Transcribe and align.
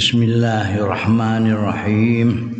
Bismillahirrahmanirrahim. 0.00 2.56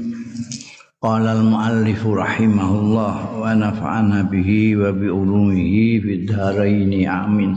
Qala 1.00 1.40
al-muallif 1.40 2.04
rahimahullah 2.04 3.32
wa 3.32 3.56
nafa'ana 3.56 4.28
bihi 4.28 4.76
wa 4.76 4.92
bi 4.92 5.08
ulumihi 5.08 6.04
fid 6.04 6.28
dharain 6.28 6.92
amin. 7.08 7.56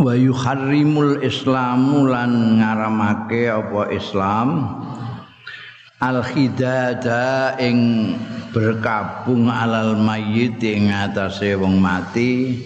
Wa 0.00 0.16
yuharrimul 0.16 1.20
islamu 1.20 2.08
lan 2.08 2.56
ngaramake 2.56 3.52
apa 3.52 3.92
Islam 3.92 4.48
al 6.00 6.24
khidada 6.24 7.52
ing 7.60 8.16
berkabung 8.56 9.52
alal 9.52 9.92
mayyit 9.92 10.56
ing 10.64 10.88
atase 10.88 11.52
wong 11.52 11.84
mati 11.84 12.56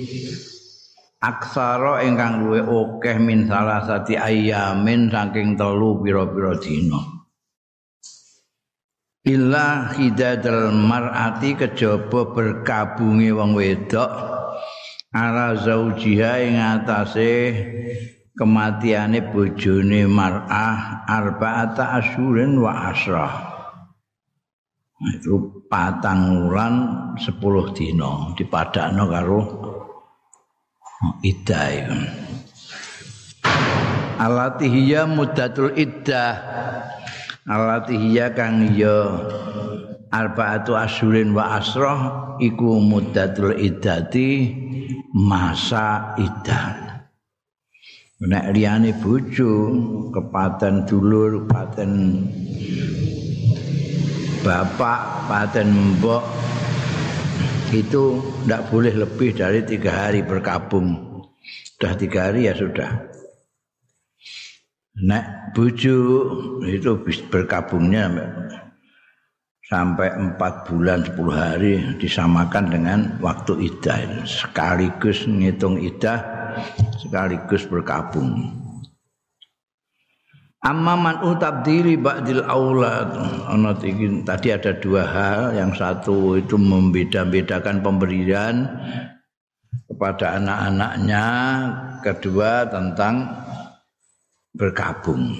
aksara 1.23 2.02
ingkang 2.02 2.43
luwe 2.43 2.61
akeh 2.66 3.16
min 3.22 3.46
salasati 3.46 4.18
ayamin 4.18 5.07
saking 5.07 5.54
telu 5.54 6.02
pira-pira 6.02 6.58
dina. 6.58 6.99
Illa 9.22 9.94
hidadal 9.94 10.75
mar'ati 10.75 11.54
kejaba 11.54 12.35
berkabunge 12.35 13.30
wong 13.30 13.54
wedok 13.54 14.11
ala 15.14 15.54
zaujiha 15.54 16.43
ing 16.43 16.58
atase 16.58 17.30
kematiane 18.35 19.22
bojone 19.30 20.11
mar'ah 20.11 21.07
arba'ata 21.07 22.02
asyurin 22.02 22.58
wa 22.58 22.91
asrah. 22.91 23.35
Itu 25.02 25.66
patang 25.71 26.43
wulan 26.43 26.75
10 27.14 27.79
dina 27.79 28.35
dipadakno 28.35 29.07
karo 29.07 29.41
iddah 31.22 31.66
itu. 31.70 31.98
Alatihya 34.22 35.06
muddatul 35.10 35.74
iddah. 35.74 36.38
Alatihya 37.42 38.30
kang 38.38 38.70
ya 38.78 39.10
arbaatu 40.12 40.78
asyurin 40.78 41.34
wa 41.34 41.58
asroh 41.58 42.00
iku 42.38 42.78
muddatul 42.78 43.56
iddati 43.58 44.54
masa 45.10 46.14
iddah. 46.20 46.92
Nek 48.22 48.55
liyane 48.55 48.94
bojo, 49.02 49.74
kepaten 50.14 50.86
dulur, 50.86 51.42
kepaten 51.42 51.90
bapak, 54.46 55.27
paten 55.27 55.98
mbok 55.98 56.22
itu 57.72 58.20
tidak 58.44 58.68
boleh 58.68 58.92
lebih 58.92 59.32
dari 59.32 59.64
tiga 59.64 60.06
hari 60.06 60.20
berkabung. 60.20 60.92
Sudah 61.74 61.96
tiga 61.96 62.28
hari 62.28 62.46
ya 62.46 62.54
sudah. 62.54 63.08
Nek 65.02 65.56
buju 65.56 65.96
itu 66.68 67.00
berkabungnya 67.32 68.12
sampai 69.72 70.12
empat 70.12 70.68
bulan 70.68 71.00
sepuluh 71.00 71.32
hari 71.32 71.80
disamakan 71.96 72.68
dengan 72.68 73.16
waktu 73.24 73.72
idah 73.72 74.28
sekaligus 74.28 75.24
ngitung 75.24 75.80
idah 75.80 76.20
sekaligus 77.00 77.64
berkabung. 77.64 78.61
Amma 80.62 80.94
man 80.94 81.27
utabdili 81.27 81.98
ba'dil 81.98 82.46
aulad. 82.46 83.18
Ana 83.50 83.74
tadi 84.22 84.48
ada 84.55 84.70
dua 84.78 85.02
hal, 85.02 85.58
yang 85.58 85.74
satu 85.74 86.38
itu 86.38 86.55
membeda-bedakan 86.55 87.82
pemberian 87.82 88.70
kepada 89.90 90.38
anak-anaknya, 90.38 91.27
kedua 92.06 92.70
tentang 92.70 93.42
berkabung. 94.55 95.34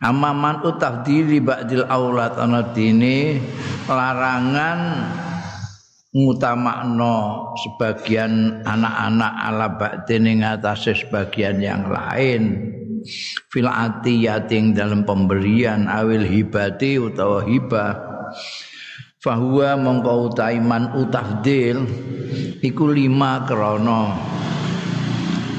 Amma 0.00 0.32
man 0.32 0.64
utabdili 0.64 1.44
ba'dil 1.44 1.84
aulad 1.84 2.32
ana 2.40 2.72
dini 2.72 3.36
larangan 3.92 5.04
ngutamakno 6.16 7.52
sebagian 7.60 8.64
anak-anak 8.64 9.32
ala 9.36 9.68
ba'din 9.76 10.24
ing 10.32 10.40
sebagian 10.40 11.60
yang 11.60 11.92
lain 11.92 12.79
fil 13.50 13.68
atiyating 13.68 14.76
dalam 14.76 15.04
pemberian 15.04 15.86
awil 15.86 16.24
hibati 16.24 17.00
utawa 17.00 17.44
hibah. 17.44 17.92
Fahuwa 19.20 19.76
mongko 19.76 20.32
utaiman 20.32 20.96
utafdil 20.96 21.84
iku 22.64 22.88
lima 22.88 23.44
krana. 23.44 24.16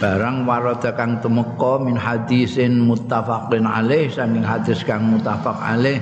Barang 0.01 0.49
warada 0.49 0.97
kang 0.97 1.21
tumeka 1.21 1.77
min 1.77 1.93
hadisin 1.93 2.81
muttafaqin 2.81 3.69
alaih 3.69 4.09
saking 4.09 4.41
hadis 4.41 4.81
kang 4.81 5.13
muttafaq 5.13 5.53
alaih 5.61 6.01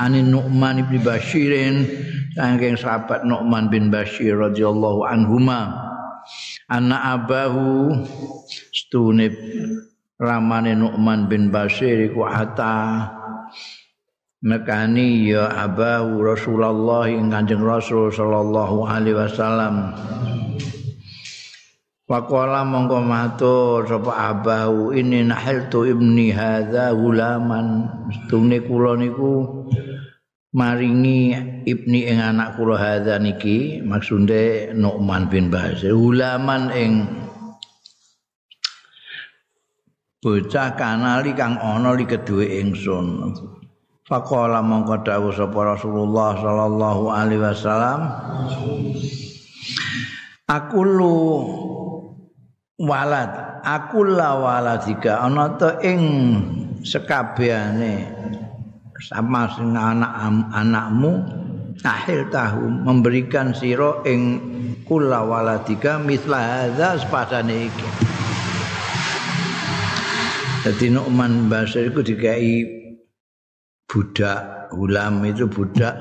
anin 0.00 0.32
Nu'man 0.32 0.88
bin 0.88 1.04
Bashirin 1.04 1.84
saking 2.32 2.80
sahabat 2.80 3.28
Nu'man 3.28 3.68
bin 3.68 3.92
Bashir 3.92 4.40
radhiyallahu 4.40 5.04
anhuma. 5.04 5.84
Anak 6.72 7.02
abahu 7.28 7.92
stunib 8.72 9.36
ramane 10.16 10.72
Nu'man 10.72 11.28
bin 11.28 11.52
Bashir 11.52 12.08
iku 12.08 12.24
ata 12.24 13.04
mekani 14.40 15.32
ya 15.32 15.52
abahu 15.52 16.24
Rasulullah 16.24 17.08
ing 17.08 17.28
Kanjeng 17.28 17.60
Rasul 17.60 18.08
sallallahu 18.12 18.84
alaihi 18.88 19.16
wasallam. 19.16 19.92
Pakola 22.06 22.62
mongko 22.62 23.02
matur 23.02 23.82
sapa 23.82 24.30
abahu? 24.30 24.94
Ini 24.94 25.26
nahiltu 25.26 25.90
ibni 25.90 26.30
hadza 26.30 26.94
gulaman. 26.94 27.90
Stune 28.14 28.62
kula 28.62 28.94
niku 28.94 29.66
maringi 30.54 31.34
ibni 31.66 32.06
ing 32.06 32.22
anak 32.22 32.54
kula 32.54 32.78
hadza 32.78 33.18
niki 33.18 33.82
maksunde 33.82 34.70
Nu'man 34.78 35.26
bin 35.26 35.50
Bashir. 35.50 35.98
Gulaman 35.98 36.70
ing 36.70 36.92
bocah 40.26 40.74
kanali 40.74 41.38
kang 41.38 41.54
ana 41.62 41.94
li 41.94 42.02
keduwe 42.02 42.58
ingsun. 42.58 43.30
Faqala 44.10 44.58
mongko 44.58 45.06
dawuh 45.06 45.30
sapa 45.30 45.78
Rasulullah 45.78 46.34
sallallahu 46.34 47.14
alaihi 47.14 47.42
wasallam 47.46 48.10
aku 50.50 50.82
lu 50.82 51.14
walad 52.82 53.62
aku 53.62 54.02
la 54.02 54.34
waladika. 54.34 55.22
Ana 55.22 55.54
to 55.54 55.78
ing 55.86 56.02
sekabehane 56.82 58.10
sama 59.06 59.46
sing 59.54 59.78
anak 59.78 60.10
anakmu 60.50 61.22
tahil 61.86 62.26
tahu 62.34 62.66
memberikan 62.82 63.54
sira 63.54 64.02
ing 64.02 64.42
kula 64.90 65.22
waladika 65.22 66.02
misla 66.02 66.66
hadza 66.66 66.98
sepadane 66.98 67.70
iki 67.70 68.15
Jadi 70.66 70.90
Nu'man 70.90 71.46
Basir 71.46 71.94
itu 71.94 72.02
dikai 72.02 72.66
budak, 73.86 74.66
ulam 74.74 75.22
itu 75.22 75.46
budak 75.46 75.94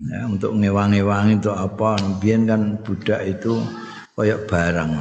ya, 0.00 0.24
untuk 0.24 0.56
ngewang-ngewang 0.56 1.36
itu 1.36 1.52
apa. 1.52 2.00
Biar 2.24 2.40
kan 2.48 2.80
budak 2.80 3.20
itu 3.28 3.60
kayak 4.16 4.48
barang. 4.48 4.96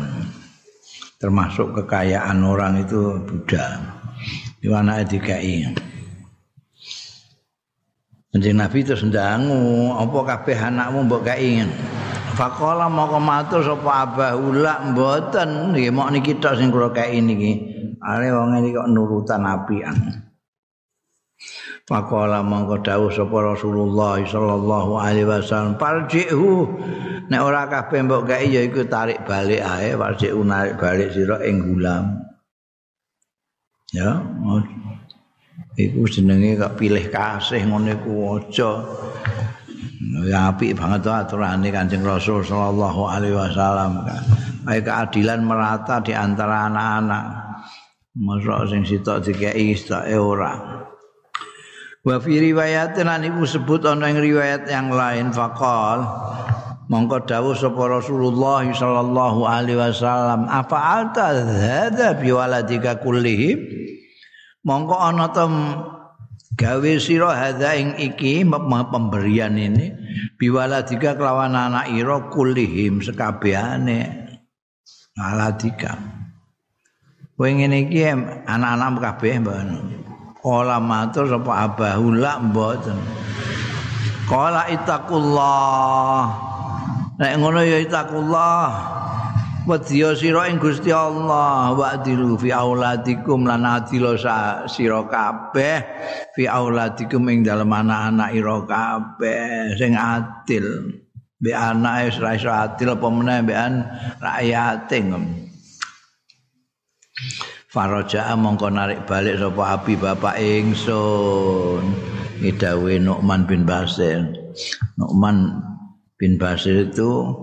Termasuk 1.23 1.71
kekayaan 1.71 2.43
orang 2.43 2.83
itu 2.83 3.15
budak. 3.23 3.79
Di 4.59 4.67
mana 4.67 4.99
dikai. 5.07 5.63
Kanjeng 8.27 8.59
Nabi 8.59 8.83
itu 8.83 8.91
sendangu, 8.99 9.95
apa 9.95 10.19
kabeh 10.19 10.57
anakmu 10.59 11.07
mbok 11.07 11.31
kai. 11.31 11.63
Fakola 12.35 12.91
mau 12.91 13.07
kematur 13.07 13.63
sapa 13.63 14.03
abah 14.03 14.35
ulak 14.35 14.91
mboten 14.91 15.71
nggih 15.71 15.95
mok 15.95 16.11
niki 16.11 16.43
tok 16.43 16.59
sing 16.59 16.67
kula 16.67 16.91
kai 16.91 17.23
niki. 17.23 17.72
Ale 18.03 18.35
wong 18.35 18.59
iki 18.59 18.75
kok 18.75 18.91
nurutan 18.91 19.47
apian. 19.47 19.95
Pakola 21.83 22.39
mongko 22.39 22.79
dawuh 22.79 23.11
sapa 23.11 23.37
Rasulullah 23.43 24.15
sallallahu 24.23 24.95
alaihi 24.95 25.27
wasallam, 25.27 25.75
"Paljihu 25.75 26.63
nek 27.27 27.41
ora 27.43 27.67
kabeh 27.67 27.99
mbok 28.07 28.23
gawe 28.23 28.45
ya 28.47 28.63
iku 28.63 28.87
tarik 28.87 29.27
balik 29.27 29.59
ae, 29.59 29.91
paljihu 29.99 30.39
narik 30.47 30.79
balik 30.79 31.11
sira 31.11 31.43
ing 31.43 31.59
gulam." 31.59 32.23
Ya, 33.91 34.23
iku 35.75 36.07
jenenge 36.07 36.55
kok 36.55 36.79
pilih 36.79 37.11
kasih 37.11 37.67
ngene 37.67 37.99
ku 37.99 38.39
aja. 38.39 38.71
Ya 40.23 40.55
apik 40.55 40.79
banget 40.79 41.03
aturane 41.03 41.67
Kanjeng 41.67 42.07
Rasul 42.07 42.47
sallallahu 42.47 43.11
alaihi 43.11 43.35
wasallam. 43.35 44.07
Ayo 44.63 44.79
keadilan 44.87 45.43
merata 45.43 45.99
di 45.99 46.15
antara 46.15 46.71
anak-anak. 46.71 47.42
Masa 48.13 48.69
sing 48.69 48.85
sitok 48.85 49.25
dikei 49.25 49.73
sitoke 49.73 50.13
ora. 50.21 50.85
Wa 52.05 52.21
fi 52.21 52.37
riwayatin 52.37 53.09
lan 53.09 53.25
iku 53.25 53.41
sebut 53.41 53.81
ana 53.89 54.05
ing 54.05 54.21
riwayat 54.21 54.69
yang 54.69 54.93
lain 54.93 55.33
faqal 55.33 56.05
mongko 56.91 57.25
dawuh 57.25 57.57
sapa 57.57 57.79
Rasulullah 57.89 58.61
sallallahu 58.69 59.47
alaihi 59.49 59.79
wasallam 59.79 60.45
apa 60.45 60.77
alta 60.77 61.31
hadza 61.41 62.13
bi 62.19 62.29
waladika 62.29 63.01
kullihim 63.01 63.65
mongko 64.67 64.93
ana 64.93 65.31
tem 65.31 65.53
gawe 66.59 66.91
sira 67.01 67.33
hadza 67.33 67.71
ing 67.73 67.97
iki 67.97 68.45
pemberian 68.45 69.57
ini 69.57 69.89
bi 70.37 70.53
waladika 70.53 71.17
kelawan 71.17 71.57
anak 71.57 71.89
ira 71.97 72.29
kullihim 72.29 73.01
sekabehane. 73.01 74.21
Waladika 75.17 76.22
kowe 77.43 77.51
ngene 77.51 77.91
iki 77.91 78.07
anak-anak 78.47 79.03
kabeh 79.03 79.35
mbok 79.43 79.59
Kala 80.39 80.79
matur 80.79 81.27
sapa 81.27 81.67
abahula 81.67 82.39
mboten. 82.39 82.95
Kala 84.27 84.71
itakullah. 84.71 86.23
Nek 87.19 87.33
ngono 87.39 87.63
ya 87.63 87.83
itakullah. 87.83 88.95
Wedya 89.63 90.15
sira 90.19 90.51
ing 90.51 90.59
Gusti 90.59 90.91
Allah 90.91 91.71
wa 91.71 91.95
fi 92.39 92.49
auladikum 92.51 93.47
lan 93.47 93.63
adilo 93.63 94.19
sira 94.67 95.07
kabeh 95.07 95.79
fi 96.35 96.43
auladikum 96.47 97.27
ing 97.31 97.47
dalem 97.47 97.71
anak-anak 97.71 98.35
ira 98.35 98.57
kabeh 98.67 99.79
sing 99.79 99.95
adil. 99.95 100.95
Be 101.39 101.55
anake 101.55 102.19
ora 102.19 102.31
iso 102.35 102.51
adil 102.51 102.99
apa 102.99 103.07
meneh 103.07 103.39
mbekan 103.43 103.73
rakyate 104.19 104.97
Faraja 107.73 108.37
mongko 108.37 108.69
narik 108.69 109.09
balik 109.09 109.41
sapa 109.41 109.81
api 109.81 109.97
bapak 109.97 110.37
ingsun. 110.37 111.81
Idawe 112.45 112.93
Nu'man 113.01 113.49
bin 113.49 113.65
Basir. 113.65 114.29
Nu'man 114.93 115.57
bin 116.21 116.37
Basir 116.37 116.85
itu 116.85 117.33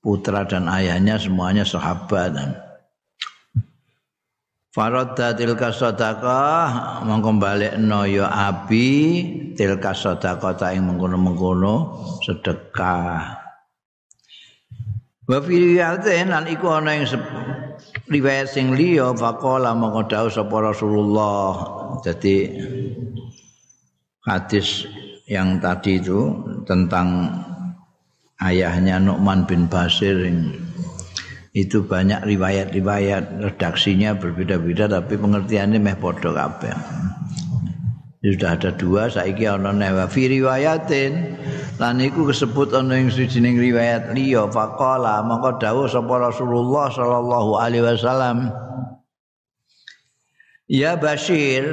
putra 0.00 0.48
dan 0.48 0.72
ayahnya 0.72 1.20
semuanya 1.20 1.68
sahabat. 1.68 2.32
Faradda 4.72 5.36
tilka 5.36 5.68
sadaqah 5.68 7.04
mongko 7.04 7.36
balekno 7.36 8.08
ya 8.08 8.32
abi 8.32 8.88
tilka 9.52 9.92
sadaqah 9.92 10.56
ta 10.56 10.72
ing 10.72 10.88
mengkono-mengkono 10.88 12.00
sedekah. 12.24 13.36
Wa 15.28 15.38
fi 15.44 15.54
riwayatin 15.60 16.32
lan 16.32 16.48
iku 16.48 16.72
ana 16.72 16.96
ing 16.96 17.04
riwayat 18.08 18.52
sing 18.52 18.76
liya 18.76 19.16
faqala 19.16 19.72
mongko 19.72 20.02
dawuh 20.08 20.32
sapa 20.32 20.56
Rasulullah. 20.60 21.52
Jadi 22.04 22.52
hadis 24.24 24.84
yang 25.24 25.60
tadi 25.60 26.00
itu 26.00 26.32
tentang 26.68 27.32
ayahnya 28.44 29.00
Nu'man 29.00 29.48
bin 29.48 29.70
Basir 29.70 30.28
itu 31.54 31.86
banyak 31.86 32.26
riwayat-riwayat 32.26 33.40
redaksinya 33.40 34.18
berbeda-beda 34.18 34.90
tapi 34.90 35.14
pengertiannya 35.14 35.78
meh 35.78 35.96
padha 35.96 36.34
kabeh. 36.34 36.74
Sudah 38.24 38.56
ada 38.56 38.72
dua 38.72 39.12
saiki 39.12 39.44
ana 39.44 39.68
newa 39.68 40.08
fi 40.08 40.32
riwayatin 40.32 41.36
lan 41.76 42.00
iku 42.00 42.24
disebut 42.24 42.72
ana 42.72 42.96
ing 42.96 43.12
sijining 43.12 43.60
riwayat 43.60 44.16
liya 44.16 44.48
faqala 44.48 45.20
maka 45.20 45.60
dawuh 45.60 45.84
sapa 45.84 46.32
Rasulullah 46.32 46.88
sallallahu 46.88 47.60
alaihi 47.60 47.84
wasallam 47.84 48.48
Ya 50.64 50.96
Bashir 50.96 51.68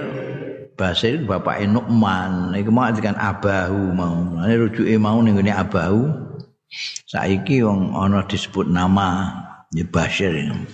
Basir 0.75 1.23
bapak 1.23 1.63
Nu'man 1.71 2.51
iku 2.59 2.67
mau 2.75 2.91
dengan 2.91 3.15
abahu 3.15 3.95
mau. 3.95 4.43
Ini 4.43 4.55
rujuke 4.59 4.95
mau 4.99 5.23
ning 5.23 5.39
abahu 5.47 6.11
Saiki 7.07 7.63
wong 7.63 7.95
ana 7.95 8.27
disebut 8.27 8.67
nama 8.67 9.31
ya 9.71 9.87
Bashir 9.87 10.35
ini. 10.35 10.67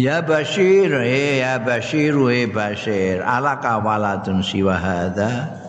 Ya 0.00 0.24
Bashir, 0.24 0.88
eh 0.96 1.44
ya 1.44 1.60
Bashir, 1.60 2.16
eh 2.32 2.48
Bashir, 2.48 3.20
ala 3.20 3.60
kawalatun 3.60 4.40
siwa 4.40 4.80
hadha. 4.80 5.60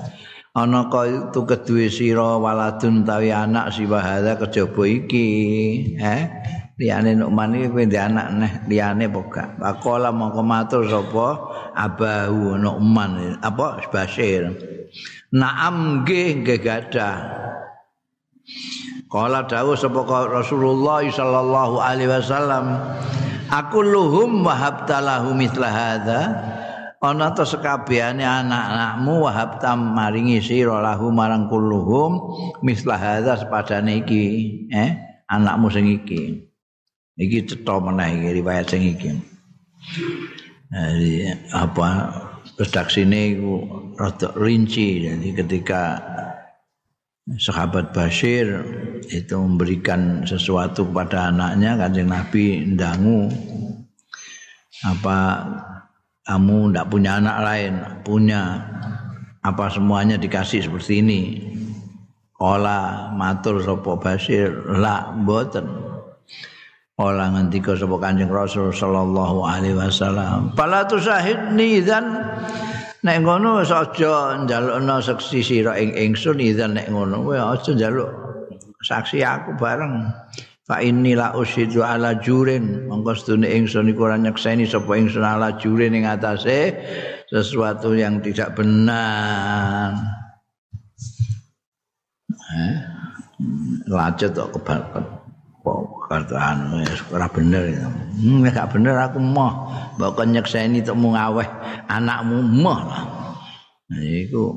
Ana 0.56 0.88
ka 0.88 1.04
itu 1.04 1.44
kedue 1.44 1.92
sira 1.92 2.40
waladun 2.40 3.04
tawi 3.04 3.36
anak 3.36 3.76
siwa 3.76 4.00
hadha 4.00 4.40
kejaba 4.40 4.88
iki, 4.88 5.28
eh? 6.00 6.32
Liyane 6.80 7.20
Nu'man 7.20 7.60
iki 7.60 7.76
kowe 7.76 7.84
anak 7.84 8.28
neh 8.40 8.52
liyane 8.72 9.12
apa 9.12 9.60
Pakola 9.60 10.16
mongko 10.16 10.42
matur 10.48 10.88
sapa 10.88 11.28
abahu 11.76 12.56
Nu'man 12.56 13.36
apa 13.44 13.84
Bashir. 13.92 14.48
Naam 15.36 16.08
nggih 16.08 16.40
nggih 16.40 16.60
gadah. 16.64 17.16
Kala 19.12 19.44
dawuh 19.44 19.76
sapa 19.76 20.08
Rasulullah 20.08 21.04
sallallahu 21.04 21.84
alaihi 21.84 22.08
wasallam, 22.08 22.80
aku 23.52 23.84
luhum 23.84 24.48
wahabta 24.48 25.04
lahu 25.04 25.36
mithla 25.36 25.70
hadza. 25.70 26.22
Ana 27.02 27.34
to 27.34 27.42
sekabehane 27.42 28.22
anak-anakmu 28.22 29.26
wahabta 29.26 29.74
maringi 29.74 30.38
sira 30.38 30.86
lahu 30.86 31.10
marang 31.10 31.50
kulluhum 31.50 32.38
mithla 32.62 32.94
hadza 32.94 33.42
sepadane 33.42 34.06
iki, 34.06 34.24
eh? 34.70 35.02
Anakmu 35.26 35.74
sing 35.74 35.90
iki. 35.90 36.46
Iki 37.18 37.38
cetha 37.50 37.82
meneh 37.82 38.22
iki 38.22 38.30
riwayat 38.38 38.70
sing 38.70 38.86
iki. 38.86 39.18
Apa 41.58 41.90
redaksine 42.62 43.34
iku 43.34 43.54
rada 43.98 44.30
rinci 44.38 45.10
jadi 45.10 45.30
ketika 45.42 45.98
sahabat 47.40 47.96
Bashir 47.96 48.64
itu 49.08 49.36
memberikan 49.38 50.28
sesuatu 50.28 50.88
kepada 50.90 51.32
anaknya 51.32 51.78
kanjeng 51.80 52.10
Nabi 52.10 52.76
ndangu 52.76 53.32
apa 54.82 55.18
kamu 56.26 56.72
tidak 56.72 56.88
punya 56.90 57.12
anak 57.18 57.38
lain? 57.42 57.74
Punya. 58.06 58.42
Apa 59.42 59.74
semuanya 59.74 60.22
dikasih 60.22 60.70
seperti 60.70 61.02
ini? 61.02 61.22
Ola 62.38 63.10
matur 63.14 63.62
sopo 63.62 63.98
Bashir. 63.98 64.54
La 64.78 65.10
boten 65.14 65.66
Ola 67.02 67.34
ngendika 67.34 67.74
sopo 67.74 67.98
kanjeng 67.98 68.30
Rasul 68.30 68.70
sallallahu 68.70 69.42
alaihi 69.42 69.74
wasallam. 69.74 70.54
Pala 70.54 70.86
tusahidni 70.86 71.82
dan 71.82 72.22
nek 73.02 73.18
ngono 73.26 73.62
wis 73.62 73.72
aja 73.74 74.38
njalukna 74.46 75.02
saksi 75.02 75.40
sira 75.42 75.74
ing 75.78 75.94
ingsun 75.94 76.38
idzan 76.38 76.78
nek 76.78 76.88
ngono 76.94 77.26
kowe 77.26 77.38
aja 77.38 77.72
njaluk 77.74 78.12
saksi 78.82 79.22
aku 79.26 79.58
bareng. 79.58 80.10
Fa 80.62 80.78
inni 80.80 81.18
la 81.18 81.34
ushidu 81.34 81.82
ala 81.82 82.16
jurin. 82.22 82.88
Monggo 82.88 83.18
sedune 83.18 83.50
ingsun 83.50 83.90
iku 83.92 84.08
ora 84.08 84.18
nyekseni 84.18 84.70
sapa 84.70 84.94
ingsun 84.98 85.26
ala 85.26 85.58
jurin 85.58 85.98
ing 85.98 86.06
atase 86.06 86.78
sesuatu 87.28 87.98
yang 87.98 88.22
tidak 88.22 88.54
benar. 88.54 89.98
Eh 92.52 92.92
lacet 93.92 94.32
kok 94.38 94.56
kebalkan 94.56 95.06
kata 96.12 96.36
anu 96.36 96.84
ora 97.16 97.28
bener. 97.32 97.64
Hmm, 98.20 98.44
gak 98.52 98.76
bener 98.76 99.00
aku 99.00 99.24
moh. 99.24 99.72
Mbok 99.96 100.28
nyekseni 100.28 100.84
temu 100.84 101.16
ngaweh 101.16 101.48
anakmu 101.88 102.44
moh 102.44 102.80
iku 103.92 104.56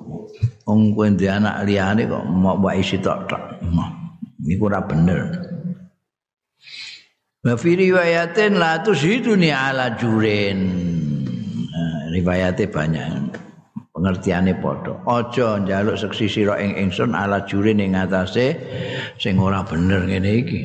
wong 0.62 0.94
kowe 0.94 1.06
ndek 1.10 1.42
anak 1.42 1.66
liyane 1.66 2.06
kok 2.06 2.22
mau 2.26 2.58
wae 2.58 2.82
isi 2.82 2.98
tok. 3.02 3.30
Iku 4.42 4.62
ora 4.66 4.82
bener. 4.82 5.22
Wa 7.44 7.54
fi 7.54 7.70
riwayatin 7.78 8.58
la 8.58 8.82
tusiduni 8.82 9.50
ala 9.54 9.94
jurin. 9.98 10.60
Riwayate 12.14 12.70
banyak. 12.70 13.42
pengertiane 13.94 14.58
padha 14.58 14.98
aja 15.06 15.62
njaluk 15.62 15.94
seksi 15.94 16.26
sira 16.26 16.58
ing 16.58 16.74
ingsun 16.74 17.14
ala 17.14 17.46
jurin 17.46 17.78
ing 17.78 17.94
atase 17.94 18.58
sing 19.22 19.38
ora 19.38 19.62
bener 19.62 20.02
ngene 20.10 20.30
iki 20.42 20.60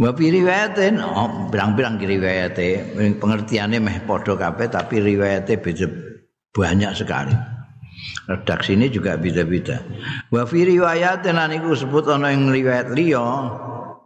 Wa 0.00 0.10
riwayatin 0.16 0.96
oh, 0.98 1.52
pirang-pirang 1.52 2.00
riwayate 2.00 2.96
pengertiannya 3.20 3.78
meh 3.78 3.98
padha 4.08 4.34
kabeh 4.34 4.66
tapi 4.72 4.98
riwayate 5.04 5.60
beda 5.60 5.86
banyak 6.50 6.92
sekali. 6.96 7.36
Redaksi 8.24 8.78
ini 8.78 8.88
juga 8.88 9.20
beda-beda. 9.20 9.84
Wa 10.32 10.48
fi 10.48 10.64
riwayatin 10.64 11.36
lan 11.36 11.52
iku 11.52 11.76
sebut 11.76 12.08
ana 12.08 12.32
ing 12.32 12.48
riwayat 12.48 12.90
liya 12.96 13.20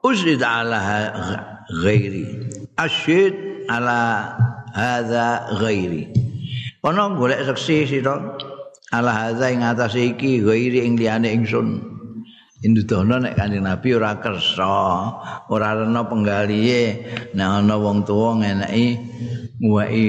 usid 0.03 0.43
ala 0.43 0.81
ghairi. 1.85 2.51
Asyid 2.75 3.69
ala 3.71 4.35
hadza 4.75 5.55
ghairi. 5.63 6.11
Ana 6.83 7.15
golek 7.15 7.47
seksi 7.47 7.87
sira 7.87 8.37
ala 8.91 9.13
hadza 9.15 9.47
ing 9.49 9.63
atas 9.63 9.95
iki 9.95 10.43
ghairi 10.43 10.83
ing 10.83 10.99
liyane 10.99 11.31
ingsun. 11.31 11.94
Indudono 12.65 13.21
nek 13.21 13.37
Kanjeng 13.37 13.69
Nabi 13.69 13.93
ora 13.93 14.17
kersa, 14.17 14.73
ora 15.53 15.77
rena 15.77 16.01
penggalihe. 16.09 16.85
Nek 17.37 17.49
ana 17.61 17.77
wong 17.77 18.09
tuwa 18.09 18.41
ngeneki 18.41 18.87
nguweki 19.61 20.05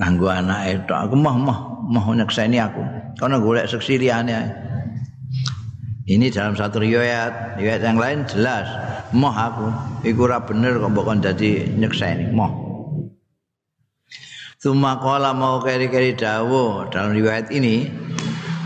nganggo 0.00 0.28
anake 0.32 0.88
tok. 0.88 0.98
Aku 1.04 1.14
mah 1.20 1.36
mah 1.36 1.58
mah 1.92 2.04
nyekseni 2.16 2.56
aku. 2.56 2.80
Kono 3.20 3.44
golek 3.44 3.68
seksi 3.68 4.00
liyane. 4.00 4.32
Ini 6.08 6.32
dalam 6.32 6.56
satu 6.56 6.80
riwayat, 6.80 7.60
riwayat 7.60 7.82
yang 7.84 8.00
lain 8.00 8.24
jelas. 8.26 8.66
Moh 9.12 9.30
aku, 9.30 9.68
iku 10.08 10.24
ora 10.24 10.40
bener 10.40 10.80
kok 10.80 10.90
mbok 10.96 11.20
dadi 11.20 11.68
nyekseni, 11.76 12.32
moh. 12.32 12.50
Tuma 14.58 14.96
kala 14.96 15.36
mau 15.36 15.60
keri-keri 15.60 16.16
dawo 16.16 16.88
dalam 16.88 17.12
riwayat 17.12 17.52
ini 17.52 17.86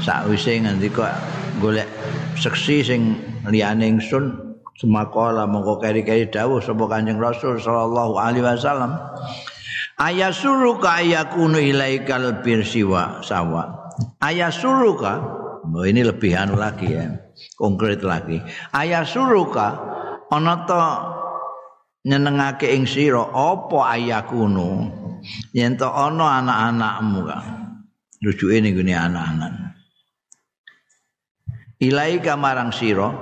sakwise 0.04 0.60
ngendika 0.62 1.16
golek 1.58 1.88
seksi 2.36 2.84
sing 2.84 3.00
liyane 3.48 3.88
ingsun 3.88 4.36
semakala 4.76 5.48
mongko 5.48 5.80
keri-keri 5.80 6.28
dawuh 6.28 6.60
sapa 6.60 6.84
Kanjeng 6.86 7.16
Rasul 7.16 7.56
sallallahu 7.56 8.20
alaihi 8.20 8.44
wasallam. 8.44 9.00
Ayasuruka 9.96 11.00
ayakunu 11.00 11.56
ilaikal 11.56 12.44
birsiwa 12.44 13.24
sawa. 13.24 13.92
Ayasuruka 14.20 15.24
oh, 15.64 15.84
ini 15.88 16.04
lebih 16.04 16.36
anu 16.36 16.60
lagi 16.60 16.92
ya 16.92 17.16
konkret 17.56 18.04
lagi. 18.04 18.44
Ayasuruka 18.76 19.80
ana 20.28 20.68
to 20.68 20.80
nyenengake 22.04 22.76
ing 22.76 22.84
sira 22.84 23.24
apa 23.32 23.96
ayakunu? 23.96 24.92
Yen 25.56 25.80
to 25.80 25.88
ana 25.88 26.44
anak-anakmu 26.44 27.20
ka 27.24 27.38
rujuke 28.20 28.60
ning 28.60 28.76
anak-anak 28.76 29.65
ilaika 31.80 32.34
marang 32.38 32.72
sira 32.72 33.12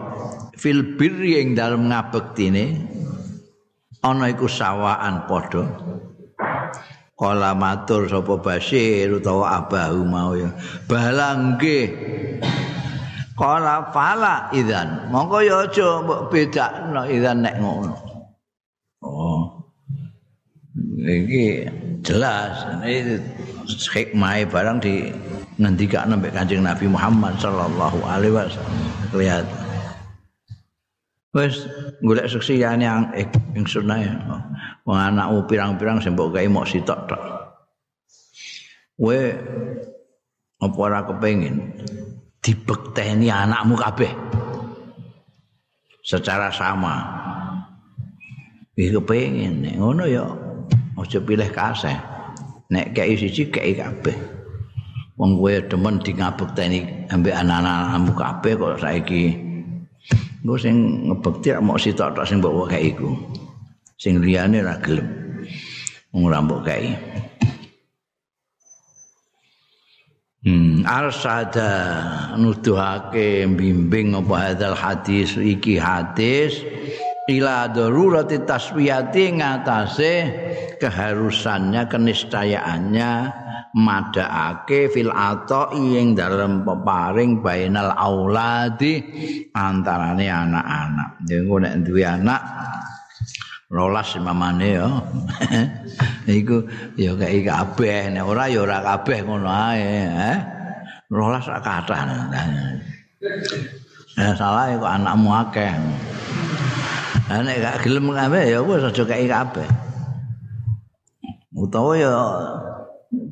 fil 0.54 0.94
birri 0.94 1.42
ing 1.42 1.58
dalem 1.58 1.90
ngabektine 1.90 2.78
ana 4.04 4.30
iku 4.30 4.46
sawaan 4.46 5.26
padha. 5.26 5.64
Kala 7.14 7.54
matur 7.54 8.10
sapa 8.10 8.42
basir 8.42 9.06
utawa 9.06 9.62
abahu 9.62 10.02
mau 10.02 10.34
ya. 10.34 10.50
Balangge 10.90 11.94
kala 13.38 13.94
fala 13.94 14.50
idzan. 14.50 15.08
Mongko 15.14 15.38
ya 15.46 15.62
aja 15.62 16.02
mbok 16.02 16.34
bedakno 16.34 17.06
idzan 17.06 17.46
nek 17.46 17.54
ngono. 17.62 17.94
Oh. 19.06 19.40
Iki 21.04 21.70
jelas. 22.02 22.66
Ini 22.82 23.22
hikmah 23.68 24.50
barang 24.50 24.78
di 24.82 25.14
ngendika 25.54 26.02
sampai 26.06 26.30
Kanjeng 26.34 26.62
Nabi 26.66 26.86
Muhammad 26.90 27.38
sallallahu 27.38 27.98
alaihi 28.02 28.34
wasallam. 28.34 28.78
Lihat 29.14 29.46
wis 31.34 31.66
golek 32.02 32.30
seksiane 32.30 32.86
yang 32.86 33.10
ing 33.54 33.66
sunah 33.66 33.98
ya. 33.98 34.14
Wong 34.86 34.98
anakmu 34.98 35.46
pirang-pirang 35.46 36.02
mbok 36.02 36.34
gawe 36.34 36.46
mok 36.50 36.66
sitok 36.66 37.00
tok. 37.06 37.22
We 38.98 39.34
apa 40.62 40.78
ora 40.78 41.02
kepengin? 41.06 41.74
Dibekteni 42.42 43.30
anakmu 43.30 43.78
kabeh. 43.78 44.12
Secara 46.04 46.52
sama. 46.52 47.22
Iki 48.74 48.98
kepengin 48.98 49.78
ngono 49.78 50.04
ya 50.10 50.26
aja 50.98 51.18
pilih 51.22 51.50
kasih. 51.54 51.94
Nek 52.74 52.90
kei 52.96 53.14
siji 53.14 53.48
kei 53.54 53.78
kabeh 53.78 54.33
wong 55.14 55.38
kowe 55.38 55.54
demen 55.70 56.02
di 56.02 56.10
ngabekteni 56.14 57.10
ambek 57.10 57.34
anak-anakmu 57.34 58.12
kabeh 58.18 58.52
kok 58.58 58.78
saiki. 58.82 59.24
Engko 60.44 60.54
sing 60.60 60.76
ngebekti 61.08 61.48
mok 61.62 61.80
sitok 61.80 62.12
tok 62.18 62.26
sing 62.28 62.38
mbok 62.42 62.68
kei 62.68 62.92
iku. 62.92 63.14
Sing 63.96 64.20
liyane 64.20 64.60
ra 64.60 64.76
gelem. 64.82 65.06
Wong 66.12 66.22
ora 66.28 66.38
mbok 66.42 66.60
kei. 66.66 66.92
Hmm, 70.44 70.84
arsada 70.84 71.72
nuduhake 72.36 73.48
bimbing 73.48 74.12
apa 74.12 74.52
hadal 74.52 74.76
hadis 74.76 75.40
iki 75.40 75.80
hadis. 75.80 76.60
Ila 77.24 77.72
darurati 77.72 78.44
taswiyati 78.44 79.40
ngatasé 79.40 80.12
keharusannya 80.76 81.88
kenistayaannya 81.88 83.10
madhaake 83.74 84.86
fil 84.86 85.10
ata'i 85.10 85.98
ing 85.98 86.14
dalem 86.14 86.62
peparing 86.62 87.42
bainal 87.42 87.90
auladi 87.90 89.02
antarane 89.50 90.30
anak-anak. 90.30 91.10
Ya 91.26 91.42
nek 91.42 91.74
duwe 91.82 92.02
anak 92.06 92.40
rolas 93.74 94.14
mamane 94.22 94.78
ya. 94.78 94.88
Iku 96.38 96.70
ya 96.94 97.18
kaya 97.18 97.40
kabeh 97.42 98.14
nek 98.14 98.24
ora 98.24 98.46
ya 98.46 98.62
ora 98.62 98.78
kabeh 98.78 99.18
ngono 99.26 99.50
ae, 99.50 100.06
eh. 100.06 100.38
Rolas 101.10 101.44
kathah. 101.44 102.00
Eh 104.14 104.32
salah 104.38 104.70
kok 104.78 104.86
anakmu 104.86 105.30
akeh. 105.34 105.74
Nek 107.26 107.56
gak 107.58 107.76
gelem 107.82 108.14
kabeh 108.14 108.54
ya 108.54 108.62
wis 108.62 108.86
aja 108.86 109.02
kaya 109.02 109.26
kabeh. 109.26 109.66
Utawa 111.54 111.94
ya 111.98 112.14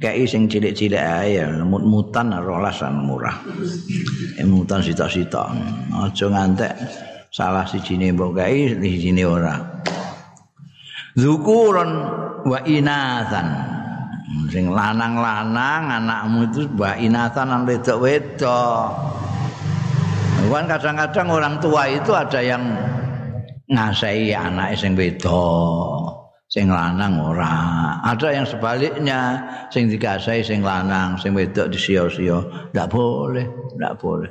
kei 0.03 0.27
sing 0.27 0.51
cilik-cilik 0.51 0.99
ae 0.99 1.43
mut-mutan 1.62 2.35
rolasan 2.43 3.07
murah. 3.07 3.39
Mutan 4.43 4.83
sita-sita. 4.83 5.51
Aja 5.95 6.27
ngantek 6.27 6.75
salah 7.33 7.65
sijine 7.65 8.12
mbok 8.12 8.39
kei 8.39 8.77
sijine 8.79 9.23
ora. 9.27 9.57
Zukuron 11.19 11.91
wa 12.47 12.59
inathan. 12.65 13.49
Sing 14.49 14.73
lanang-lanang 14.73 16.03
anakmu 16.03 16.49
itu 16.49 16.65
wa 16.77 16.97
inathan 16.97 17.53
lan 17.53 17.62
wedok-wedok. 17.69 18.85
Kan 20.53 20.69
kadang-kadang 20.69 21.29
orang 21.33 21.55
tua 21.65 21.89
itu 21.89 22.12
ada 22.12 22.41
yang 22.45 22.61
ngasai 23.73 24.37
anak 24.37 24.77
sing 24.77 24.93
wedok. 24.93 26.22
Sing 26.53 26.69
lanang 26.69 27.17
ora. 27.17 27.97
Ada 28.05 28.37
yang 28.37 28.45
sebaliknya, 28.45 29.41
sing 29.73 29.89
dikasai 29.89 30.45
sing 30.45 30.61
lanang, 30.61 31.17
sing 31.17 31.33
wedok 31.33 31.73
disio-sio. 31.73 32.69
Ndak 32.77 32.93
boleh, 32.93 33.49
ndak 33.81 33.97
boleh. 33.97 34.29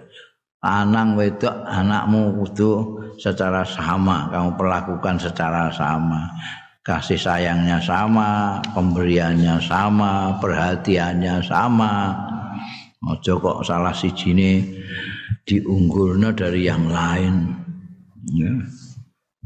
Lanang 0.62 1.18
wedok 1.18 1.66
anakmu 1.66 2.38
kudu 2.38 2.74
secara 3.18 3.66
sama, 3.66 4.30
kamu 4.30 4.54
perlakukan 4.54 5.18
secara 5.18 5.74
sama. 5.74 6.30
Kasih 6.86 7.18
sayangnya 7.18 7.82
sama, 7.82 8.62
pemberiannya 8.70 9.58
sama, 9.58 10.38
perhatiannya 10.38 11.42
sama. 11.42 12.13
Ojo 13.01 13.42
kok 13.42 13.66
salah 13.66 13.98
si 13.98 14.13
jini 14.13 14.62
diunggulnya 15.50 16.38
dari 16.38 16.70
yang 16.70 16.86
lain. 16.86 17.58
Ya, 18.30 18.54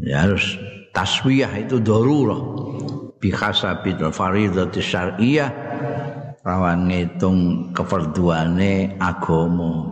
ya 0.03 0.15
harus 0.27 0.59
taswiyah 0.91 1.63
itu 1.63 1.79
darurah 1.79 2.64
bi 3.25 3.33
hasabil 3.33 3.97
faridati 4.13 4.85
syar'iyyah 4.85 5.49
rawan 6.45 6.93
ngitung 6.93 7.73
kefarduane 7.73 9.01
agama 9.01 9.89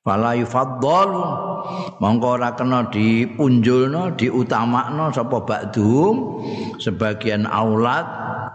fala 0.00 0.32
yufaddal 0.32 1.12
mongko 2.00 2.40
ora 2.40 2.56
kena 2.56 2.88
dipunjulno 2.88 4.16
diutamakno 4.16 5.12
sapa 5.12 5.44
ba'dhum 5.44 6.40
sebagian 6.80 7.44
aulad 7.44 8.08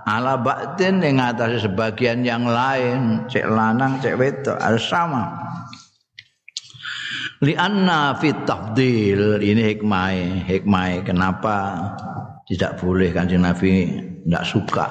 ala 0.10 0.34
ba'din 0.42 1.06
ing 1.06 1.22
atase 1.22 1.70
sebagian 1.70 2.26
yang 2.26 2.50
lain 2.50 3.30
cek 3.30 3.46
lanang 3.46 4.02
cek 4.02 4.18
wedok 4.18 4.58
harus 4.58 4.84
sama. 4.90 5.30
Li 7.44 7.54
anna 7.60 8.16
fit 8.18 8.48
tafdil 8.48 9.44
ini 9.44 9.76
hikmah 9.76 10.48
hikmah 10.48 11.04
kenapa 11.04 11.56
tidak 12.54 12.78
boleh 12.78 13.10
kanjeng 13.10 13.42
Nabi 13.42 13.90
tidak 14.22 14.46
suka 14.46 14.86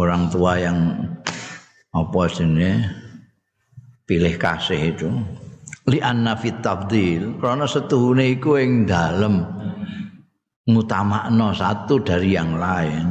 orang 0.00 0.32
tua 0.32 0.56
yang 0.56 0.78
apa 1.92 2.22
sini 2.28 2.80
pilih 4.08 4.34
kasih 4.40 4.80
itu. 4.96 5.10
Li 5.86 6.02
anna 6.02 6.34
fit 6.34 6.60
tafdil 6.64 7.38
karena 7.38 7.68
setuhune 7.68 8.26
iku 8.36 8.56
ing 8.56 8.88
dalem. 8.88 9.44
Ngutamakno 10.66 11.54
satu 11.54 12.02
dari 12.02 12.34
yang 12.34 12.58
lain. 12.58 13.06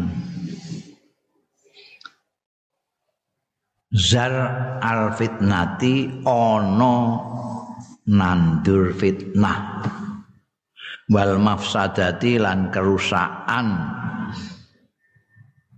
Zar 3.96 4.36
al 4.84 5.16
fitnati 5.16 6.20
ono 6.28 6.96
nandur 8.12 8.92
fitnah 8.92 9.80
wal 11.10 11.38
mafsadati 11.38 12.42
lan 12.42 12.74
kerusakan 12.74 13.68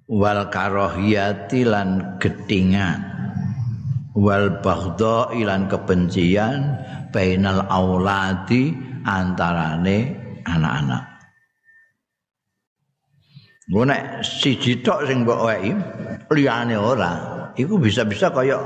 wal 0.07 0.47
karohiyati 0.47 1.67
lan 1.67 2.19
getingan 2.21 3.03
wal 4.15 4.49
baghdha 4.63 5.35
ilan 5.35 5.67
kebencian 5.67 6.79
bainal 7.11 7.67
auladi 7.67 8.71
antarane 9.03 10.15
anak-anak 10.47 11.17
Gue 13.67 13.83
nek 13.83 14.23
siji 14.23 14.79
tok 14.79 15.03
sing 15.03 15.27
mbok 15.27 15.43
wae 15.43 15.75
liyane 16.31 16.79
ora, 16.79 17.51
iku 17.59 17.75
bisa-bisa 17.75 18.31
kaya 18.31 18.63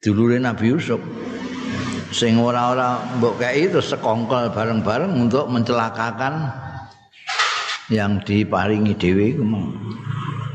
dulure 0.00 0.40
Nabi 0.40 0.72
Yusuf. 0.72 0.96
Sing 2.12 2.36
ora-ora 2.36 3.00
mbok 3.18 3.40
kei 3.40 3.66
terus 3.72 3.90
sekongkol 3.90 4.52
bareng-bareng 4.52 5.16
untuk 5.16 5.48
mencelakakan 5.48 6.52
yang 7.88 8.20
diparingi 8.22 8.94
dewi 8.94 9.34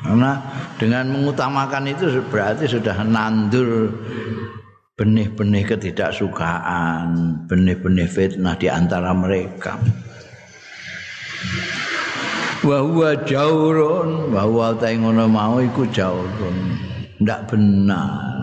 karena 0.06 0.40
dengan 0.78 1.12
mengutamakan 1.12 1.92
itu 1.92 2.22
berarti 2.32 2.70
sudah 2.70 3.04
nandur 3.04 3.92
benih-benih 4.98 5.64
ketidaksukaan, 5.68 7.06
benih-benih 7.46 8.10
fitnah 8.10 8.58
di 8.58 8.66
antara 8.66 9.14
mereka. 9.14 9.78
Bahwa 12.66 13.14
jaurun, 13.24 14.34
bahwa 14.34 14.74
ta 14.76 14.90
ngono 14.90 15.30
mau 15.30 15.62
iku 15.62 15.86
jaurun. 15.94 16.58
Ndak 17.22 17.54
benar. 17.54 18.37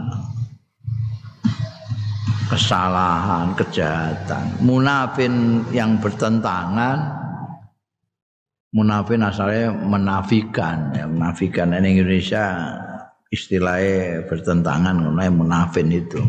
Kesalahan, 2.44 3.56
kejahatan, 3.56 4.60
munafin 4.60 5.64
yang 5.72 5.96
bertentangan 5.96 7.24
munafin 8.74 9.22
asalnya 9.22 9.70
menafikan. 9.70 10.90
Ya 10.92 11.06
menafikan 11.06 11.70
ini 11.72 12.02
Indonesia 12.02 12.74
istilahnya 13.30 14.26
bertentangan 14.26 14.98
mengenai 14.98 15.30
munafin 15.30 15.88
itu. 15.94 16.20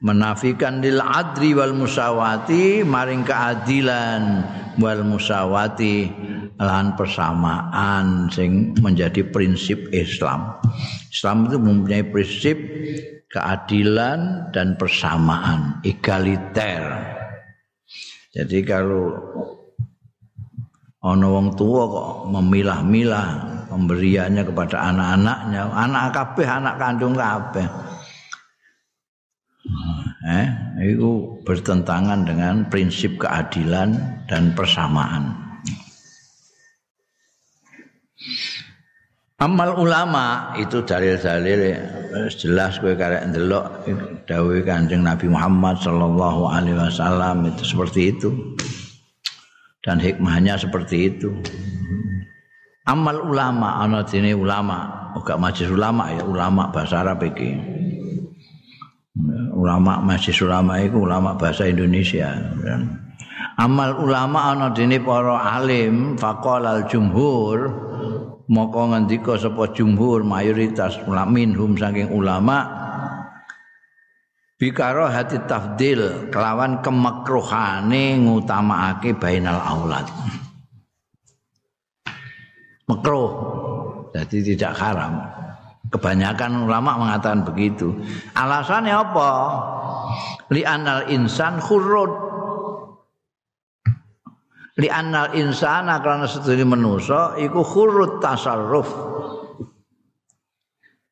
Menafikan 0.00 0.80
lil 0.80 0.96
adri 1.00 1.52
wal 1.52 1.76
musawati 1.76 2.80
maring 2.84 3.20
keadilan 3.20 4.44
wal 4.80 5.04
musawati 5.04 6.08
lan 6.60 6.92
persamaan 6.92 8.28
sing 8.28 8.76
menjadi 8.84 9.24
prinsip 9.24 9.88
Islam. 9.96 10.60
Islam 11.08 11.48
itu 11.48 11.56
mempunyai 11.56 12.04
prinsip 12.04 12.56
keadilan 13.32 14.52
dan 14.52 14.76
persamaan, 14.76 15.80
egaliter. 15.80 16.84
Jadi 18.36 18.60
kalau 18.62 19.08
ana 21.00 21.26
wong 21.26 21.56
tua 21.56 21.82
kok 21.88 22.12
memilah-milah 22.28 23.28
pemberiannya 23.72 24.44
kepada 24.44 24.76
anak-anaknya, 24.92 25.62
anak 25.72 26.04
kabeh 26.12 26.46
anak 26.46 26.76
kandung 26.76 27.16
kabeh. 27.16 27.66
Eh, 30.20 30.46
itu 30.92 31.40
bertentangan 31.48 32.28
dengan 32.28 32.68
prinsip 32.68 33.16
keadilan 33.16 33.96
dan 34.28 34.52
persamaan. 34.52 35.49
Amal 39.40 39.72
ulama 39.72 40.52
itu 40.60 40.84
dalil-dalil 40.84 41.72
jelas 42.28 42.76
kowe 42.76 42.92
karek 42.92 43.24
ndelok 43.32 43.88
dawuh 44.28 44.60
Kanjeng 44.68 45.00
Nabi 45.00 45.32
Muhammad 45.32 45.80
sallallahu 45.80 46.44
alaihi 46.44 46.76
wasallam 46.76 47.48
itu 47.48 47.64
seperti 47.64 48.12
itu. 48.12 48.28
Dan 49.80 49.96
hikmahnya 49.96 50.60
seperti 50.60 51.08
itu. 51.08 51.32
Amal 52.84 53.16
ulama 53.16 53.80
ana 53.80 54.04
dene 54.04 54.36
ulama, 54.36 55.08
ora 55.16 55.40
majelis 55.40 55.72
ulama 55.72 56.12
ya 56.12 56.20
ulama 56.20 56.68
bahasa 56.68 57.00
Arab 57.00 57.24
iki. 57.24 57.56
Ulama 59.56 60.04
majelis 60.04 60.36
ulama 60.44 60.84
itu 60.84 61.00
ulama 61.00 61.32
bahasa 61.32 61.64
Indonesia. 61.64 62.28
Amal 63.56 64.04
ulama 64.04 64.52
ana 64.52 64.68
dene 64.76 65.00
para 65.00 65.56
alim 65.56 66.20
faqala 66.20 66.76
al 66.76 66.84
jumhur 66.92 67.88
maka 68.50 68.82
ngendika 68.82 69.38
sapa 69.38 69.70
jumhur 69.70 70.26
mayoritas 70.26 70.98
ulama 71.06 71.30
minhum 71.30 71.78
saking 71.78 72.10
ulama 72.10 72.66
bikaro 74.58 75.06
hati 75.06 75.38
tafdil 75.46 76.28
kelawan 76.34 76.82
kemakruhane 76.82 78.18
ngutamakake 78.20 79.14
bainal 79.16 79.62
aulad. 79.62 80.04
Makruh. 82.90 83.30
Jadi 84.10 84.52
tidak 84.52 84.74
haram. 84.82 85.22
Kebanyakan 85.94 86.66
ulama 86.66 86.98
mengatakan 86.98 87.46
begitu. 87.46 87.94
Alasannya 88.34 88.90
apa? 88.90 89.30
Li 90.50 90.66
anal 90.66 91.06
insan 91.06 91.62
khurud 91.62 92.29
li 94.80 94.88
annal 94.88 95.36
insana 95.36 96.00
karena 96.00 96.24
sedune 96.24 96.64
manusa 96.64 97.36
iku 97.36 97.60
khurut 97.60 98.24
tasarruf. 98.24 98.88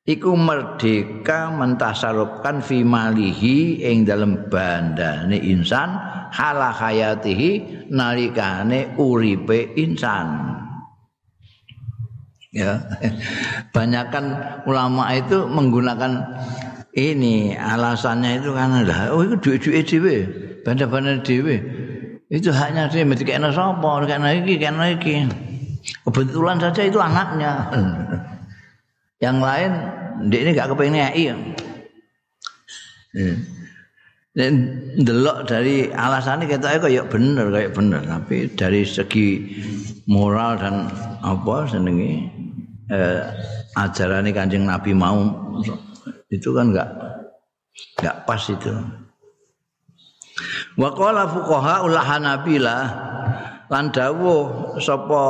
Iku 0.08 0.32
merdeka 0.40 1.52
mentasarrufkan 1.52 2.64
fi 2.64 2.80
malihi 2.80 3.84
ing 3.84 4.08
dalem 4.08 4.48
bandane 4.48 5.36
insan 5.36 6.00
hala 6.32 6.72
hayatihi 6.72 7.84
nalikane 7.92 8.96
uripe 8.96 9.76
insan. 9.76 10.56
Ya. 12.56 12.80
Banyakkan 13.76 14.32
ulama 14.64 15.12
itu 15.12 15.44
menggunakan 15.44 16.24
ini 16.96 17.54
alasannya 17.54 18.42
itu 18.42 18.50
lah 18.56 19.14
oh 19.14 19.22
itu 19.22 19.36
duit-duit 19.38 19.86
dhewe 19.86 20.16
banda-banda 20.66 21.22
dhewe 21.22 21.60
itu 22.28 22.52
haknya 22.52 22.92
dia 22.92 23.08
mesti 23.08 23.24
kena 23.24 23.48
sapa 23.48 24.04
kena 24.04 24.36
iki 24.36 24.60
kena 24.60 24.92
iki 24.92 25.24
kebetulan 26.04 26.60
saja 26.60 26.82
itu 26.84 26.98
anaknya. 27.00 27.52
Yang 29.24 29.38
lain 29.42 29.72
dia 30.30 30.38
ini 30.46 30.50
gak 30.54 30.70
kepengen 30.76 31.10
iya. 31.16 31.34
Dan 34.36 34.52
delok 35.02 35.50
dari 35.50 35.90
alasannya 35.90 36.46
kita 36.46 36.78
kayak 36.78 37.10
bener 37.10 37.50
kayak 37.50 37.74
bener. 37.74 38.04
Tapi 38.04 38.52
dari 38.54 38.86
segi 38.86 39.58
moral 40.06 40.60
dan 40.60 40.86
apa 41.24 41.66
senengi 41.66 42.30
eh, 42.92 43.22
ajaran 43.74 44.30
kanjeng 44.30 44.68
nabi 44.68 44.94
mau 44.94 45.18
itu 46.28 46.52
kan 46.52 46.70
nggak 46.70 46.88
nggak 48.00 48.16
pas 48.28 48.42
itu 48.48 48.72
Wa 50.78 50.94
qala 50.94 51.26
fuqaha 51.26 51.82
ul 51.82 51.98
Hanabilah 51.98 52.82
lan 53.68 53.90
dawuh 53.90 54.78
sapa 54.78 55.22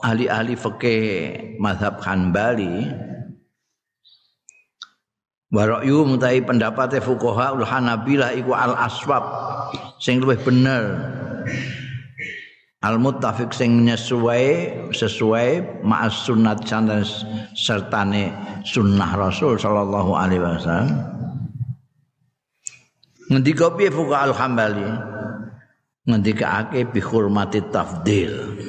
ahli-ahli 0.00 0.56
fikih 0.56 1.04
mazhab 1.60 2.00
Hanbali. 2.00 2.88
Wa 5.52 5.68
ra'yu 5.68 6.08
mutai 6.08 6.40
pendapate 6.40 6.98
fuqaha 7.04 7.52
ul 7.52 7.64
Hanabilah 7.68 8.32
iku 8.32 8.56
al 8.56 8.72
aswab 8.80 9.24
sing 10.00 10.24
luwih 10.24 10.40
bener. 10.40 10.96
Al 12.82 12.98
muttafiq 12.98 13.54
sing 13.54 13.86
sesuai 13.86 14.74
sesuai 14.90 15.82
ma'as 15.86 16.26
sunnat 16.26 16.66
sertane 17.54 18.34
sunnah 18.66 19.14
Rasul 19.14 19.54
sallallahu 19.54 20.18
alaihi 20.18 20.42
wasallam 20.42 21.11
ngendika 23.32 23.72
piye 23.72 23.88
fuqa 23.88 24.28
al 24.28 24.36
hambali 24.36 24.84
ngendikake 26.04 26.84
bi 26.92 27.00
hurmati 27.00 27.64
tafdil. 27.72 28.60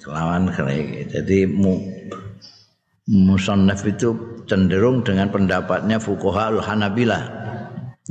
Kelawan 0.00 0.52
kene 0.52 1.08
jadi 1.08 1.48
mu 1.48 1.80
musannaf 3.08 3.80
itu 3.88 4.44
cenderung 4.44 5.00
dengan 5.00 5.32
pendapatnya 5.32 5.96
fuqaha 5.96 6.52
al 6.52 6.60
hanabilah 6.60 7.24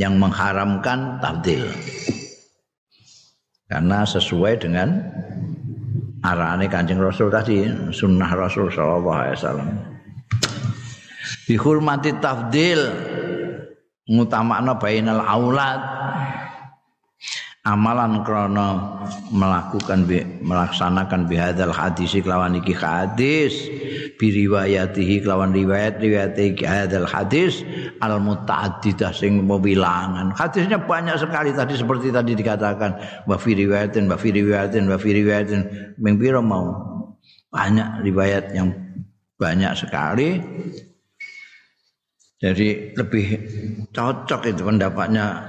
yang 0.01 0.17
mengharamkan 0.17 1.21
tafdil. 1.21 1.69
Karena 3.69 4.01
sesuai 4.01 4.65
dengan 4.65 4.97
arahan 6.25 6.65
kanjeng 6.65 6.97
rasul 6.97 7.29
tadi 7.29 7.69
sunnah 7.93 8.33
rasul 8.33 8.65
sallallahu 8.73 9.13
alaihi 9.13 9.37
wasallam. 9.37 9.69
Dihormati 11.45 12.17
tafdil 12.17 12.81
ngutamakna 14.09 14.75
bainal 14.81 15.21
aulad. 15.21 15.79
Amalan 17.59 18.23
krono 18.23 18.97
melakukan 19.35 20.07
melaksanakan 20.41 21.27
bihadal 21.29 21.75
hadis 21.75 22.17
kelawan 22.17 22.57
iki 22.57 22.73
hadis. 22.73 23.53
Biriwayatihi 24.15 25.21
kelawan 25.21 25.53
riwayat 25.53 26.01
riwayat 26.01 26.39
iki 26.39 26.65
hadal 26.65 27.05
hadis. 27.05 27.61
Al 28.01 28.17
mutaaddidah 28.23 29.13
sing 29.13 29.43
bilangan 29.45 30.33
hadisnya 30.33 30.81
banyak 30.81 31.19
sekali 31.19 31.51
tadi 31.53 31.77
seperti 31.77 32.09
tadi 32.09 32.33
dikatakan. 32.33 32.95
Wa 33.29 33.37
fi 33.37 33.53
riwayatin 33.53 34.07
wa 34.07 34.17
fi 34.17 34.33
riwayatin 34.33 34.89
wa 34.89 34.97
fi 34.97 35.09
riwayatin. 35.13 35.61
Mau? 36.41 36.65
Banyak 37.53 38.01
riwayat 38.07 38.55
yang 38.55 38.73
banyak 39.35 39.73
sekali 39.77 40.41
jadi 42.39 42.95
lebih 42.95 43.27
cocok 43.91 44.47
itu 44.47 44.63
pendapatnya 44.63 45.43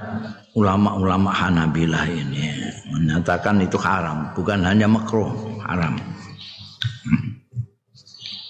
ulama-ulama 0.59 1.31
Hanabilah 1.31 2.03
ini 2.03 2.51
menyatakan 2.91 3.63
itu 3.63 3.79
haram, 3.79 4.35
bukan 4.35 4.59
hanya 4.67 4.91
makruh, 4.91 5.31
haram. 5.63 5.95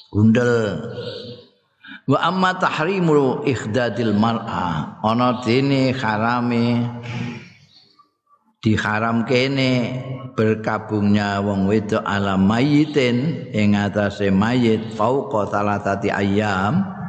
Gundel. 0.10 0.82
wa 2.10 2.20
amma 2.20 2.58
tahrimu 2.58 3.46
ikhdadil 3.48 4.12
mar'a 4.18 5.00
ana 5.00 5.40
dene 5.46 5.96
harame 5.96 6.84
diharam 8.60 9.24
kene 9.24 10.02
berkabungnya 10.36 11.40
wong 11.40 11.70
wedok 11.70 12.04
ala 12.04 12.36
mayitin 12.36 13.48
ing 13.56 13.78
atase 13.78 14.34
mayit 14.34 14.92
fauqa 14.98 15.48
salatati 15.48 16.12
ayam 16.12 17.01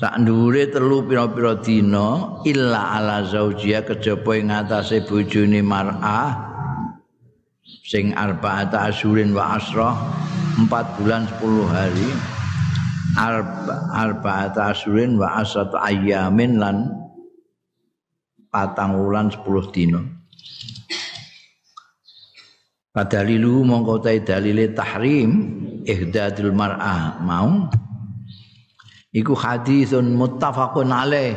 sak 0.00 0.16
ndure 0.24 0.64
telu 0.72 1.04
pira-pira 1.04 1.60
dina 1.60 2.40
illa 2.48 2.96
ala 2.96 3.20
zaujia 3.20 3.84
kejaba 3.84 4.32
ing 4.32 4.48
atase 4.48 5.04
bojone 5.04 5.60
mar'ah 5.60 6.40
sing 7.84 8.16
arba'ata 8.16 8.88
asyurin 8.88 9.36
wa 9.36 9.60
asra 9.60 9.92
4 10.56 10.96
bulan 10.96 11.28
10 11.28 11.44
hari 11.68 12.08
arba'ata 13.92 14.72
asyurin 14.72 15.20
wa 15.20 15.36
asratu 15.44 15.76
ayyamin 15.76 16.56
lan 16.56 16.76
patang 18.48 18.96
wulan 18.96 19.28
10 19.28 19.44
dina. 19.68 20.00
Padalilu 22.88 23.68
mongko 23.68 24.00
ta 24.00 24.16
dalile 24.16 24.72
tahrim 24.72 25.30
ihdadul 25.84 26.56
mar'ah 26.56 27.20
mau 27.20 27.68
iku 29.14 29.34
hadisun 29.34 30.14
muttafaqun 30.14 30.90
alaih. 30.90 31.34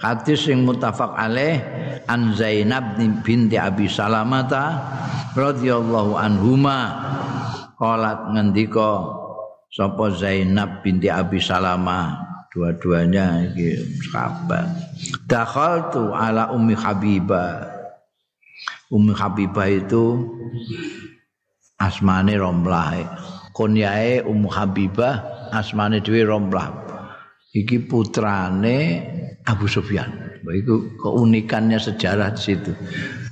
Hadis 0.00 0.50
sing 0.50 0.66
muttafaq 0.66 1.14
alaih 1.14 1.62
an 2.10 2.34
Zainab 2.34 2.98
binti 3.22 3.54
Abi 3.54 3.86
Salamata 3.86 4.80
radhiyallahu 5.38 6.18
anhuma. 6.18 6.78
Qalat 7.78 8.30
ngendika 8.34 9.06
sapa 9.70 10.10
Zainab 10.14 10.82
binti 10.82 11.06
Abi 11.10 11.38
Salamah 11.38 12.18
dua-duanya 12.52 13.48
iki 13.48 13.80
sahabat. 14.12 14.68
Dakhaltu 15.24 16.12
ala 16.12 16.52
ummi 16.52 16.76
habibah 16.76 17.72
ummi 18.92 19.16
habibah 19.16 19.66
itu 19.72 20.28
asmane 21.80 22.36
romlah 22.36 23.08
kunyae 23.56 24.20
ummu 24.20 24.52
habibah 24.52 25.24
asmane 25.48 26.04
dhewe 26.04 26.28
romlah 26.28 26.81
iki 27.52 27.84
putrane 27.84 28.78
Abu 29.44 29.68
Sufyan 29.68 30.08
itu 30.52 30.98
keunikannya 30.98 31.78
sejarah 31.78 32.34
di 32.34 32.42
situ 32.42 32.72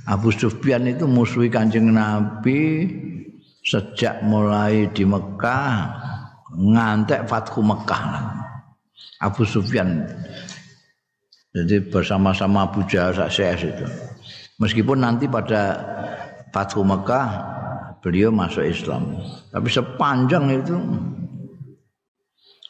Abu 0.07 0.33
Sufyan 0.33 0.89
itu 0.89 1.05
musuhi 1.05 1.51
kanjeng 1.51 1.93
Nabi 1.93 2.87
sejak 3.61 4.25
mulai 4.25 4.89
di 4.89 5.05
Mekah 5.05 5.73
ngantek 6.57 7.29
Fathu 7.29 7.61
Mekah 7.61 8.41
Abu 9.21 9.45
Sufyan. 9.45 10.01
Jadi 11.53 11.83
bersama-sama 11.93 12.65
Abu 12.65 12.81
Jahal 12.89 13.13
sukses 13.13 13.61
itu. 13.61 13.85
Meskipun 14.57 15.03
nanti 15.03 15.29
pada 15.29 15.77
Fathu 16.49 16.81
Mekah 16.81 17.27
beliau 18.01 18.33
masuk 18.33 18.65
Islam. 18.65 19.21
Tapi 19.53 19.67
sepanjang 19.69 20.45
itu 20.49 20.75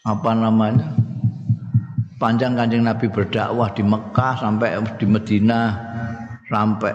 apa 0.04 0.32
namanya? 0.36 0.98
Panjang 2.22 2.54
kanjeng 2.54 2.86
Nabi 2.86 3.10
berdakwah 3.10 3.74
di 3.74 3.82
Mekah 3.82 4.38
sampai 4.38 4.78
di 5.02 5.10
Medina 5.10 5.74
sampai 6.46 6.94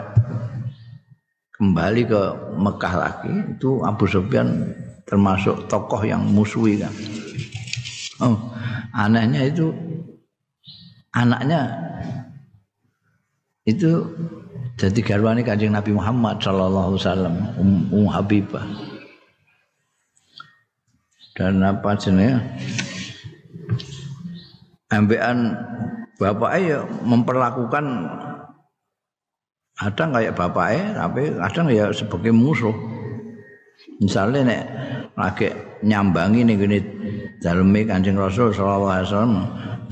kembali 1.51 2.03
ke 2.07 2.23
Mekah 2.55 2.95
lagi. 2.95 3.35
Itu 3.59 3.83
Abu 3.83 4.07
Sufyan 4.07 4.71
termasuk 5.03 5.67
tokoh 5.67 6.07
yang 6.07 6.23
musuhi 6.31 6.79
kan. 6.79 6.95
Oh, 8.23 8.39
anehnya 8.95 9.51
itu 9.51 9.75
anaknya 11.11 11.75
itu 13.67 14.07
jadi 14.79 15.01
garwane 15.03 15.43
kanjeng 15.43 15.75
Nabi 15.75 15.91
Muhammad 15.91 16.39
Shallallahu 16.39 16.95
Alaihi 16.95 17.03
Wasallam 17.03 17.35
um, 17.59 17.71
um 17.91 18.07
Habibah. 18.15 18.63
Dan 21.35 21.67
apa 21.67 21.99
jenis 21.99 22.41
ambekan 24.91 25.59
bapake 26.17 26.73
ya 26.73 26.79
memperlakukan 27.03 27.85
kadang 29.77 30.11
kayak 30.17 30.33
bapake 30.33 30.81
tapi 30.97 31.23
kadang 31.37 31.67
ya 31.69 31.93
sebagai 31.93 32.33
musuh. 32.33 32.73
Misalnya 34.01 34.41
nek 34.45 34.63
lagi 35.17 35.49
nyambangi 35.85 36.41
nih 36.45 36.57
gini 36.57 36.79
dalami 37.41 37.85
kancing 37.85 38.17
rasul 38.17 38.53
sallallahu 38.53 38.93
alaihi 38.93 39.09
wasallam 39.09 39.35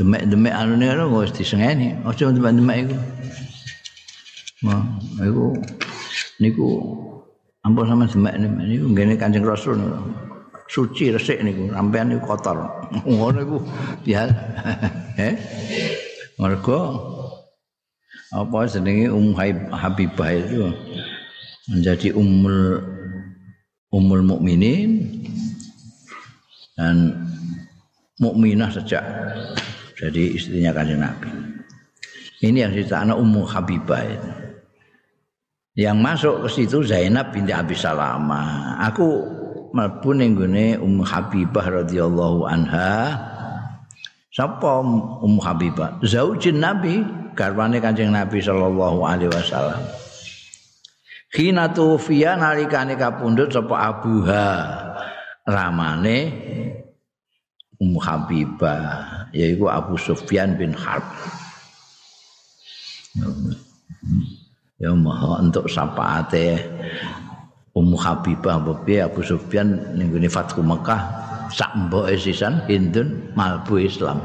demek 0.00 0.22
demek 0.28 0.54
anu 0.56 0.72
nih 0.80 0.96
lo 0.96 1.12
gue 1.12 1.28
disengeni. 1.28 1.96
Oh 2.08 2.12
cuma 2.16 2.32
demek 2.32 2.52
demek 2.56 2.76
itu 2.88 2.96
nah 4.64 4.80
itu 5.20 5.52
niku 6.40 6.68
ampun 7.60 7.84
sama 7.84 8.08
demek 8.08 8.40
demek 8.40 8.64
niku 8.64 8.86
gini 8.96 9.14
kancing 9.20 9.44
rasul 9.44 9.76
nih 9.76 9.88
suci 10.74 11.14
resik 11.14 11.38
niku 11.46 11.70
sampean 11.70 12.10
niku 12.10 12.26
kotor 12.26 12.58
ngono 13.06 13.38
iku 13.38 13.58
ya 14.02 14.26
eh 15.30 15.38
mergo 16.34 16.80
apa 18.34 18.66
jenenge 18.66 19.06
Um 19.14 19.30
Habibah 19.70 20.34
itu 20.34 20.74
menjadi 21.70 22.10
umul 22.18 22.82
umul 23.94 24.26
mukminin 24.26 25.22
dan 26.74 27.14
mukminah 28.18 28.74
sejak 28.74 29.06
jadi 29.94 30.22
istrinya 30.34 30.74
kanjeng 30.74 31.00
Nabi. 31.00 31.30
Ini 32.42 32.66
yang 32.66 32.72
cerita 32.74 33.00
anak 33.06 33.16
Ummu 33.16 33.42
Habibah 33.46 34.02
itu. 34.04 34.30
Yang 35.74 35.96
masuk 36.02 36.34
ke 36.44 36.48
situ 36.50 36.78
Zainab 36.84 37.30
binti 37.32 37.54
Abi 37.54 37.74
Salama. 37.78 38.76
Aku 38.84 39.26
mlebu 39.74 40.10
ning 40.14 40.38
gone 40.38 40.78
Ummu 40.78 41.02
Habibah 41.02 41.66
radhiyallahu 41.82 42.46
anha. 42.46 43.18
Sapa 44.30 44.82
Ummu 45.22 45.42
Habibah? 45.42 45.98
Zaujin 46.06 46.62
Nabi, 46.62 47.02
garwane 47.34 47.82
Kanjeng 47.82 48.14
Nabi 48.14 48.38
sallallahu 48.38 49.02
alaihi 49.02 49.30
wasallam. 49.34 49.82
Khina 51.34 51.74
tufiya 51.74 52.38
nalikane 52.38 52.94
kapundhut 52.94 53.50
sapa 53.50 53.74
Abuha 53.90 54.46
ramane 55.42 56.18
Ummu 57.82 57.98
Habibah 57.98 59.26
yaitu 59.34 59.66
Abu 59.66 59.98
Sufyan 59.98 60.54
bin 60.54 60.70
Harb. 60.70 61.02
Ya 64.78 64.90
maha 64.94 65.42
untuk 65.42 65.66
syafaate 65.70 66.58
Ummu 67.74 67.98
Habibah 67.98 68.62
bebi 68.62 69.02
Abu 69.02 69.26
Sufyan 69.26 69.98
ning 69.98 70.14
Fathu 70.30 70.62
Mekah 70.62 71.02
sak 71.50 71.74
mboke 71.74 72.14
sisan 72.14 72.62
Hindun 72.70 73.34
malbu 73.34 73.82
Islam. 73.82 74.22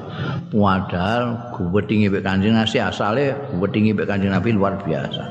Padahal 0.53 1.53
guwetingi 1.57 2.13
mek 2.13 2.21
Kanjeng 2.21 2.53
Nabi 2.53 2.77
asale 2.77 3.33
guwetingi 3.57 3.97
mek 3.97 4.05
Kanjeng 4.05 4.29
Nabi 4.29 4.53
luar 4.53 4.77
biasa. 4.85 5.23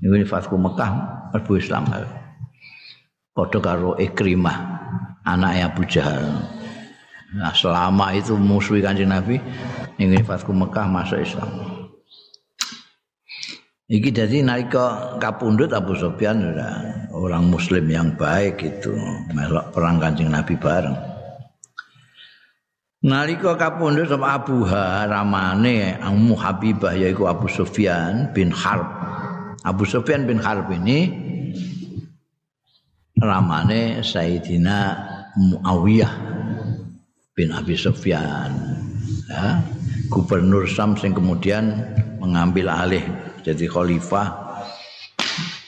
Ning 0.00 0.24
Fathu 0.24 0.56
Mekah 0.56 0.90
malbu 1.36 1.60
Islam. 1.60 1.84
Padha 3.34 3.58
karo 3.58 3.98
Ikrimah 3.98 4.56
anaknya 5.26 5.66
Abu 5.66 5.82
Jahal. 5.90 6.22
Nah, 7.34 7.50
selama 7.50 8.14
itu 8.14 8.38
musuhi 8.38 8.78
kanjeng 8.78 9.10
Nabi 9.10 9.42
ini 9.98 10.22
Fatku 10.22 10.54
Mekah 10.54 10.86
masuk 10.86 11.18
Islam. 11.18 11.50
Iki 13.84 14.16
jadi 14.16 14.40
nalika 14.40 15.20
kapundut 15.20 15.68
Abu 15.76 15.92
Sufyan 15.92 16.40
orang 17.12 17.52
muslim 17.52 17.84
yang 17.84 18.16
baik 18.16 18.64
itu 18.64 18.96
melok 19.36 19.76
perang 19.76 20.00
kanjeng 20.00 20.32
Nabi 20.32 20.56
bareng. 20.56 20.96
Nalika 23.04 23.60
kapundut 23.60 24.08
sama 24.08 24.40
Abu 24.40 24.64
Ha 24.64 25.04
ramane 25.04 26.00
Ummu 26.00 26.32
Habibah 26.32 26.96
yaitu 26.96 27.28
Abu 27.28 27.44
Sufyan 27.52 28.32
bin 28.32 28.48
Harb. 28.48 28.88
Abu 29.68 29.84
Sufyan 29.84 30.24
bin 30.24 30.40
Harb 30.40 30.72
ini 30.72 31.12
ramane 33.20 34.00
Sayyidina 34.00 34.96
Muawiyah 35.36 36.14
bin 37.36 37.52
Abi 37.52 37.76
Sufyan 37.76 38.48
ya, 39.28 39.60
gubernur 40.08 40.64
Sam 40.64 40.96
yang 41.04 41.12
kemudian 41.12 41.84
mengambil 42.16 42.72
alih 42.72 43.04
jadi 43.44 43.68
khalifah 43.68 44.28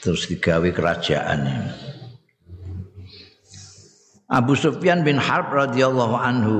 terus 0.00 0.24
digawe 0.32 0.68
kerajaan. 0.72 1.70
Abu 4.26 4.58
Sufyan 4.58 5.06
bin 5.06 5.20
Harb 5.20 5.54
radhiyallahu 5.54 6.16
anhu 6.18 6.58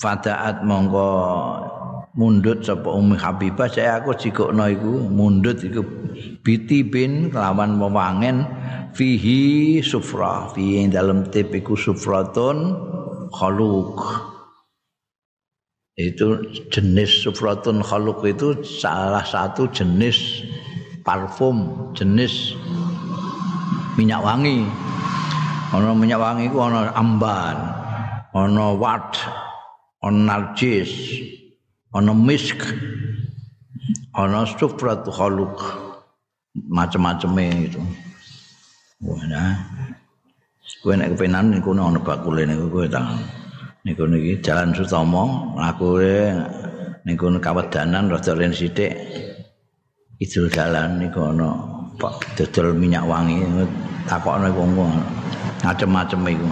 fadaat 0.00 0.64
mongko 0.64 1.10
mundut 2.16 2.64
sapa 2.64 2.88
Ummi 2.88 3.18
Habibah. 3.20 3.68
Saya 3.68 4.00
aku 4.00 4.16
jikokno 4.16 4.64
iku 4.70 5.04
mundut 5.10 5.60
iku 5.60 5.84
biti 6.40 6.86
bin 6.86 7.28
kelawan 7.28 7.76
wewangen 7.76 8.46
fihi 8.96 9.82
sufra. 9.84 10.48
Fi 10.54 10.88
dalam 10.88 11.28
tip 11.28 11.52
iku 11.52 11.76
sufratun 11.76 12.72
khaluk 13.34 14.29
itu 16.08 16.40
jenis 16.72 17.28
sufratun 17.28 17.84
khaluk 17.84 18.24
itu 18.24 18.56
salah 18.64 19.20
satu 19.20 19.68
jenis 19.68 20.40
parfum 21.04 21.90
jenis 21.92 22.56
minyak 24.00 24.24
wangi. 24.24 24.64
Ana 25.70 25.92
minyak 25.92 26.18
wangi 26.18 26.48
iku 26.48 26.64
ana 26.64 26.90
ambar 26.96 27.56
ana 28.32 28.66
wat 28.74 29.20
ana 30.00 30.18
narjis 30.40 30.90
ana 31.92 32.16
misk 32.16 32.64
ana 34.16 34.48
sufratu 34.48 35.12
khaluk 35.12 35.60
macam-macam 36.70 37.30
itu. 37.60 37.82
Wah 39.04 39.22
nah. 39.28 39.54
Kowe 40.80 40.96
nek 40.96 41.12
kepenan 41.12 41.52
niku 41.52 41.76
ana 41.76 42.00
bakule 42.00 42.48
niku 42.48 42.72
kowe 42.72 42.86
tak 42.88 43.04
niku 43.84 44.04
niki 44.04 44.40
jalan 44.44 44.76
Sutomo 44.76 45.56
aku 45.56 46.00
niku 47.04 47.32
kawedanan 47.40 48.12
rada 48.12 48.32
len 48.36 48.52
sithik. 48.52 48.92
Idul 50.20 50.52
jalan 50.52 51.00
niku 51.00 51.32
ana 51.32 51.56
pak 51.96 52.36
dodol 52.36 52.76
minyak 52.76 53.08
wangi 53.08 53.40
takokno 54.04 54.52
wong 54.52 54.92
macam-macam 55.64 56.20
iku. 56.28 56.50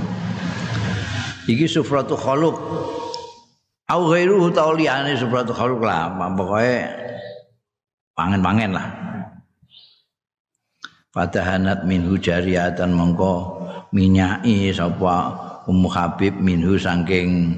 Iki 1.48 1.66
sufratu 1.68 2.16
khaluk. 2.16 2.56
Au 3.88 4.04
ghairu 4.12 4.52
ta 4.52 4.68
liyane 4.72 5.16
sufratu 5.16 5.52
khaluk 5.56 5.84
lah 5.84 6.12
pokoke 6.36 6.84
pangen-pangen 8.12 8.76
lah. 8.76 8.88
Fatahanat 11.08 11.88
minhu 11.88 12.20
jariyatan 12.20 12.92
mongko 12.92 13.32
minyai 13.96 14.68
sapa 14.76 15.47
Ummu 15.68 15.88
Habib 15.92 16.32
minhu 16.40 16.80
saking 16.80 17.52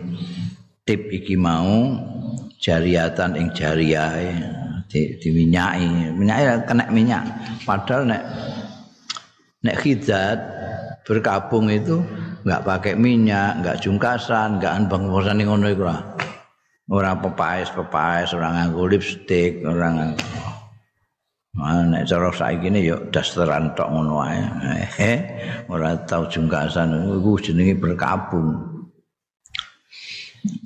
tip 0.83 1.07
iki 1.15 1.39
mau 1.39 1.95
jariatan 2.59 3.39
ing 3.39 3.55
jariyahe 3.55 4.35
di, 4.91 5.15
diminyai 5.23 6.11
minyai 6.19 6.67
kena 6.67 6.91
minyak. 6.91 7.23
Padahal 7.63 8.11
nek 8.11 8.23
nek 9.63 9.79
khidat 9.79 10.39
berkabung 11.07 11.71
itu 11.71 12.03
enggak 12.43 12.67
pakai 12.67 12.95
minyak 12.99 13.63
enggak 13.63 13.79
jungkasan 13.79 14.59
enggak 14.59 14.75
anbang 14.75 15.07
ngono 15.07 15.71
iku 15.71 15.87
ora 16.91 17.15
pepaes 17.15 17.71
pepaes 17.71 18.35
ora 18.35 18.51
nganggo 18.51 18.91
lipstick 18.91 19.63
ora 19.63 19.95
nganggo 19.95 20.50
Nah, 21.51 21.83
nek 21.83 22.07
cara 22.07 22.31
saiki 22.31 22.71
ne 22.71 22.79
yo 22.79 23.11
dasteran 23.11 23.75
tok 23.75 23.91
ngono 23.91 24.23
wae. 24.23 24.39
Eh, 25.03 25.19
ora 25.67 25.99
tau 26.07 26.31
jungkasan 26.31 27.11
iku 27.19 27.43
jenenge 27.43 27.75
berkabung. 27.75 28.55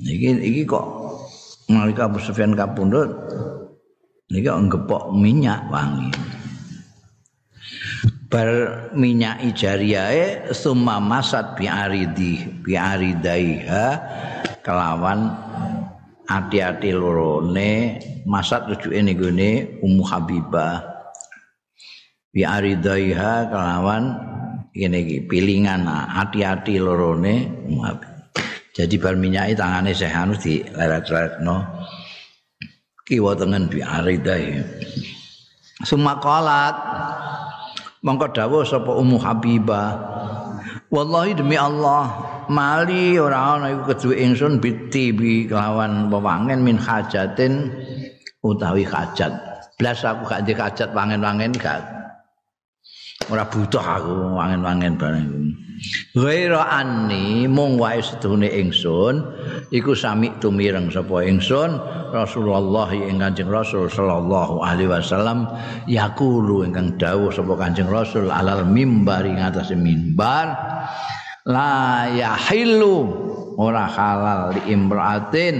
Iki 0.04 0.44
iki 0.44 0.62
kok 0.68 0.84
nalika 1.72 2.04
Abu 2.06 2.20
Sufyan 2.20 2.52
kapundhut 2.52 3.10
niki 4.28 4.44
ngepok 4.44 5.08
minyak 5.16 5.64
wangi. 5.72 6.12
Bar 8.28 8.50
minyak 8.92 9.40
ijariyae 9.40 10.52
summa 10.52 11.00
masat 11.00 11.56
bi 11.56 11.64
aridi 11.70 12.44
bi 12.60 12.76
aridaiha 12.76 13.86
kelawan 14.60 15.43
ati-ati 16.24 16.90
lorone 16.92 18.00
masat 18.24 18.68
rujuke 18.68 19.00
niku 19.00 19.28
ne 19.28 19.80
Ummu 19.80 20.02
Habibah. 20.04 20.80
Bi 22.34 22.42
aridaiha 22.42 23.48
kelawan 23.52 24.04
ngene 24.74 24.98
iki 25.04 25.16
pilingan. 25.30 25.86
Ati-ati 25.90 26.80
lorone 26.82 27.34
jadi 28.74 28.94
bar 28.98 29.14
minyaki 29.14 29.54
tangane 29.54 29.94
Syekh 29.94 30.10
Anu 30.10 30.34
di 30.34 30.58
leret-leretno 30.66 31.62
kiwa 33.06 33.38
tengen 33.38 33.70
bi 33.70 33.78
aridai 33.84 34.64
sumakolat 35.86 36.74
mongko 38.02 38.34
dawuh 38.34 38.66
sapa 38.66 38.90
Ummu 38.98 39.22
Habibah. 39.22 39.90
Wallahi 40.90 41.38
demi 41.38 41.54
Allah 41.54 42.33
mali 42.50 43.16
ora 43.20 43.56
ana 43.56 43.72
iku 43.72 43.94
keduwe 43.94 44.16
ingsun 44.20 44.58
bitibi 44.62 45.48
kelawan 45.48 46.08
wewangen 46.08 46.64
min 46.64 46.76
hajatin 46.80 47.72
utawi 48.44 48.84
hajat. 48.84 49.32
Blas 49.74 50.06
aku 50.06 50.28
gak 50.30 50.46
ndek 50.46 50.60
hajat 50.60 50.90
wangen-wangen 50.94 51.52
gak. 51.56 51.82
Ora 53.32 53.48
butuh 53.48 53.80
aku 53.80 54.36
wangen-wangen 54.36 55.00
bareng 55.00 55.54
Ghaira 56.14 56.70
anni 56.70 57.50
mung 57.50 57.76
wae 57.82 57.98
sedune 57.98 58.46
ingsun 58.46 59.26
iku 59.74 59.90
sami 59.92 60.30
tumireng 60.38 60.86
sapa 60.86 61.26
ingsun 61.26 61.76
Rasulullah 62.14 62.86
ing 62.94 63.18
Kanjeng 63.18 63.50
Rasul 63.50 63.90
sallallahu 63.90 64.62
alaihi 64.62 64.86
wasallam 64.86 65.50
yaqulu 65.90 66.62
ingkang 66.62 66.94
dawuh 66.94 67.34
sapa 67.34 67.58
Kanjeng 67.58 67.90
Rasul 67.90 68.30
alal 68.30 68.62
mimbar 68.62 69.26
ing 69.26 69.42
atase 69.42 69.74
mimbar 69.74 70.54
la 71.48 72.08
yahillu. 72.08 73.22
Ora 73.54 73.86
halal 73.86 74.58
li 74.58 74.74
imraatin. 74.74 75.56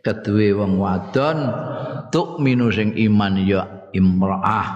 Kedue 0.00 0.54
wong 0.54 0.78
wadon 0.78 1.38
tuk 2.12 2.38
minu 2.38 2.70
sing 2.70 2.94
iman 2.94 3.34
ya 3.42 3.90
imraah. 3.92 4.68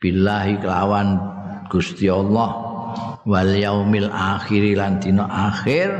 Billahi 0.00 0.56
kelawan 0.58 1.08
Gusti 1.68 2.08
Allah 2.08 2.50
wal 3.28 3.52
yaumil 3.52 4.08
akhir 4.10 4.64
lan 4.74 4.98
dina 4.98 5.28
akhir. 5.28 5.92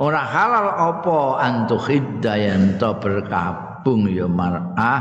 Ora 0.00 0.24
halal 0.24 0.68
apa 0.72 1.44
antu 1.44 1.76
khiddayan 1.76 2.80
to 2.80 2.96
berkabung 2.96 4.08
ya 4.08 4.24
mar'ah 4.24 5.00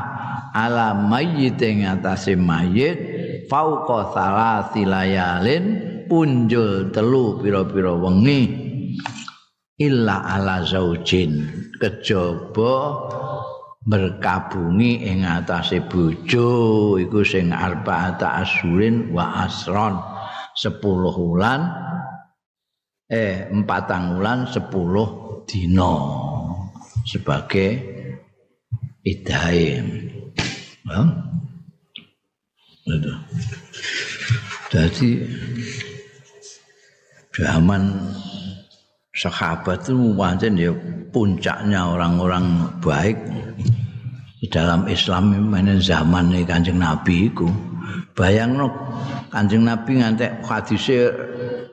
ala 0.51 0.91
mayyit 0.91 1.61
ing 1.63 1.87
atase 1.87 2.35
mayit 2.35 3.18
fauqa 3.49 4.13
salasi 4.13 4.85
layalin 4.85 5.65
punjul 6.05 6.93
telu 6.93 7.41
pira-pira 7.41 7.97
wengi. 7.97 8.69
Illa 9.79 10.21
ala 10.23 10.61
zaujin. 10.61 11.49
Kejaba 11.79 12.75
berkabungi 13.79 15.07
ing 15.07 15.23
atase 15.25 15.81
bojo 15.81 16.99
iku 16.99 17.23
sing 17.25 17.49
arba'ata 17.49 18.43
asyurin 18.45 19.09
wa 19.09 19.43
asron. 19.43 19.97
10 20.59 20.83
wulan 21.15 21.61
eh 23.07 23.47
empatang 23.47 24.19
wulan 24.19 24.45
10 24.51 24.67
dina. 25.47 25.95
Sebagai 27.07 27.79
idahe 29.07 29.79
ya. 32.97 33.15
Jadi 34.69 35.09
zaman 37.33 37.89
sahabat 39.13 39.83
itu 39.85 40.15
wajan 40.15 40.55
ya 40.55 40.71
puncaknya 41.11 41.81
orang-orang 41.83 42.71
baik 42.79 43.17
di 44.39 44.47
dalam 44.47 44.87
Islam 44.87 45.51
ini 45.51 45.75
zaman 45.83 46.31
ini 46.31 46.47
kanjeng 46.47 46.79
Nabi 46.79 47.27
itu 47.27 47.49
bayang 48.15 48.55
no 48.55 48.71
kanjeng 49.27 49.67
Nabi 49.67 49.99
ngantek 49.99 50.39
hadisnya 50.47 51.11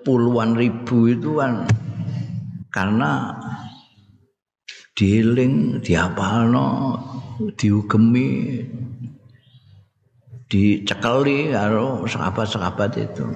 puluhan 0.02 0.58
ribu 0.58 1.06
itu 1.06 1.38
kan 1.38 1.62
karena 2.74 3.30
diiling 4.96 5.78
diapalno 5.84 6.98
diugemi 7.54 8.58
dicekeli 10.46 11.50
karo 11.50 12.06
sahabat-sahabat 12.06 12.90
itu. 12.98 13.26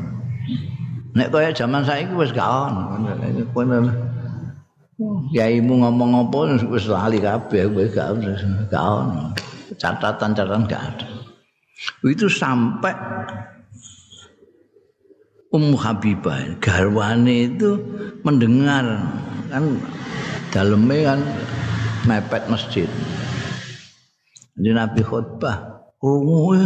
Nek 1.11 1.35
kaya 1.35 1.51
zaman 1.51 1.83
saiki 1.83 2.15
wis 2.15 2.31
gak 2.31 2.47
ono. 2.47 2.95
Yaimu 5.35 5.81
ngomong 5.81 6.29
apa 6.29 6.39
wis 6.71 6.87
lali 6.87 7.19
kabeh 7.19 7.67
wis 7.75 7.91
gak 7.91 8.15
gak 8.71 8.85
ono. 8.85 9.35
Catatan-catatan 9.75 10.71
gak 10.71 10.83
ada. 10.83 11.07
Itu 12.05 12.29
sampai 12.29 12.95
Ummu 15.51 15.75
Habibah 15.83 16.63
garwane 16.63 17.51
itu 17.51 17.75
mendengar 18.23 18.87
kan 19.51 19.83
dalamnya 20.55 21.11
kan 21.11 21.21
mepet 22.07 22.47
masjid. 22.47 22.87
Jadi 24.55 24.71
Nabi 24.71 25.03
khutbah, 25.03 25.70
krungu 26.01 26.57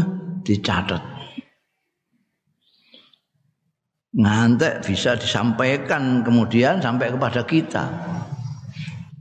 dicatat. 0.46 1.02
Ngantek 4.14 4.86
bisa 4.86 5.18
disampaikan 5.18 6.22
kemudian 6.22 6.78
sampai 6.78 7.10
kepada 7.10 7.42
kita. 7.42 7.84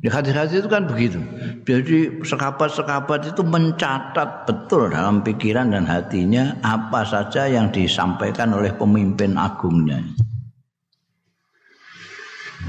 Di 0.04 0.12
hadis-hadis 0.12 0.62
itu 0.62 0.70
kan 0.70 0.86
begitu. 0.86 1.18
Jadi 1.66 2.22
sekabat-sekabat 2.22 3.34
itu 3.34 3.42
mencatat 3.42 4.46
betul 4.46 4.94
dalam 4.94 5.26
pikiran 5.26 5.74
dan 5.74 5.90
hatinya 5.90 6.54
apa 6.62 7.02
saja 7.08 7.50
yang 7.50 7.74
disampaikan 7.74 8.54
oleh 8.54 8.70
pemimpin 8.76 9.34
agungnya. 9.40 10.04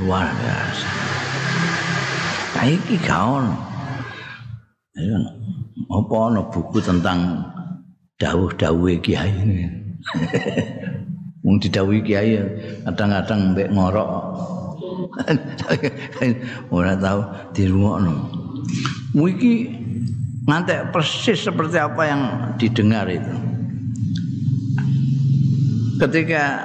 luar 0.02 0.26
biasa 0.26 0.90
iki 2.66 2.98
gaon 3.06 3.54
apa 5.94 6.14
ana 6.26 6.42
buku 6.50 6.82
tentang 6.82 7.38
dawuh-dawuh 8.18 8.98
kiai 8.98 9.30
ini? 9.30 9.66
Wong 11.44 11.60
didhawuhi 11.60 12.00
kiai 12.00 12.40
kadang-kadang 12.88 13.52
mbek 13.52 13.68
ngorok. 13.70 14.10
Ora 16.74 16.96
tahu 16.96 17.20
dirungokno. 17.52 18.14
Iki 19.14 19.54
ngantek 20.48 20.90
persis 20.90 21.44
seperti 21.44 21.76
apa 21.78 22.02
yang 22.08 22.22
didengar 22.56 23.06
itu. 23.06 23.34
Ketika 26.00 26.64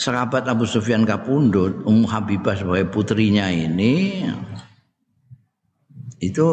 sahabat 0.00 0.48
Abu 0.48 0.64
Sufyan 0.64 1.04
kapundut 1.04 1.84
Ummu 1.84 2.08
Habibah 2.08 2.56
sebagai 2.56 2.88
putrinya 2.88 3.52
ini 3.52 4.24
itu 6.20 6.48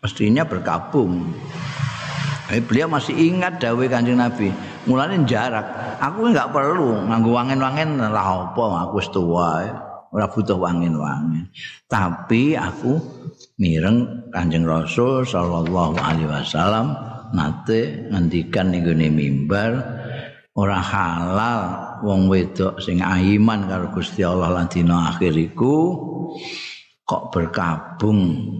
mestinya 0.00 0.42
berkabung 0.48 1.32
Eh, 2.50 2.58
beliau 2.58 2.90
masih 2.90 3.14
ingat 3.14 3.62
dawe 3.62 3.84
kanjeng 3.86 4.18
Nabi. 4.18 4.50
Mulanya 4.90 5.22
jarak. 5.22 5.66
Aku 6.02 6.34
nggak 6.34 6.50
perlu 6.50 6.98
nganggu 7.06 7.30
wangen-wangen 7.30 8.02
lah 8.10 8.50
apa. 8.50 8.90
Aku 8.90 8.98
setua. 8.98 9.70
Ora 10.10 10.26
butuh 10.26 10.58
wangen-wangen. 10.58 11.46
Tapi 11.86 12.58
aku 12.58 12.98
mireng 13.62 14.26
kanjeng 14.34 14.66
Rasul 14.66 15.22
Sallallahu 15.22 15.94
Alaihi 16.02 16.26
Wasallam 16.26 16.90
nate 17.30 18.10
ngendikan 18.10 18.74
ning 18.74 18.82
mimbar 19.14 19.78
ora 20.58 20.82
halal 20.82 21.60
wong 22.02 22.26
wedok 22.26 22.82
sing 22.82 22.98
aiman 22.98 23.70
karo 23.70 23.94
Gusti 23.94 24.26
Allah 24.26 24.50
lan 24.50 24.66
dina 24.66 25.14
akhir 25.14 25.38
iku 25.38 25.94
kok 27.06 27.30
berkabung 27.30 28.50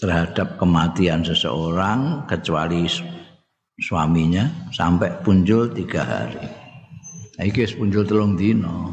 terhadap 0.00 0.56
kematian 0.56 1.20
seseorang 1.20 2.24
kecuali 2.24 2.88
suaminya 3.76 4.48
sampai 4.72 5.12
punjul 5.20 5.72
tiga 5.76 6.02
hari. 6.02 6.44
Iki 7.40 7.76
punjul 7.76 8.04
telung 8.08 8.36
dino. 8.36 8.92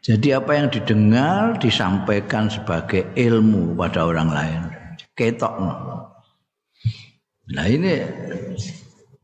Jadi 0.00 0.32
apa 0.32 0.56
yang 0.56 0.72
didengar 0.72 1.60
disampaikan 1.60 2.48
sebagai 2.48 3.04
ilmu 3.14 3.76
pada 3.76 4.08
orang 4.08 4.32
lain. 4.32 4.60
Ketok. 5.12 5.54
Nah 7.50 7.66
ini 7.68 8.00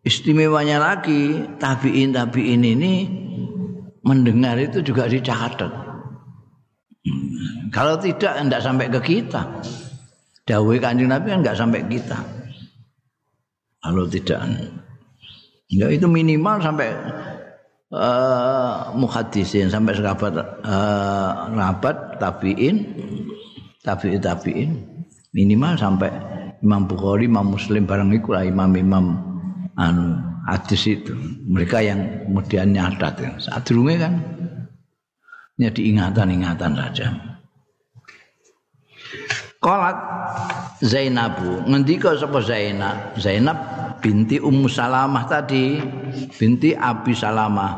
istimewanya 0.04 0.82
lagi 0.82 1.48
tabiin 1.56 2.12
tabiin 2.12 2.62
ini 2.62 2.94
mendengar 4.04 4.60
itu 4.60 4.84
juga 4.84 5.08
dicatat. 5.08 5.85
Kalau 7.70 7.98
tidak 8.00 8.38
tidak 8.38 8.62
sampai 8.62 8.86
ke 8.90 9.00
kita. 9.02 9.42
Dawai 10.46 10.78
kanjeng 10.78 11.10
Nabi 11.10 11.34
kan 11.34 11.42
nggak 11.42 11.58
sampai 11.58 11.82
kita. 11.90 12.18
Kalau 13.82 14.06
tidak, 14.06 14.42
ya 15.70 15.86
itu 15.90 16.06
minimal 16.10 16.58
sampai 16.58 16.90
uh, 17.94 18.90
muhadisin 18.98 19.70
sampai 19.70 19.94
sekabat 19.94 20.34
uh, 20.66 21.50
rabat 21.54 22.18
tabiin, 22.18 22.82
tabiin 23.86 24.22
tabiin 24.22 24.70
minimal 25.34 25.78
sampai 25.78 26.10
Imam 26.64 26.88
Bukhari, 26.88 27.28
Imam 27.28 27.52
Muslim 27.52 27.84
barang 27.84 28.10
itu 28.10 28.32
lah 28.32 28.42
imam-imam 28.42 29.22
anu 29.76 30.18
hadis 30.48 30.88
itu. 30.88 31.14
Mereka 31.46 31.78
yang 31.84 32.26
kemudian 32.26 32.72
nyatat 32.74 33.22
saat 33.38 33.68
kan 33.70 34.35
ini 35.56 35.72
diingatan-ingatan 35.72 36.72
saja. 36.76 37.08
Kolat 39.56 39.96
Zainabu 40.84 41.64
ngendika 41.64 42.12
sapa 42.14 42.44
Zainab? 42.44 43.16
Zainab 43.16 43.56
binti 44.04 44.36
Ummu 44.36 44.68
Salamah 44.68 45.24
tadi 45.24 45.80
binti 46.36 46.76
Abi 46.76 47.16
Salamah. 47.16 47.72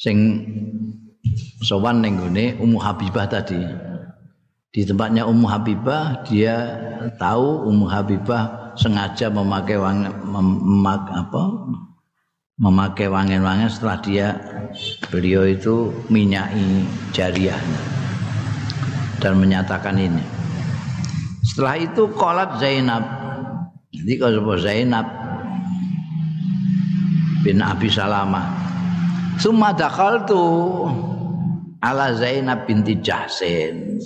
Sing 0.00 0.16
sowan 1.60 2.00
ning 2.00 2.16
Ummu 2.56 2.78
Habibah 2.80 3.28
tadi. 3.28 3.60
Di 4.72 4.88
tempatnya 4.88 5.28
Ummu 5.28 5.46
Habibah 5.48 6.24
dia 6.24 6.56
tahu 7.20 7.68
Ummu 7.68 7.86
Habibah 7.92 8.72
sengaja 8.78 9.28
memakai 9.28 9.76
wang, 9.76 10.06
memak, 10.22 11.02
apa 11.12 11.42
memakai 12.58 13.06
wangen-wangen 13.06 13.70
setelah 13.70 13.98
dia 14.02 14.28
beliau 15.14 15.46
itu 15.46 15.94
minyai 16.10 16.82
jariahnya 17.14 17.82
dan 19.22 19.38
menyatakan 19.38 19.94
ini. 19.94 20.22
Setelah 21.46 21.74
itu 21.78 22.02
kolat 22.14 22.58
Zainab. 22.58 23.02
Jadi 23.94 24.14
kalau 24.20 24.54
Zainab 24.58 25.06
bin 27.42 27.62
Abi 27.62 27.88
Salamah. 27.90 28.46
Summa 29.38 29.70
tu 30.26 30.42
ala 31.78 32.10
Zainab 32.14 32.66
binti 32.66 32.98
Jahsin. 32.98 34.02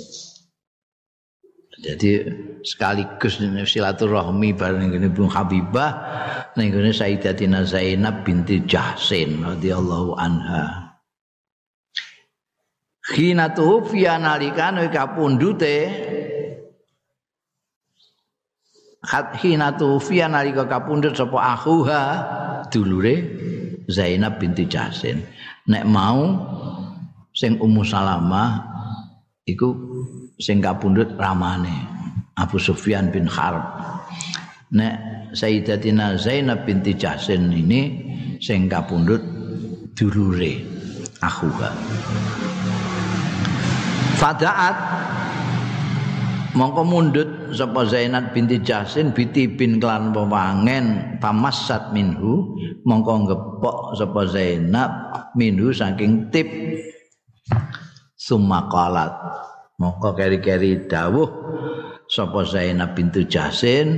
Jadi 1.83 2.31
sekaligus 2.63 3.43
silaturahmi 3.43 4.55
bareng 4.55 4.95
ini 4.95 5.11
Bung 5.11 5.27
Habibah 5.27 5.91
ning 6.55 6.71
ngene 6.71 6.95
Sayyidatina 6.95 7.67
Zainab 7.67 8.23
binti 8.23 8.63
Jahsin 8.63 9.43
radhiyallahu 9.43 10.15
anha. 10.15 10.95
Khina 13.03 13.51
tufiya 13.51 14.15
nalikane 14.23 14.87
kapundute 14.95 15.79
Khat 19.03 19.35
hina 19.43 19.75
tufiya 19.75 20.31
nalika 20.31 20.63
kapundhut 20.71 21.19
sapa 21.19 21.59
akhuha 21.59 22.03
dulure 22.71 23.19
Zainab 23.91 24.39
binti 24.39 24.71
Jahsin. 24.71 25.27
Nek 25.67 25.83
mau 25.91 26.31
sing 27.35 27.59
Ummu 27.59 27.83
Salamah 27.83 28.63
iku 29.43 29.75
sing 30.43 30.59
kapundhut 30.59 31.15
ramane 31.15 31.87
Abu 32.35 32.59
Sufyan 32.59 33.15
bin 33.15 33.31
Harb. 33.31 33.63
Nek 34.75 34.99
Sayyidatina 35.31 36.19
Zainab 36.19 36.67
binti 36.67 36.99
Jahsin 36.99 37.55
ini 37.55 38.11
sing 38.43 38.67
kapundhut 38.67 39.23
dulure 39.95 40.59
akhuha. 41.23 41.71
Fadaat 44.19 44.77
mongko 46.59 46.83
mundut 46.83 47.29
sapa 47.55 47.87
Zainab 47.87 48.35
binti 48.35 48.59
Jahsin 48.59 49.15
binti 49.15 49.47
bin 49.47 49.79
klan 49.79 50.11
pewangen 50.11 51.17
pamassat 51.23 51.95
minhu 51.95 52.59
mongko 52.83 53.29
ngepok 53.29 53.79
sapa 53.95 54.27
Zainab 54.27 54.91
minhu 55.39 55.71
saking 55.71 56.33
tip 56.33 56.49
summa 58.17 58.67
qalat 58.73 59.13
mongko 59.81 60.17
keri-keri 60.17 60.89
dawuh. 60.89 61.29
Sapa 62.13 62.45
Zainab 62.45 62.93
binti 62.93 63.25
Jahsin 63.25 63.97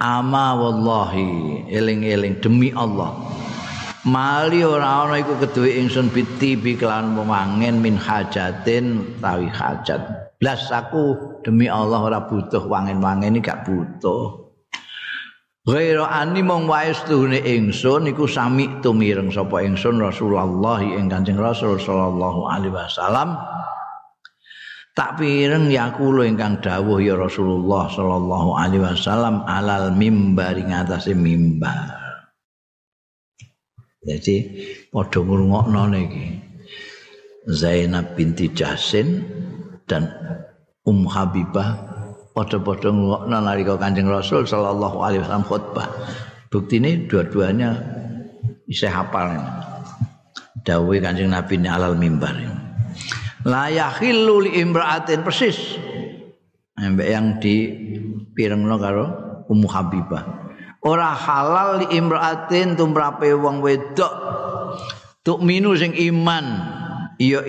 ama 0.00 0.56
wallahi 0.56 1.68
eling-eling 1.68 2.40
demi 2.40 2.72
Allah. 2.72 3.12
Mali 4.02 4.66
ora 4.66 5.06
ana 5.06 5.20
iku 5.20 5.38
keduwe 5.38 5.78
ingsun 5.78 6.10
biti 6.10 6.58
biklan 6.58 7.14
pemangen 7.14 7.78
min 7.78 7.94
hajatin 7.94 9.14
tawi 9.22 9.46
hajat. 9.46 10.32
Blas 10.42 10.72
aku 10.74 11.38
demi 11.46 11.70
Allah 11.70 12.02
ora 12.02 12.20
butuh 12.26 12.66
wangen-wangen 12.66 13.38
iki 13.38 13.46
gak 13.46 13.62
butuh. 13.62 14.42
Ghaira 15.62 16.10
ani 16.10 16.42
mong 16.42 16.66
wae 16.66 16.90
stune 16.90 17.38
ingsun 17.38 18.10
iku 18.10 18.26
sami 18.26 18.66
tumireng 18.82 19.30
sapa 19.30 19.62
ingsun 19.62 20.02
Rasulullah 20.02 20.82
ing 20.82 21.06
Kanjeng 21.06 21.38
Rasul 21.38 21.78
sallallahu 21.78 22.50
alaihi 22.50 22.74
wasallam 22.74 23.38
tak 24.92 25.20
pireng 25.20 25.72
yakulo 25.72 26.20
ingkang 26.24 26.60
dawuh 26.60 27.00
ya 27.00 27.16
Rasulullah 27.16 27.88
sallallahu 27.88 28.50
alaihi 28.60 28.84
wasallam 28.84 29.44
alal 29.48 29.92
mimbar 29.96 30.52
ing 30.56 30.72
atase 30.72 31.16
mimbar. 31.16 31.96
Jadi 34.02 34.36
padha 34.92 35.20
ngrungokno 35.22 35.82
niki. 35.94 36.26
Zainab 37.42 38.14
binti 38.14 38.54
Jasin 38.54 39.26
dan 39.90 40.06
Um 40.86 41.06
Habibah 41.06 41.78
padha-padha 42.34 42.90
ngrungokno 42.90 43.38
nalika 43.38 43.78
Kanjeng 43.78 44.10
Rasul 44.10 44.44
sallallahu 44.44 44.98
alaihi 45.00 45.22
wasallam 45.24 45.46
khutbah. 45.46 45.88
Bukti 46.52 46.82
ini 46.82 47.08
dua-duanya 47.08 47.70
isih 48.68 48.92
hafal. 48.92 49.40
Dawuh 50.62 50.98
Kanjeng 51.00 51.32
Nabi 51.32 51.58
alal 51.64 51.96
mimbar. 51.96 52.34
Ini. 52.34 52.71
La 53.46 53.70
yakhillu 53.70 54.46
li 54.46 54.50
imra'atin 54.62 55.22
persis. 55.26 55.78
Ambek 56.78 57.08
yang 57.08 57.38
di 57.38 57.68
pirengno 58.34 58.76
karo 58.80 59.06
Ummu 59.46 59.68
Habibah. 59.68 60.24
Ora 60.82 61.14
halal 61.14 61.84
li 61.84 61.86
imra'atin 61.94 62.74
tumrape 62.74 63.30
wong 63.34 63.62
wedok. 63.62 64.14
Minu 65.22 65.78
sing 65.78 65.94
iman 65.94 66.46
ya 67.22 67.46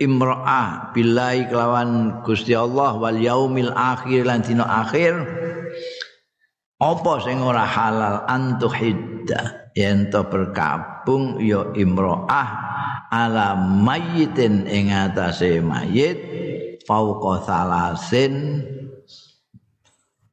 imra'ah 0.00 0.96
billahi 0.96 1.52
kelawan 1.52 2.24
Gusti 2.24 2.56
Allah 2.56 2.96
wal 2.96 3.20
yaumil 3.20 3.76
akhir 3.76 4.24
lan 4.24 4.40
dina 4.40 4.64
akhir. 4.64 5.20
Apa 6.80 7.20
sing 7.20 7.44
ora 7.44 7.68
halal 7.68 8.24
antuhidda 8.24 9.68
yen 9.76 10.08
to 10.08 10.24
berkabung 10.24 11.36
ya 11.44 11.68
imra'ah 11.76 12.48
ala 13.10 13.58
mayyitin 13.58 14.70
ing 14.70 14.94
atase 14.94 15.58
mayit 15.58 16.16
fauqa 16.86 17.42
salasin 17.42 18.62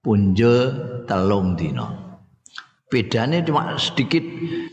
punjul 0.05 1.03
telung 1.09 1.57
dina. 1.57 2.05
Bedanya 2.87 3.43
cuma 3.43 3.75
sedikit 3.75 4.23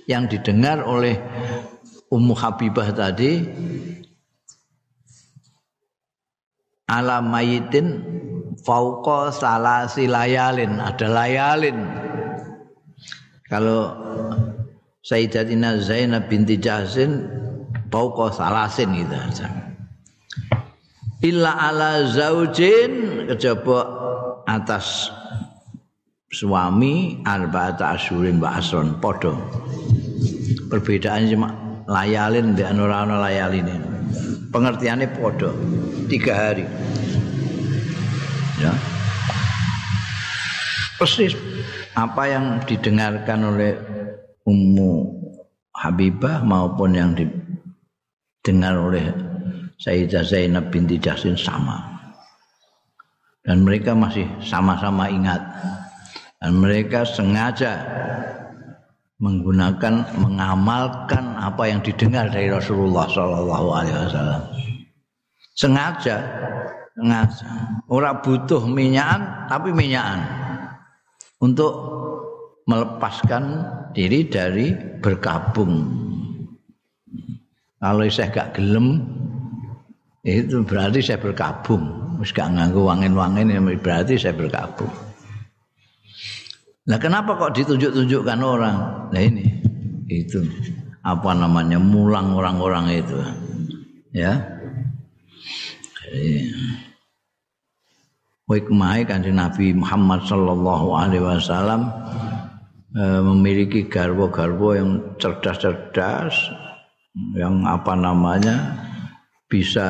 yang 0.07 0.31
didengar 0.31 0.87
oleh 0.87 1.19
Ummu 2.15 2.31
Habibah 2.39 2.95
tadi 2.95 3.43
ala 6.87 7.19
mayitin 7.19 8.07
fauqa 8.63 9.35
salasi 9.35 10.07
layalin 10.07 10.79
ada 10.79 11.11
layalin. 11.11 11.79
Kalau 13.51 13.91
Sayyidatina 15.05 15.83
Zainab 15.83 16.31
binti 16.31 16.57
Jahsin 16.57 17.29
fauqa 17.95 18.35
salasin 18.35 18.91
gitu 18.99 19.15
illa 21.23 21.55
ala 21.71 22.03
zaujin 22.11 23.23
kejaba 23.31 23.79
atas 24.51 25.15
suami 26.35 27.23
arba'ata 27.23 27.95
asyurin 27.95 28.43
wa 28.43 28.59
asron 28.59 28.99
podo 28.99 29.39
perbedaan 30.75 31.31
cuma 31.31 31.65
layalin 31.89 32.57
di 32.57 32.65
ora 32.65 33.05
ana 33.05 33.21
layaline. 33.21 33.77
Pengertiannya 34.51 35.09
podo 35.19 35.53
tiga 36.07 36.33
hari. 36.35 36.67
Ya. 38.63 38.73
Persis 40.95 41.35
apa 41.99 42.23
yang 42.31 42.63
didengarkan 42.67 43.55
oleh 43.55 43.75
Ummu 44.47 44.93
Habibah 45.75 46.47
maupun 46.47 46.95
yang 46.95 47.19
didengar 48.45 48.77
oleh 48.77 49.09
Sayyidah 49.81 50.21
Zainab 50.21 50.69
binti 50.69 51.01
Jasin 51.01 51.33
sama. 51.33 51.81
Dan 53.41 53.65
mereka 53.65 53.97
masih 53.97 54.29
sama-sama 54.45 55.09
ingat. 55.09 55.41
Dan 56.45 56.61
mereka 56.61 57.09
sengaja 57.09 57.81
menggunakan 59.17 60.13
mengamalkan 60.21 61.41
apa 61.41 61.73
yang 61.73 61.81
didengar 61.81 62.29
dari 62.29 62.53
Rasulullah 62.53 63.09
Shallallahu 63.09 63.69
Alaihi 63.73 63.97
Wasallam 63.97 64.43
sengaja 65.55 66.19
sengaja 66.99 67.49
orang 67.87 68.19
butuh 68.27 68.67
minyakan 68.67 69.47
tapi 69.47 69.71
minyakan 69.71 70.19
untuk 71.39 71.73
melepaskan 72.67 73.65
diri 73.95 74.27
dari 74.27 74.75
berkabung 74.99 76.05
kalau 77.79 78.05
saya 78.11 78.31
gak 78.31 78.57
gelem 78.57 79.03
itu 80.25 80.65
berarti 80.65 81.05
saya 81.05 81.21
berkabung 81.21 82.17
wis 82.21 82.33
gak 82.33 82.53
nganggo 82.53 82.89
wangin-wangin 82.89 83.53
berarti 83.81 84.17
saya 84.17 84.33
berkabung 84.37 84.91
Nah 86.85 87.01
kenapa 87.01 87.41
kok 87.41 87.57
ditunjuk-tunjukkan 87.57 88.41
orang? 88.45 89.09
Nah 89.09 89.23
ini 89.23 89.49
itu 90.13 90.45
apa 91.01 91.33
namanya 91.33 91.81
mulang 91.81 92.37
orang-orang 92.37 93.01
itu, 93.01 93.17
ya. 94.13 94.37
Hikmah 98.45 99.01
kan 99.09 99.25
Nabi 99.25 99.73
Muhammad 99.73 100.29
Sallallahu 100.29 100.93
Alaihi 100.93 101.25
Wasallam 101.25 101.89
eh, 102.93 103.21
memiliki 103.25 103.89
garwo-garwo 103.89 104.77
yang 104.77 104.91
cerdas-cerdas, 105.17 106.37
yang 107.15 107.63
apa 107.63 107.95
namanya 107.95 108.75
bisa 109.47 109.87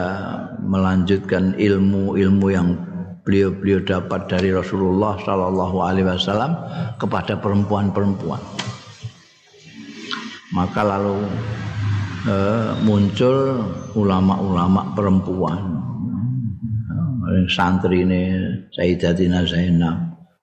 melanjutkan 0.60 1.56
ilmu-ilmu 1.56 2.46
yang 2.52 2.76
beliau-beliau 3.24 3.80
dapat 3.80 4.28
dari 4.28 4.52
Rasulullah 4.52 5.16
Shallallahu 5.24 5.76
Alaihi 5.80 6.04
Wasallam 6.04 6.52
kepada 7.00 7.40
perempuan-perempuan. 7.40 8.40
Maka 10.52 10.80
lalu 10.84 11.24
eh, 12.28 12.70
muncul 12.84 13.64
ulama-ulama 13.96 14.92
perempuan. 14.92 15.80
Santri 17.48 18.04
ini 18.04 18.36
Sayyidatina 18.70 19.48
Zainab, 19.48 19.96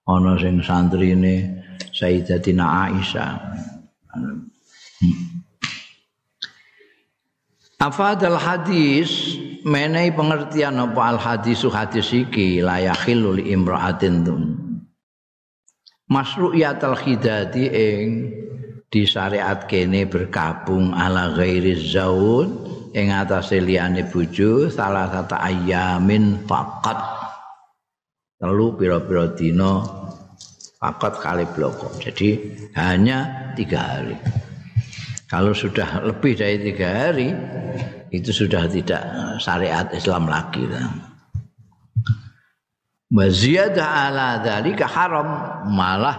ono 0.09 0.33
sing 0.35 0.59
santri 0.65 1.13
ini 1.13 1.45
Sayyidatina 1.93 2.89
Aisyah. 2.89 3.31
Afadal 7.81 8.37
hadis 8.37 9.41
menai 9.65 10.13
pengertian 10.13 10.77
apa 10.77 11.01
al 11.01 11.17
hadisu 11.17 11.73
hadis 11.73 12.13
iki 12.13 12.61
layakhillu 12.61 13.41
li 13.41 13.49
imra'atin 13.57 14.21
tun 14.21 14.43
masru'iyatul 16.05 16.93
khidati 16.93 17.65
ing 17.73 18.05
disyariat 18.93 19.65
kene 19.65 20.05
berkabung 20.05 20.93
ala 20.93 21.33
ghairi 21.33 21.73
zaud 21.73 22.53
ing 22.93 23.09
atase 23.09 23.57
liyane 23.57 24.05
bojo 24.05 24.69
salah 24.69 25.09
satu 25.09 25.41
ayamin 25.41 26.37
faqat. 26.45 27.01
Telu 28.37 28.77
pira-pira 28.77 29.33
dina 29.33 29.81
faqat 30.77 31.17
kali 31.17 31.49
bloko 31.49 31.89
jadi 31.97 32.29
hanya 32.77 33.49
tiga 33.57 33.81
hari 33.97 34.21
kalau 35.31 35.55
sudah 35.55 36.03
lebih 36.03 36.35
dari 36.35 36.59
tiga 36.59 36.91
hari 36.91 37.31
itu 38.11 38.35
sudah 38.35 38.67
tidak 38.67 38.99
syariat 39.39 39.87
Islam 39.95 40.27
lagi. 40.27 40.67
Wa 43.07 43.25
ziyadah 43.31 44.11
ala 44.11 44.43
dzalika 44.43 44.91
haram 44.91 45.27
malah 45.71 46.17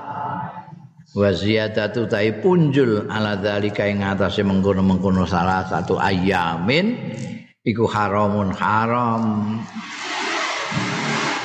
wa 1.12 1.28
ziyadatu 1.28 2.08
tai 2.08 2.40
punjul 2.40 3.04
ala 3.12 3.36
dzalika 3.36 3.84
ing 3.84 4.00
atase 4.00 4.40
mengkono-mengkono 4.48 5.28
salah 5.28 5.68
satu 5.68 6.00
ayamin 6.00 6.96
iku 7.60 7.84
haramun 7.84 8.48
haram. 8.56 9.60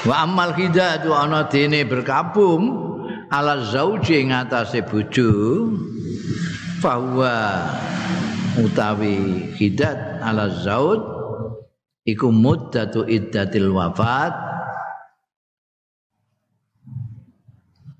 Wa 0.08 0.24
amal 0.24 0.56
hidatu 0.56 1.12
ana 1.12 1.52
dene 1.52 1.84
berkabung 1.84 2.64
ala 3.28 3.60
zauji 3.60 4.24
ing 4.24 4.32
atase 4.32 4.88
bojo 4.88 5.36
fahuwa 6.78 7.66
utawi 8.62 9.50
hidat 9.58 10.22
ala 10.22 10.50
zaud 10.50 11.02
iku 12.06 12.30
muddatu 12.30 13.04
iddatil 13.06 13.74
wafat. 13.74 14.34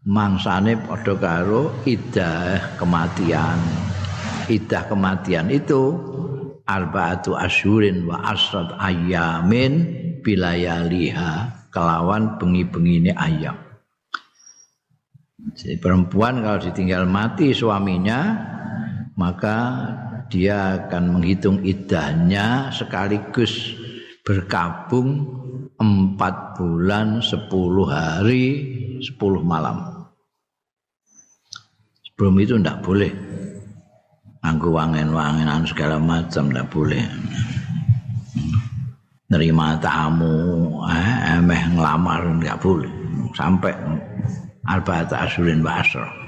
Mangsane 0.08 0.80
padha 0.88 1.20
karo 1.20 1.84
iddah 1.84 2.80
kematian. 2.80 3.60
Iddah 4.48 4.88
kematian 4.88 5.52
itu 5.52 6.00
arbaatu 6.64 7.36
asyurin 7.36 8.08
wa 8.08 8.24
asrat 8.32 8.72
ayamin 8.80 9.84
bilayaliha 10.24 11.68
kelawan 11.76 12.40
bengi-bengine 12.40 13.12
ayam. 13.20 13.60
Jadi 15.60 15.76
perempuan 15.76 16.40
kalau 16.40 16.60
ditinggal 16.64 17.04
mati 17.04 17.52
suaminya 17.52 18.56
maka 19.18 19.58
dia 20.30 20.78
akan 20.78 21.18
menghitung 21.18 21.66
idahnya 21.66 22.70
sekaligus 22.70 23.74
berkabung 24.22 25.26
empat 25.82 26.54
bulan 26.54 27.20
sepuluh 27.26 27.90
hari 27.90 28.46
sepuluh 29.02 29.42
malam. 29.42 30.06
Sebelum 32.06 32.36
itu 32.42 32.58
tidak 32.62 32.82
boleh. 32.86 33.14
Anggu 34.46 34.70
wangen-wangenan 34.70 35.66
segala 35.66 35.98
macam 35.98 36.50
tidak 36.50 36.68
boleh. 36.70 37.04
Nerima 39.28 39.76
tamu, 39.82 40.82
eh, 40.88 41.36
emeh 41.36 41.62
ngelamar 41.76 42.22
tidak 42.40 42.58
boleh. 42.64 42.94
Sampai 43.36 43.74
arba'at 44.66 45.12
asurin 45.14 45.62
basro. 45.66 46.27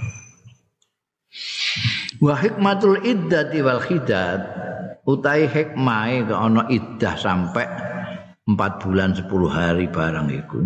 Wa 2.20 2.36
hikmatul 2.36 3.00
iddati 3.00 3.64
wal 3.64 3.80
khidat 3.80 4.42
utai 5.08 5.48
hikmahe 5.48 6.28
ke 6.28 6.36
ana 6.36 6.68
iddah 6.68 7.16
sampai 7.16 7.64
4 8.44 8.84
bulan 8.84 9.16
10 9.16 9.30
hari 9.48 9.88
barang 9.88 10.28
iku. 10.28 10.60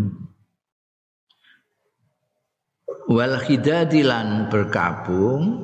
Wal 3.14 3.38
khidadi 3.38 4.02
lan 4.02 4.50
berkabung 4.50 5.62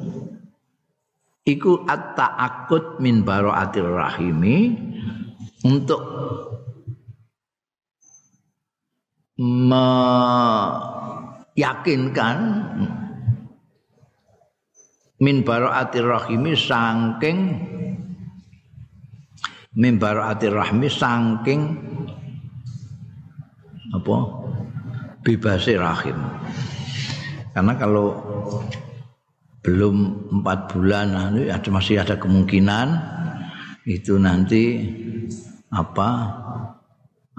iku 1.47 1.81
at-ta'aqqud 1.89 3.01
min 3.01 3.25
baraatir 3.25 3.89
rahimi 3.89 4.77
untuk 5.65 6.03
meyakinkan 11.55 12.37
min 15.19 15.43
baraatir 15.43 16.07
rahimi 16.07 16.55
saking 16.55 17.37
min 19.75 19.93
baraatir 19.99 20.55
rahmi 20.55 20.87
saking 20.87 21.61
apa? 23.89 24.17
Bebas 25.19 25.67
rahim. 25.67 26.17
Karena 27.51 27.73
kalau 27.75 28.15
belum 29.59 29.95
empat 30.39 30.71
bulan 30.71 31.11
ada 31.51 31.69
masih 31.69 31.99
ada 31.99 32.15
kemungkinan 32.15 32.87
itu 33.83 34.15
nanti 34.15 34.79
apa? 35.73 36.39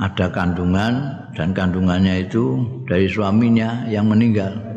Ada 0.01 0.33
kandungan 0.33 0.93
dan 1.37 1.53
kandungannya 1.53 2.25
itu 2.25 2.65
dari 2.89 3.05
suaminya 3.05 3.85
yang 3.85 4.09
meninggal 4.09 4.70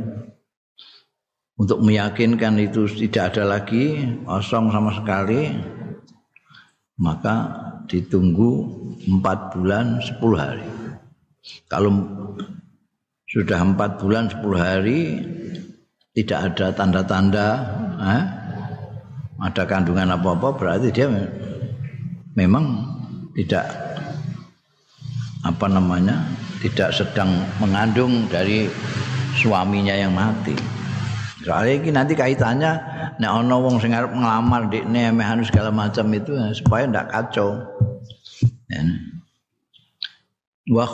untuk 1.59 1.79
meyakinkan 1.85 2.57
itu 2.57 2.89
tidak 3.07 3.33
ada 3.33 3.57
lagi 3.57 4.01
kosong 4.25 4.73
sama 4.73 4.91
sekali 4.97 5.53
maka 6.97 7.35
ditunggu 7.85 8.65
empat 9.05 9.53
bulan 9.53 10.01
sepuluh 10.01 10.39
hari 10.39 10.67
kalau 11.69 12.03
sudah 13.29 13.59
empat 13.61 14.01
bulan 14.01 14.29
sepuluh 14.29 14.61
hari 14.61 15.21
tidak 16.13 16.53
ada 16.53 16.69
tanda-tanda 16.73 17.47
eh, 17.97 18.23
ada 19.41 19.63
kandungan 19.65 20.13
apa-apa 20.13 20.55
berarti 20.55 20.87
dia 20.93 21.09
memang 22.37 22.85
tidak 23.33 23.65
apa 25.43 25.65
namanya 25.67 26.23
tidak 26.63 26.95
sedang 26.95 27.43
mengandung 27.59 28.23
dari 28.31 28.71
suaminya 29.35 29.91
yang 29.91 30.15
mati. 30.15 30.55
Soalnya 31.43 31.73
ini 31.75 31.89
nanti 31.91 32.15
kaitannya 32.15 32.71
nek 33.19 33.31
ana 33.31 33.55
wong 33.59 33.83
sing 33.83 33.91
arep 33.91 34.15
nglamar 34.15 34.71
mehan 35.11 35.43
segala 35.43 35.69
macam 35.75 36.07
itu 36.15 36.31
ya, 36.31 36.55
supaya 36.55 36.87
ndak 36.87 37.11
kacau. 37.11 37.59
Ya. 38.71 38.81
Wa 40.71 40.87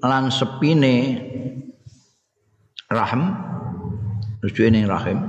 lan 0.00 0.32
sepine 0.32 1.20
rahm 2.88 3.22
rujuk 4.40 4.72
ning 4.72 4.88
rahim 4.88 5.28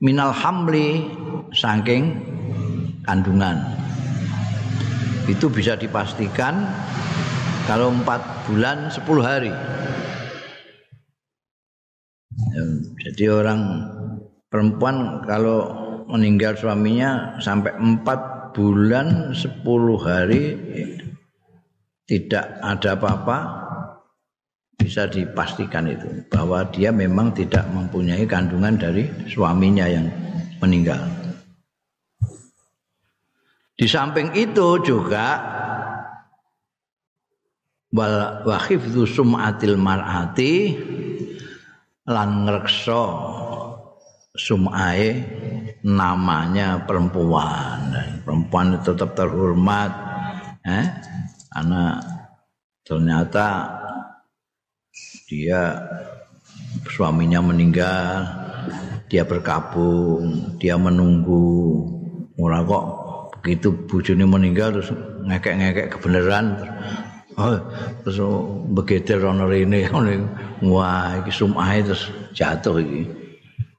minal 0.00 0.32
hamli 0.32 1.04
saking 1.52 2.16
kandungan 3.04 3.60
itu 5.28 5.46
bisa 5.52 5.76
dipastikan 5.76 6.66
kalau 7.68 7.94
empat 7.94 8.18
bulan 8.48 8.90
sepuluh 8.90 9.22
hari 9.22 9.52
jadi 13.00 13.24
orang 13.32 13.60
perempuan 14.52 15.24
kalau 15.24 15.72
meninggal 16.08 16.52
suaminya 16.56 17.40
sampai 17.40 17.72
empat 17.76 18.52
bulan 18.52 19.32
sepuluh 19.32 19.96
hari 19.96 20.60
tidak 22.04 22.60
ada 22.60 22.92
apa-apa 22.92 23.38
bisa 24.76 25.06
dipastikan 25.06 25.86
itu 25.88 26.26
bahwa 26.28 26.66
dia 26.74 26.90
memang 26.90 27.30
tidak 27.32 27.64
mempunyai 27.70 28.26
kandungan 28.26 28.74
dari 28.76 29.06
suaminya 29.30 29.86
yang 29.86 30.10
meninggal. 30.58 31.00
Di 33.78 33.86
samping 33.86 34.34
itu 34.36 34.82
juga 34.84 35.38
wal 37.94 38.42
wahifdzu 38.44 39.06
sum'atil 39.06 39.78
mar'ati 39.78 40.54
lan 42.08 42.46
ngrekso 42.46 43.02
sum'ae 44.34 45.10
namanya 45.86 46.82
perempuan. 46.82 47.94
Perempuan 48.22 48.80
tetap 48.82 49.14
terhormat 49.14 49.90
eh 50.62 50.86
karena 51.52 51.98
ternyata 52.86 53.46
dia 55.26 55.74
suaminya 56.88 57.42
meninggal 57.42 58.26
dia 59.10 59.26
berkabung 59.26 60.56
dia 60.56 60.78
menunggu 60.78 61.84
ora 62.40 62.64
kok 62.64 62.86
begitu 63.42 63.74
bojone 63.90 64.24
meninggal 64.24 64.72
terus 64.72 64.90
ngekek-ngekek 65.28 65.98
kebenaran 65.98 66.56
oh, 67.38 67.58
terus 68.04 68.18
begitu 68.72 69.16
rono 69.20 69.48
rene 69.48 69.88
wah 70.72 71.20
iki 71.20 71.32
sumahe 71.32 71.84
terus 71.84 72.10
jatuh 72.32 72.80
iki. 72.80 73.08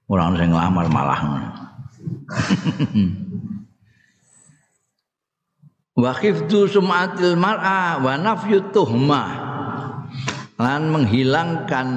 Ora 0.10 0.30
ono 0.30 0.36
sing 0.38 0.51
nglamar 0.51 0.88
malah 0.91 1.22
wa 6.04 6.12
khiftu 6.18 6.68
sum'atil 6.68 7.38
mar'a 7.38 8.01
wa 8.01 8.18
nafyu 8.18 8.60
tuhmah 8.74 9.30
lan 10.60 10.91
menghilangkan 10.91 11.88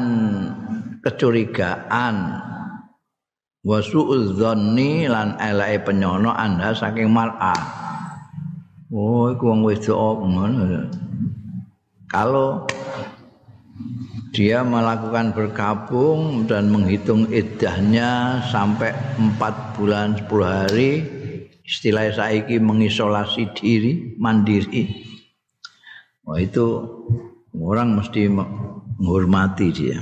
kecurigaan. 1.03 2.17
Wa 3.67 3.83
suudzanni 3.83 5.11
lan 5.11 5.43
elake 5.43 5.91
penyono 5.91 6.31
anda 6.31 6.71
saking 6.71 7.11
mar'a. 7.11 7.57
Oh 8.95 9.35
iku 9.35 9.51
wong 9.51 9.67
wedok 9.67 10.23
ngono 10.23 10.87
kalau 12.07 12.67
dia 14.37 14.61
melakukan 14.61 15.33
berkabung 15.33 16.45
dan 16.45 16.69
menghitung 16.69 17.31
iddahnya 17.33 18.43
sampai 18.53 18.93
empat 19.17 19.79
bulan 19.79 20.13
sepuluh 20.21 20.45
hari 20.45 21.03
istilah 21.65 22.13
saiki 22.13 22.61
mengisolasi 22.63 23.51
diri 23.57 24.15
mandiri. 24.21 25.09
Wah 26.23 26.37
itu 26.37 26.85
orang 27.57 27.97
mesti 27.97 28.29
menghormati 28.29 29.67
dia. 29.73 29.99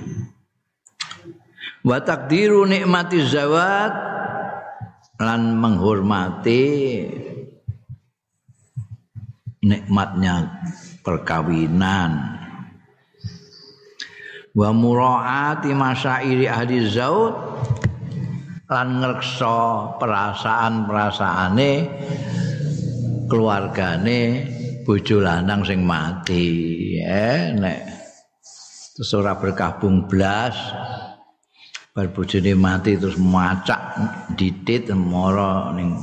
Wa 1.85 2.01
takdiru 2.01 2.65
nikmati 2.65 3.23
zawat 3.29 3.93
lan 5.21 5.57
menghormati 5.61 6.65
nikmatnya 9.63 10.49
perkawinan. 11.05 12.41
Wa 14.57 14.71
muraati 14.73 15.77
masyairi 15.77 16.49
ahli 16.49 16.89
zaud 16.89 17.35
lan 18.71 18.89
ngrekso 19.05 19.95
perasaan-perasaane 20.01 21.73
keluargane 23.29 24.21
bojo 24.89 25.21
lanang 25.21 25.61
sing 25.69 25.85
mati 25.85 26.47
eh 26.99 27.53
nek. 27.53 27.81
Terus 28.95 29.11
ora 29.19 29.35
berkabung 29.37 30.07
blas 30.07 30.55
bar 31.95 32.11
bojone 32.11 32.59
mati 32.59 32.99
terus 32.99 33.15
macak 33.19 33.79
ditit 34.35 34.91
moro 34.95 35.71
ning 35.75 35.95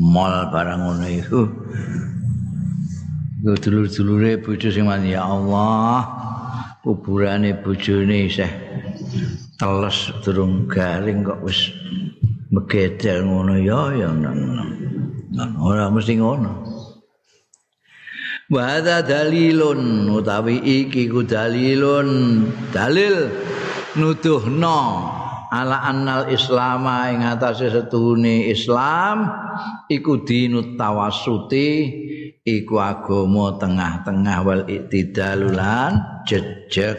mall 0.00 0.48
barang 0.52 0.80
ngono 0.80 1.08
iku 1.08 1.40
Gue 3.42 3.58
dulur-dulure 3.58 4.38
bojo 4.38 4.70
sing 4.70 4.86
mati 4.86 5.18
ya 5.18 5.26
Allah 5.26 6.06
kuburane 6.86 7.58
bojone 7.58 8.30
isih 8.30 8.46
teles 9.58 10.14
durung 10.22 10.70
garing 10.70 11.26
kok 11.26 11.42
wis 11.42 11.74
megedel 12.54 13.26
ngono. 13.26 13.58
Ya 13.58 13.98
ya 13.98 14.14
ora 15.58 15.90
mesti 15.90 16.22
ngono. 16.22 16.62
Wa 18.46 18.78
dalilun 18.78 20.06
utawi 20.14 20.62
iki 20.62 21.10
ku 21.10 21.26
dalilun. 21.26 22.46
Dalil 22.70 23.26
nuduhno 23.98 24.78
ala 25.50 25.82
annal 25.82 26.30
islama 26.30 27.10
ing 27.10 27.26
atase 27.26 27.74
setune 27.74 28.54
islam 28.54 29.26
iku 29.90 30.22
dinut 30.22 30.78
tawassuti 30.78 31.70
iku 32.42 32.82
agama 32.82 33.54
tengah-tengah 33.58 34.38
wal 34.42 34.64
iktidalulan 34.66 36.22
jejeg. 36.26 36.98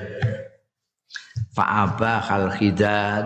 Fa'aba 1.54 2.18
khal 2.26 2.50
khidad 2.50 3.26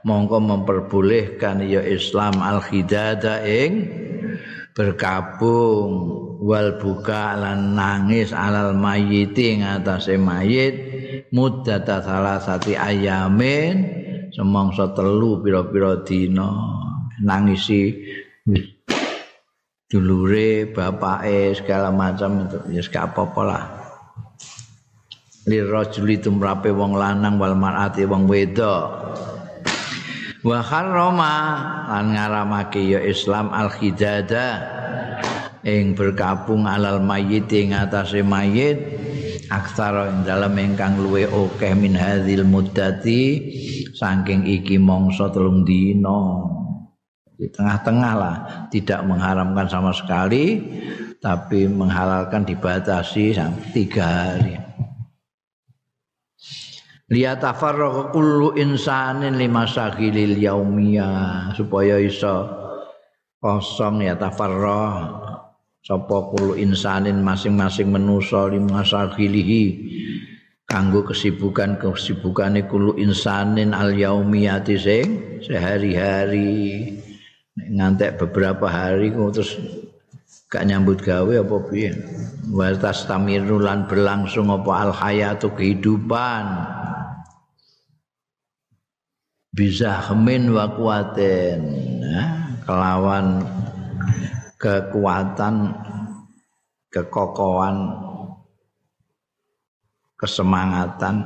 mongko 0.00 0.40
memperbolehkan 0.40 1.60
ya 1.60 1.84
Islam 1.84 2.40
al 2.40 2.64
khidada 2.64 3.44
ing 3.44 3.84
berkabung. 4.72 6.24
Wal 6.36 6.76
buka 6.76 7.32
lan 7.32 7.72
nangis 7.72 8.28
alal 8.28 8.76
mayiti 8.76 9.56
ngatasé 9.56 10.20
mayit. 10.20 10.74
Muddata 11.32 12.04
salah 12.04 12.36
sati 12.36 12.76
ayamin. 12.76 14.04
Semangsa 14.36 14.92
telu 14.92 15.40
pira-pira 15.40 16.04
dina. 16.04 16.52
Nangisi 17.24 17.88
dulure 19.86 20.66
bapake 20.74 21.54
segala 21.54 21.94
macam 21.94 22.46
itu. 22.46 22.58
Ya 22.74 22.82
gak 22.82 23.14
apa-apa 23.14 23.42
lah. 23.46 23.64
Lirajuli 25.46 26.18
tumrape 26.18 26.74
wong 26.74 26.98
lanang 26.98 27.38
wal 27.38 27.54
mar'ati 27.54 28.02
wong 28.02 28.26
wedok. 28.26 28.86
Wa 30.42 30.58
harrama 30.62 31.34
lan 31.90 32.14
ngaramake 32.14 32.82
ya 32.82 33.02
Islam 33.02 33.54
al 33.54 33.70
khidada 33.70 34.62
ing 35.62 35.94
berkabung 35.94 36.66
alal 36.66 36.98
mayit 37.02 37.46
ing 37.54 37.74
atase 37.74 38.26
mayit. 38.26 38.78
Aksara 39.46 40.10
ing 40.10 40.26
dalam 40.26 40.58
ingkang 40.58 40.98
luwe 40.98 41.30
akeh 41.30 41.78
min 41.78 41.94
hadzal 41.94 42.42
muddati 42.42 43.22
saking 43.94 44.42
iki 44.50 44.82
mongso 44.82 45.30
telung 45.30 45.62
dina 45.62 46.55
di 47.36 47.46
tengah-tengah 47.52 48.12
lah. 48.16 48.36
Tidak 48.72 49.04
mengharamkan 49.04 49.68
sama 49.68 49.92
sekali 49.92 50.58
tapi 51.20 51.68
menghalalkan 51.68 52.48
dibatasi 52.48 53.36
sampai 53.36 53.66
tiga 53.72 54.04
hari. 54.04 54.56
Lihat 57.06 57.38
tafarraq 57.38 58.10
kullu 58.10 58.58
insanin 58.58 59.38
lima 59.38 59.62
sahilil 59.62 60.42
yaumiyah. 60.42 61.54
Supaya 61.54 62.02
iso 62.02 62.50
kosong 63.38 64.02
ya 64.02 64.18
tafarraq 64.18 65.22
sapa 65.86 66.18
kullu 66.34 66.58
insanin 66.58 67.22
masing-masing 67.22 67.94
manusa 67.94 68.50
lima 68.50 68.82
sahilihi. 68.82 69.64
Kanggo 70.66 71.06
kesibukan 71.06 71.78
kesibukane 71.78 72.66
kullu 72.66 72.98
insanin 72.98 73.70
al 73.70 73.94
yaumiyati 73.94 74.74
sing 74.74 75.06
sehari-hari 75.46 77.05
ngantek 77.56 78.20
beberapa 78.20 78.68
hari 78.68 79.12
terus 79.32 79.56
gak 80.52 80.68
nyambut 80.68 81.00
gawe 81.00 81.34
apa 81.40 81.56
piye? 81.72 81.90
Wa 82.52 82.70
tastamiru 82.76 83.58
lan 83.58 83.88
berlangsung 83.88 84.52
apa 84.52 84.70
al 84.76 84.92
hayatu 84.92 85.50
kehidupan. 85.56 86.44
Bisa 89.56 90.04
hemin 90.12 90.52
wa 90.52 90.68
kuatin 90.76 91.64
kelawan 92.68 93.40
kekuatan 94.60 95.72
kekokohan 96.92 97.76
kesemangatan 100.20 101.24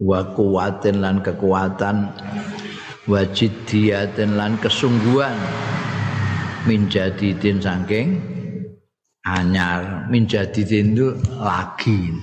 wa 0.00 0.20
kuatin 0.32 1.04
lan 1.04 1.20
kekuatan 1.20 2.12
wajidiyatin 3.06 4.38
lan 4.38 4.58
kesungguhan. 4.58 5.34
Minjadidin 6.62 7.58
saking 7.58 8.22
anyar. 9.26 10.06
Minjadidin 10.06 10.94
itu 10.94 11.14
lagi. 11.38 12.14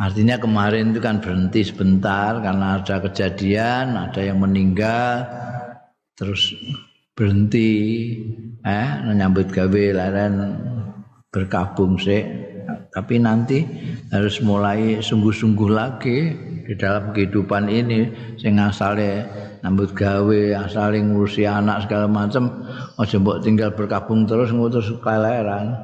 Artinya 0.00 0.40
kemarin 0.40 0.96
itu 0.96 1.00
kan 1.04 1.20
berhenti 1.20 1.60
sebentar 1.60 2.40
karena 2.40 2.80
ada 2.80 3.04
kejadian 3.04 4.00
ada 4.00 4.20
yang 4.24 4.40
meninggal 4.40 5.28
terus 6.16 6.56
berhenti 7.12 7.68
eh 8.64 8.88
menyambut 9.04 9.52
gawe 9.52 9.84
lain 9.92 10.32
berkabung 11.28 12.00
sih 12.00 12.24
tapi 12.96 13.20
nanti 13.20 13.60
harus 14.08 14.40
mulai 14.40 15.04
sungguh-sungguh 15.04 15.68
lagi 15.68 16.18
di 16.70 16.78
dalam 16.78 17.10
kehidupan 17.10 17.66
ini 17.66 18.14
sing 18.38 18.54
asale 18.62 19.26
nambut 19.58 19.90
gawe 19.90 20.42
asale 20.54 21.02
ngurusi 21.02 21.42
anak 21.42 21.90
segala 21.90 22.06
macam 22.06 22.62
aja 22.94 23.18
mbok 23.18 23.42
tinggal 23.42 23.74
berkabung 23.74 24.22
terus 24.22 24.54
ngutus 24.54 24.86
kaleran 25.02 25.74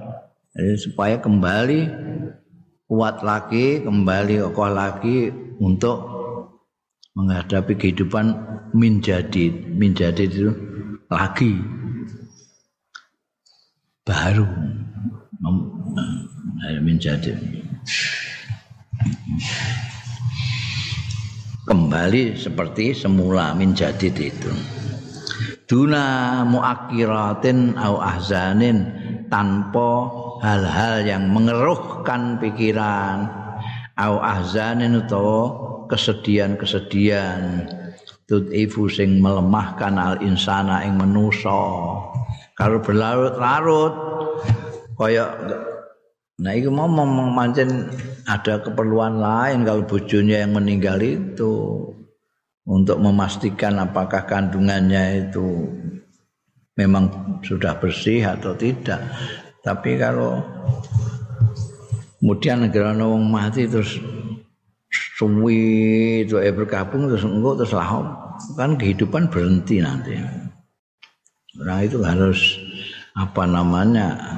jadi 0.55 0.79
supaya 0.79 1.19
kembali 1.19 1.91
kuat 2.87 3.27
lagi 3.27 3.83
kembali 3.83 4.47
kokoh 4.47 4.71
lagi 4.71 5.35
untuk 5.59 6.07
menghadapi 7.19 7.75
kehidupan 7.75 8.39
menjadi 8.77 9.49
menjadi 9.75 10.23
itu 10.29 10.53
lagi. 11.09 11.57
Baru. 14.07 14.47
Menjadi 16.83 17.35
kembali 21.67 22.39
seperti 22.39 22.95
semula 22.95 23.51
menjadi 23.53 24.09
itu. 24.09 24.53
Duna 25.67 26.47
muakiratin 26.47 27.75
au 27.75 27.99
ahzanin 27.99 28.87
tanpa 29.27 30.07
hal-hal 30.47 31.03
yang 31.03 31.27
mengeruhkan 31.35 32.39
pikiran. 32.39 33.27
Au 33.99 34.23
ahzanin 34.23 34.95
utawa 35.03 35.43
kesedihan-kesedihan. 35.91 37.67
Tud'ifu 38.31 38.87
sing 38.87 39.19
melemahkan 39.19 39.99
al 39.99 40.23
insana 40.23 40.87
ing 40.87 40.99
manusa. 40.99 41.63
Kalau 42.55 42.79
berlarut-larut 42.79 43.95
kaya 44.95 45.35
Nah 46.37 46.53
itu 46.53 46.69
mau 46.69 46.85
memancing 46.85 47.89
ada 48.29 48.61
keperluan 48.61 49.17
lain 49.17 49.65
kalau 49.65 49.89
bojonya 49.89 50.45
yang 50.45 50.53
meninggal 50.53 51.01
itu 51.01 51.53
untuk 52.69 53.01
memastikan 53.01 53.81
apakah 53.81 54.29
kandungannya 54.29 55.25
itu 55.25 55.65
memang 56.77 57.09
sudah 57.41 57.81
bersih 57.81 58.21
atau 58.21 58.53
tidak. 58.53 59.01
Tapi 59.65 59.97
kalau 59.97 60.45
kemudian 62.21 62.69
negara 62.69 62.93
wong 62.93 63.33
mati 63.33 63.65
terus 63.65 63.97
suwi 65.17 66.21
itu 66.29 66.37
eh 66.37 66.53
bergabung 66.53 67.09
terus 67.09 67.25
enggak 67.25 67.65
terus 67.65 67.73
lah 67.73 67.89
kan 68.61 68.77
kehidupan 68.77 69.33
berhenti 69.33 69.81
nanti. 69.81 70.21
Nah 71.65 71.81
itu 71.81 72.05
harus 72.05 72.61
apa 73.17 73.49
namanya 73.49 74.37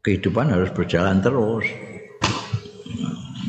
kehidupan 0.00 0.52
harus 0.52 0.72
berjalan 0.72 1.20
terus. 1.20 1.66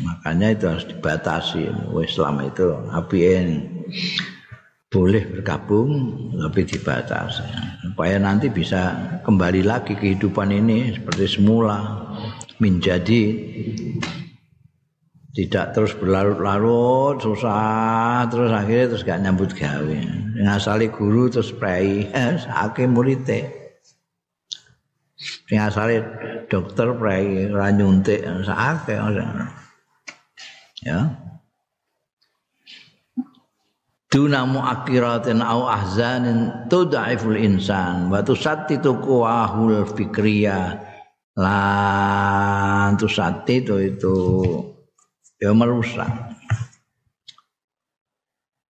Makanya 0.04 0.54
itu 0.54 0.66
harus 0.68 0.86
dibatasi. 0.88 1.72
Islam 2.04 2.36
itu 2.46 2.68
APN 2.92 3.48
boleh 4.92 5.24
bergabung 5.24 6.20
tapi 6.36 6.68
dibatasi 6.68 7.48
supaya 7.80 8.20
nanti 8.20 8.52
bisa 8.52 8.92
kembali 9.24 9.64
lagi 9.64 9.96
kehidupan 9.96 10.52
ini 10.52 10.92
seperti 10.92 11.40
semula 11.40 12.12
menjadi 12.60 13.40
tidak 15.32 15.72
terus 15.72 15.96
berlarut-larut 15.96 17.24
susah 17.24 18.28
terus 18.28 18.52
akhirnya 18.52 18.92
terus 18.92 19.08
gak 19.08 19.24
nyambut 19.24 19.56
gawe 19.56 20.00
ngasali 20.44 20.92
guru 20.92 21.32
terus 21.32 21.56
prei 21.56 22.12
hakim 22.52 22.92
muridnya 23.00 23.61
sing 25.22 25.62
asale 25.62 26.02
dokter 26.50 26.98
prei 26.98 27.46
ora 27.54 27.70
nyuntik 27.70 28.26
sakake 28.46 28.98
ya. 30.82 31.00
Duna 34.12 34.44
muakiratin 34.44 35.40
au 35.40 35.72
ahzanin 35.72 36.68
tudhaiful 36.68 37.40
insan 37.40 38.12
wa 38.12 38.20
tusattitu 38.20 39.00
quwahul 39.00 39.88
fikriya 39.88 40.84
lan 41.40 43.00
tusattitu 43.00 43.80
itu 43.80 44.18
ya 45.40 45.56
merusak 45.56 46.31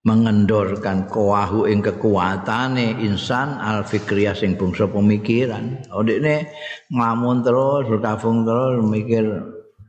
mengendorkan 0.02 1.06
kuahu 1.06 1.70
ing 1.70 1.86
kekuatane 1.86 2.98
insan 3.06 3.62
al 3.62 3.86
fikriyah 3.86 4.34
sing 4.34 4.58
bangsa 4.58 4.90
pemikiran. 4.90 5.78
Oh 5.94 6.02
ini 6.02 6.50
nglamun 6.90 7.46
terus 7.46 7.86
berkabung 7.86 8.42
terus 8.42 8.82
mikir 8.82 9.26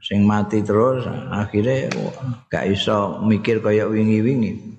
sing 0.04 0.28
mati 0.28 0.60
terus 0.60 1.08
akhirnya 1.08 1.88
gak 2.52 2.68
iso 2.68 3.24
mikir 3.24 3.64
kaya 3.64 3.88
wingi-wingi. 3.88 4.76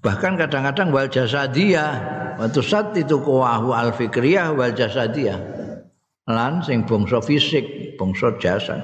Bahkan 0.00 0.40
kadang-kadang 0.40 0.88
wal 0.92 1.08
jasadiyah 1.08 1.92
waktu 2.40 2.60
saat 2.64 2.96
itu 2.96 3.20
kuahu 3.20 3.76
al 3.76 3.92
fikriyah 3.92 4.56
wal 4.56 4.72
jasadiyah 4.72 5.36
lan 6.24 6.64
sing 6.64 6.88
bangsa 6.88 7.20
fisik, 7.20 7.96
bangsa 8.00 8.32
jasad. 8.40 8.80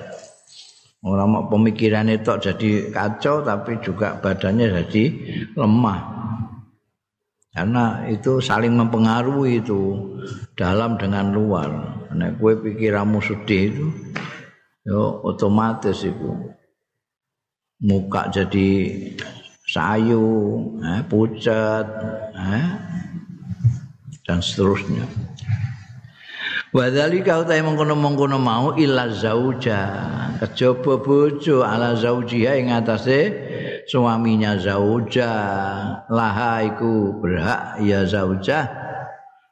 Orang 1.00 1.32
mau 1.32 1.44
pemikiran 1.48 2.12
itu 2.12 2.28
jadi 2.36 2.92
kacau 2.92 3.40
tapi 3.40 3.80
juga 3.80 4.20
badannya 4.20 4.68
jadi 4.68 5.04
lemah. 5.56 6.00
Karena 7.50 8.04
itu 8.06 8.38
saling 8.38 8.76
mempengaruhi 8.76 9.64
itu 9.64 9.96
dalam 10.54 11.00
dengan 11.00 11.32
luar. 11.32 11.70
Nek 12.12 12.36
kue 12.36 12.52
pikiranmu 12.60 13.18
sedih 13.24 13.72
itu, 13.72 13.86
yo 14.84 15.24
otomatis 15.24 16.04
itu 16.04 16.30
muka 17.80 18.28
jadi 18.28 18.68
sayu, 19.64 20.28
eh, 20.84 21.02
pucet, 21.08 21.86
eh, 22.36 22.68
dan 24.28 24.38
seterusnya. 24.44 25.08
Wadhalika 26.70 27.42
utai 27.42 27.66
mengkono-mengkono 27.66 28.38
mau 28.38 28.78
illa 28.78 29.10
zauja. 29.10 29.90
Kejaba 30.38 31.02
bojo 31.02 31.66
ala 31.66 31.98
zaujiha 31.98 32.62
ing 32.62 32.70
atase 32.70 33.34
suaminya 33.90 34.54
zauja. 34.54 35.30
Laha 36.06 36.62
iku 36.70 37.18
berhak 37.18 37.82
ya 37.82 38.06
zauja. 38.06 38.70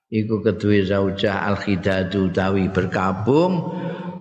Iku 0.06 0.46
kedua 0.46 0.86
zauja 0.86 1.42
al-khidadu 1.42 2.30
tawi 2.30 2.70
berkabung. 2.70 3.66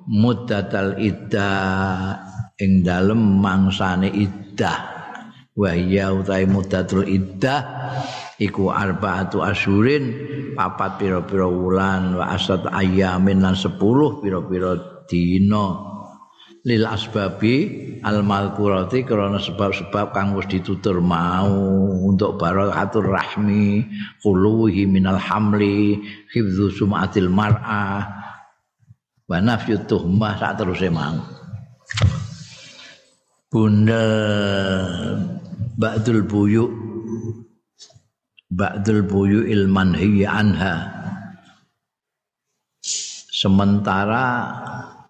Muddatal 0.09 0.97
iddah 0.97 2.17
ing 2.57 2.81
dalem 2.81 3.19
mangsane 3.43 4.09
iddah 4.09 4.97
Wahya 5.57 6.13
utai 6.13 6.45
muddatul 6.45 7.09
iddah 7.09 7.65
iku 8.37 8.69
arbaatu 8.69 9.41
asyurin 9.41 10.13
papat 10.53 11.01
pira-pira 11.01 11.49
wulan 11.49 12.17
wa 12.17 12.33
asat 12.33 12.69
ayamin 12.69 13.41
lan 13.41 13.57
10 13.57 13.77
pira-pira 14.21 15.03
dina. 15.09 15.97
Lil 16.67 16.83
asbabi 16.83 17.55
al 18.03 18.27
malkurati 18.27 19.07
karena 19.07 19.39
sebab-sebab 19.39 20.11
kang 20.11 20.35
wis 20.35 20.51
ditutur 20.51 20.99
mau 20.99 21.47
untuk 22.03 22.35
barakatur 22.35 23.07
rahmi 23.07 23.87
khuluhi 24.19 24.83
minal 24.83 25.15
hamli 25.15 25.95
hifdzu 26.27 26.75
sumatil 26.75 27.31
mar'ah 27.31 28.03
wa 29.31 29.37
nafyu 29.39 29.79
tuhmah 29.87 30.35
sak 30.35 30.59
teruse 30.59 30.91
mau. 30.91 31.23
Bunda 33.47 34.03
ba'dul 35.79 36.27
buyuk 36.27 36.86
ba'dul 38.51 39.03
ilman 39.47 39.95
anha. 40.23 40.75
Sementara 43.37 44.25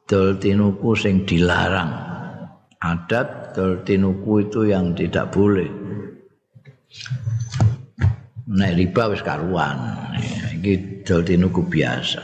dol 0.03 0.35
tinuku 0.35 0.91
sing 0.97 1.23
dilarang. 1.23 1.91
Adat 2.77 3.55
dol 3.55 3.81
tinuku 3.87 4.49
itu 4.49 4.67
yang 4.67 4.91
tidak 4.91 5.31
boleh. 5.31 5.69
Nek 8.47 8.75
riba 8.75 9.03
wis 9.11 9.23
karuan. 9.23 9.77
Iki 10.59 11.03
dol 11.07 11.23
tinuku 11.23 11.61
biasa. 11.63 12.21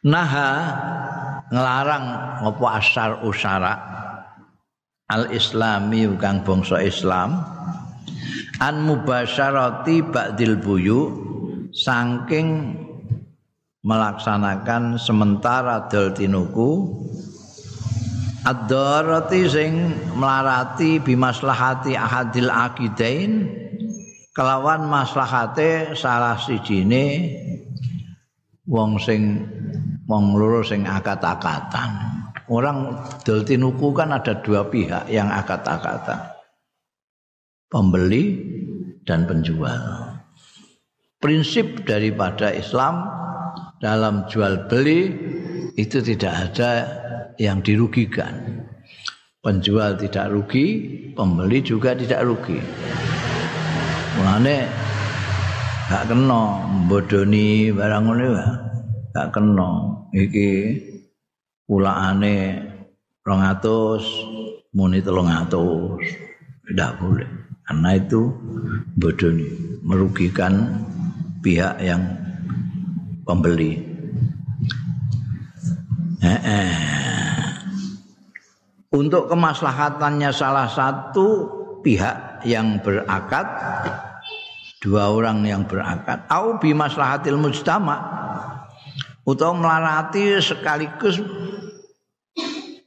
Naha 0.00 0.50
ngelarang 1.52 2.04
apa 2.48 2.66
asar 2.80 3.20
usara. 3.28 3.74
Al 5.10 5.26
islami 5.34 6.06
kang 6.22 6.46
bangsa 6.46 6.80
islam 6.86 7.42
an 8.60 8.84
mubasyarati 8.84 10.04
ba'dil 10.04 10.60
buyu 10.60 11.00
saking 11.72 12.76
melaksanakan 13.80 15.00
sementara 15.00 15.88
dol 15.88 16.12
tinuku 16.12 16.92
ad-darati 18.44 19.48
sing 19.48 19.72
melarati 20.12 21.00
bimaslahati 21.00 21.96
ahadil 21.96 22.52
akidain 22.52 23.48
kelawan 24.36 24.84
maslahate 24.84 25.96
salah 25.96 26.36
sijine 26.36 27.32
wong 28.68 29.00
sing 29.00 29.40
wong 30.04 30.36
loro 30.36 30.60
sing 30.60 30.84
akad-akatan 30.84 31.96
orang 32.52 33.08
dol 33.24 33.40
tinuku 33.40 33.88
kan 33.96 34.12
ada 34.12 34.36
dua 34.44 34.68
pihak 34.68 35.08
yang 35.08 35.32
akad-akatan 35.32 36.39
pembeli 37.70 38.24
dan 39.06 39.24
penjual. 39.30 39.78
Prinsip 41.22 41.86
daripada 41.86 42.50
Islam 42.50 43.06
dalam 43.78 44.26
jual 44.26 44.66
beli 44.66 45.14
itu 45.78 46.02
tidak 46.02 46.50
ada 46.50 46.70
yang 47.38 47.62
dirugikan. 47.62 48.66
Penjual 49.40 49.96
tidak 49.96 50.28
rugi, 50.28 50.66
pembeli 51.16 51.64
juga 51.64 51.96
tidak 51.96 52.20
rugi. 52.28 52.60
Mulane 54.20 54.68
gak 55.88 56.12
kena 56.12 56.42
bodoni 56.90 57.72
barang 57.72 58.04
ngene 58.04 58.28
gak 59.16 59.28
kena 59.32 59.70
iki 60.12 60.76
pulaane 61.64 62.36
200 63.24 64.76
muni 64.76 65.00
300 65.00 66.68
tidak 66.68 66.90
boleh 67.02 67.39
karena 67.70 68.02
itu 68.02 68.34
bodoh 68.98 69.30
merugikan 69.86 70.82
pihak 71.38 71.78
yang 71.78 72.02
pembeli. 73.22 73.78
Untuk 78.90 79.30
kemaslahatannya 79.30 80.34
salah 80.34 80.66
satu 80.66 81.46
pihak 81.86 82.42
yang 82.42 82.82
berakad 82.82 83.46
dua 84.82 85.14
orang 85.14 85.46
yang 85.46 85.62
berakad 85.62 86.26
au 86.26 86.58
bimaslahatil 86.58 87.38
mujtama 87.38 88.02
atau 89.22 89.54
melarati 89.54 90.42
sekaligus 90.42 91.22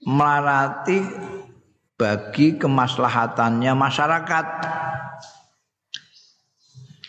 melarati 0.03 1.31
bagi 2.03 2.59
kemaslahatannya 2.59 3.71
masyarakat. 3.71 4.47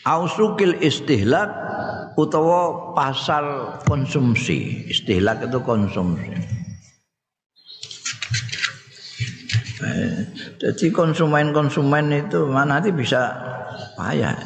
Ausukil 0.07 0.79
istihlak 0.79 1.51
utawa 2.15 2.95
pasar 2.95 3.75
konsumsi. 3.83 4.87
Istihlak 4.87 5.51
itu 5.51 5.59
konsumsi. 5.67 6.31
Jadi 10.63 10.87
konsumen-konsumen 10.95 12.15
itu 12.15 12.47
mana 12.47 12.79
nanti 12.79 12.95
bisa 12.95 13.35
payah. 13.99 14.39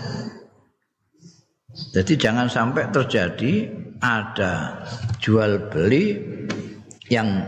Jadi 1.94 2.16
jangan 2.16 2.48
sampai 2.48 2.88
terjadi 2.90 3.68
ada 4.00 4.82
jual 5.20 5.70
beli 5.70 6.18
yang 7.12 7.44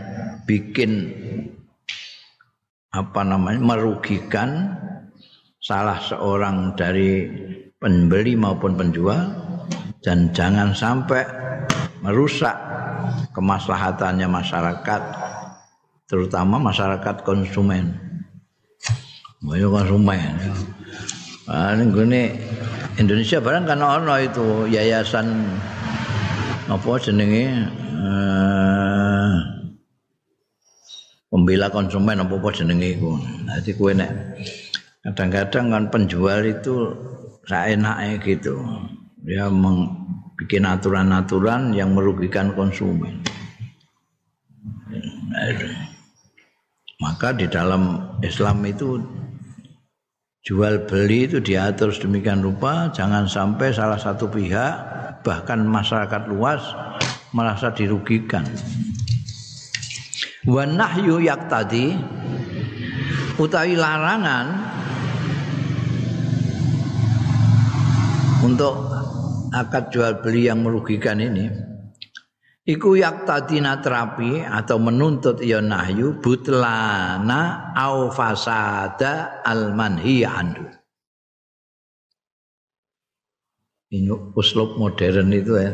bikin 0.47 1.20
apa 2.91 3.23
namanya 3.23 3.63
merugikan 3.63 4.75
salah 5.63 5.95
seorang 6.03 6.75
dari 6.75 7.23
pembeli 7.79 8.35
maupun 8.35 8.75
penjual 8.75 9.31
dan 10.03 10.35
jangan 10.35 10.75
sampai 10.75 11.23
merusak 12.03 12.53
kemaslahatannya 13.31 14.27
masyarakat 14.27 15.01
terutama 16.11 16.59
masyarakat 16.59 17.23
konsumen. 17.23 17.95
Mau 19.41 19.55
konsumen. 19.71 20.35
Ah 21.47 21.73
ini 21.73 22.35
Indonesia 22.99 23.39
barang 23.39 23.65
kan 23.65 23.79
ono 23.79 24.15
itu 24.19 24.67
yayasan 24.67 25.47
apa 26.69 26.91
jenenge 27.01 27.65
uh, 27.97 29.60
pembela 31.31 31.71
konsumen 31.71 32.19
apa 32.19 32.35
apa 32.35 32.49
jenenge 32.51 32.99
iku. 32.99 33.15
Dadi 33.47 33.71
kowe 33.71 33.95
nek 33.95 34.11
kadang-kadang 35.07 35.65
kan 35.71 35.83
penjual 35.87 36.43
itu 36.43 36.91
saenake 37.47 38.19
gitu. 38.27 38.59
Dia 39.23 39.47
bikin 40.35 40.67
aturan-aturan 40.67 41.71
yang 41.71 41.95
merugikan 41.95 42.51
konsumen. 42.51 43.23
Maka 47.01 47.33
di 47.33 47.47
dalam 47.47 48.13
Islam 48.21 48.61
itu 48.67 48.99
jual 50.41 50.85
beli 50.89 51.29
itu 51.29 51.37
diatur 51.37 51.93
sedemikian 51.93 52.41
rupa 52.41 52.89
jangan 52.91 53.29
sampai 53.29 53.69
salah 53.69 53.97
satu 53.97 54.25
pihak 54.25 54.73
bahkan 55.21 55.61
masyarakat 55.61 56.25
luas 56.33 56.61
merasa 57.29 57.69
dirugikan 57.69 58.41
wa 60.49 60.65
nahyu 60.65 61.21
tadi 61.45 61.93
utawi 63.37 63.77
larangan 63.77 64.45
untuk 68.41 68.73
akad 69.53 69.93
jual 69.93 70.17
beli 70.25 70.49
yang 70.49 70.65
merugikan 70.65 71.21
ini 71.21 71.45
iku 72.65 72.97
tadi 72.97 73.61
terapi 73.61 74.41
atau 74.41 74.81
menuntut 74.81 75.45
ya 75.45 75.61
nahyu 75.61 76.17
butlana 76.17 77.73
au 77.77 78.09
fasada 78.09 79.45
al 79.45 79.77
manhi 79.77 80.25
anhu 80.25 80.65
ini 83.93 84.09
uslub 84.33 84.73
modern 84.81 85.29
itu 85.29 85.53
ya 85.53 85.71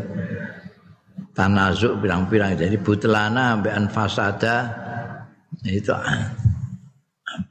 tanazuk 1.38 2.02
pirang-pirang 2.02 2.58
jadi 2.58 2.82
butlana 2.82 3.62
ambekan 3.62 3.94
fasada. 3.94 4.74
Itu 5.62 5.94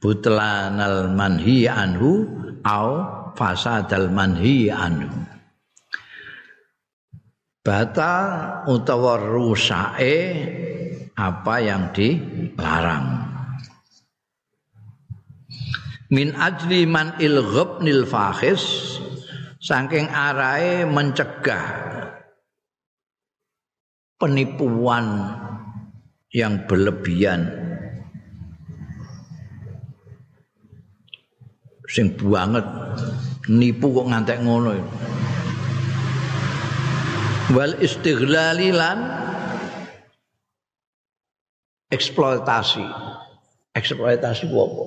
butlanal 0.03 1.07
manhi 1.15 1.71
anhu 1.71 2.27
au 2.67 2.89
fasadal 3.39 4.11
manhi 4.11 4.67
anhu. 4.67 5.07
Batal 7.63 8.63
utawa 8.67 9.19
rusake 9.19 10.15
apa 11.15 11.55
yang 11.59 11.91
dilarang. 11.91 13.27
Min 16.07 16.31
ajli 16.31 16.87
man 16.87 17.19
ilghabnil 17.19 18.07
fakhis 18.07 18.95
saking 19.59 20.07
arahe 20.07 20.87
mencegah 20.87 21.67
penipuan 24.17 25.33
yang 26.33 26.65
berlebihan 26.65 27.49
sing 31.87 32.11
banget 32.19 32.65
nipu 33.47 33.95
kok 33.95 34.09
ngantek 34.11 34.43
ngono 34.43 34.75
wal 37.55 37.73
istighlali 37.79 38.75
lan 38.75 39.07
eksploitasi 41.93 42.83
eksploitasi 43.71 44.51
apa 44.51 44.85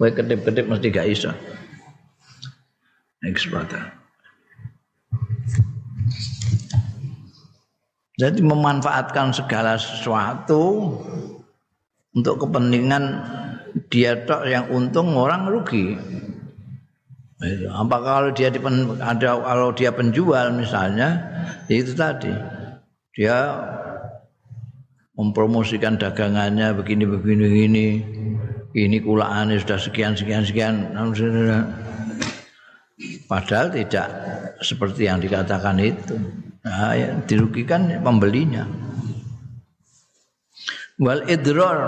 Kowe 0.00 0.08
kedip-kedip 0.08 0.64
mesti 0.64 0.88
gak 0.88 1.08
iso. 1.12 1.28
Eksploitasi. 3.20 3.99
Jadi 8.20 8.44
memanfaatkan 8.44 9.32
segala 9.32 9.80
sesuatu 9.80 10.92
untuk 12.12 12.36
kepentingan 12.44 13.16
dia 13.88 14.12
tok 14.28 14.44
yang 14.44 14.68
untung 14.68 15.16
orang 15.16 15.48
rugi. 15.48 15.96
Apa 17.72 17.96
kalau 18.04 18.30
dia 18.36 18.52
dipen, 18.52 19.00
ada 19.00 19.40
kalau 19.40 19.72
dia 19.72 19.88
penjual 19.88 20.52
misalnya 20.52 21.16
ya 21.64 21.74
itu 21.80 21.96
tadi. 21.96 22.28
Dia 23.16 23.56
mempromosikan 25.16 25.96
dagangannya 25.96 26.76
begini 26.76 27.08
begini 27.08 27.44
begini. 27.48 27.86
Ini 28.76 29.00
kulaannya 29.00 29.64
sudah 29.64 29.80
sekian 29.80 30.12
sekian 30.12 30.44
sekian. 30.44 30.92
Padahal 33.24 33.72
tidak 33.72 34.08
seperti 34.60 35.08
yang 35.08 35.24
dikatakan 35.24 35.80
itu 35.80 36.20
nah, 36.64 36.92
ya, 36.96 37.16
dirugikan 37.24 37.88
pembelinya. 38.00 38.64
Wal 41.00 41.24
idrar 41.32 41.80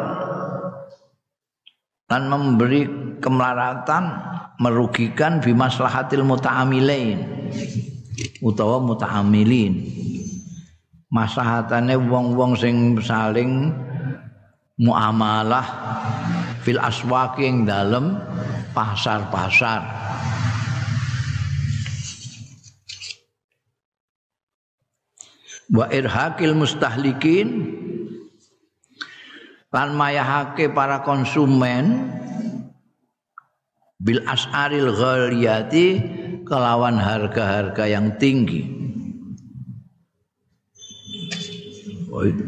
dan 2.09 2.29
memberi 2.33 2.89
kemelaratan 3.21 4.05
merugikan 4.61 5.41
bimaslahatil 5.41 6.25
muta'amilain 6.25 7.19
utawa 8.41 8.83
muta'amilin. 8.83 10.01
Maslahatane 11.13 11.93
wong-wong 12.09 12.57
sing 12.57 12.97
saling 13.05 13.69
muamalah 14.81 15.67
fil 16.65 16.81
aswaqi 16.81 17.45
ing 17.45 17.69
dalem 17.69 18.17
pasar-pasar 18.73 19.85
wa 25.73 25.89
irhaqil 25.89 26.53
mustahlikin 26.53 27.49
lan 29.73 29.97
mayahake 29.97 30.69
para 30.69 31.01
konsumen 31.01 32.13
bil 33.97 34.21
as'aril 34.29 34.93
ghaliyati 34.93 35.87
kelawan 36.45 37.01
harga-harga 37.01 37.89
yang 37.89 38.13
tinggi. 38.21 38.69
Oh 42.13 42.29
itu, 42.29 42.45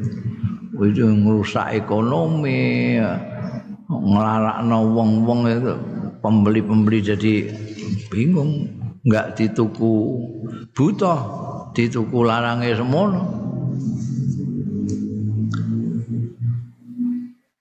itu 0.84 1.08
merusak 1.08 1.72
ekonomi, 1.72 3.00
ngelarakno 3.88 4.78
wong-wong 4.92 5.40
itu 5.48 5.72
pembeli-pembeli 6.20 7.00
jadi 7.00 7.34
bingung, 8.12 8.68
enggak 9.08 9.40
dituku 9.40 10.20
butuh, 10.76 11.43
dituku 11.74 12.22
larangnya 12.22 12.78
semono. 12.78 13.22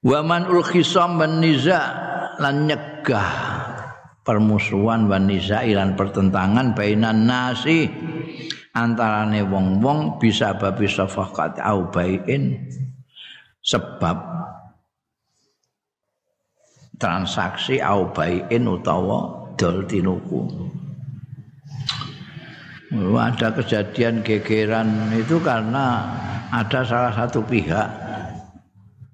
Waman 0.04 0.52
ul 0.52 0.62
khisam 0.62 1.16
ban 1.18 1.40
niza 1.40 1.80
lan 2.38 2.68
nyegah 2.68 3.32
permusuhan 4.24 5.08
wan 5.08 5.28
niza 5.28 5.64
lan 5.64 5.96
pertentangan 5.96 6.76
bainan 6.76 7.28
nasi 7.28 7.88
antarane 8.76 9.44
wong-wong 9.48 10.20
bisa 10.20 10.56
babi 10.60 10.92
safakat 10.92 11.60
au 11.64 11.88
baiin 11.88 12.68
sebab 13.64 14.18
transaksi 17.00 17.80
au 17.80 18.12
baiin 18.12 18.68
utawa 18.68 19.52
dol 19.56 19.88
tinuku 19.88 20.52
ada 23.18 23.48
kejadian 23.58 24.22
gegeran 24.22 25.10
itu 25.18 25.42
karena 25.42 26.06
ada 26.54 26.86
salah 26.86 27.14
satu 27.14 27.42
pihak 27.42 27.90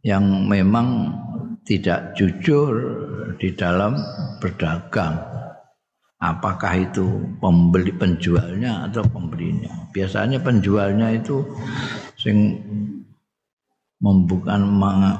yang 0.03 0.47
memang 0.47 1.15
tidak 1.63 2.15
jujur 2.15 2.71
di 3.39 3.55
dalam 3.55 3.95
berdagang. 4.43 5.15
Apakah 6.19 6.75
itu 6.75 7.07
pembeli 7.39 7.95
penjualnya 7.95 8.91
atau 8.91 9.07
pembelinya? 9.07 9.87
Biasanya 9.95 10.43
penjualnya 10.43 11.15
itu 11.15 11.39
sing 12.19 12.59
membuka 13.99 14.55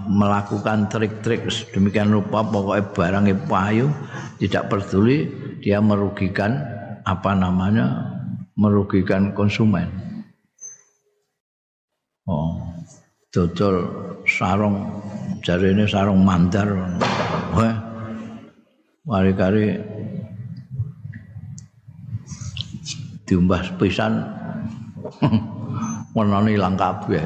melakukan 0.07 0.87
trik-trik 0.87 1.47
demikian 1.75 2.15
rupa 2.15 2.43
pokoknya 2.47 2.83
barang 2.95 3.25
payu 3.47 3.91
tidak 4.39 4.71
peduli 4.71 5.27
dia 5.59 5.83
merugikan 5.83 6.63
apa 7.03 7.35
namanya 7.35 8.08
merugikan 8.59 9.31
konsumen. 9.31 9.87
Oh, 12.27 12.59
dodol 13.31 13.87
sarung 14.27 14.83
jarene 15.39 15.87
sarung 15.87 16.27
mandar. 16.27 16.67
Wah 17.55 17.75
mari-kari 19.07 19.79
diumbah 23.23 23.63
pisan 23.79 24.27
warnane 26.15 26.59
ilang 26.59 26.75
kabeh. 26.75 27.23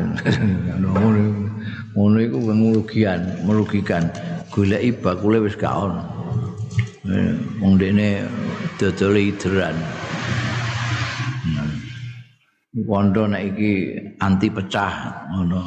Ngono 1.97 2.17
iku 2.21 2.37
merugikan 2.53 3.19
merugikan. 3.41 4.05
Goleki 4.53 4.93
bakule 5.01 5.41
wis 5.41 5.57
gak 5.57 5.73
ono 5.73 6.13
wong 7.59 7.75
dene 7.75 8.23
dodol 8.79 9.19
ideran 9.19 9.75
Wondo 12.73 13.29
nek 13.29 13.53
iki 13.53 13.93
anti 14.17 14.49
pecah 14.49 14.93
ngono. 15.29 15.61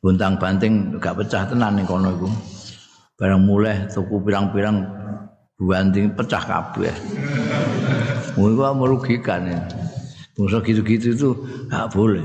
Buntang 0.00 0.40
banting 0.40 0.96
gak 0.96 1.20
pecah 1.20 1.44
tenan 1.44 1.76
ning 1.76 1.84
kono 1.84 2.08
iku. 2.16 2.28
Barang 3.20 3.44
mulai 3.44 3.84
tuku 3.92 4.24
pirang-pirang 4.24 4.80
banting 5.60 6.16
pecah 6.16 6.40
kabeh. 6.40 6.96
Iku 8.32 8.64
merugikan 8.72 9.44
ya. 9.44 9.60
Bungsa 10.32 10.64
gitu-gitu 10.64 11.12
itu 11.12 11.28
gak 11.68 11.92
boleh. 11.92 12.24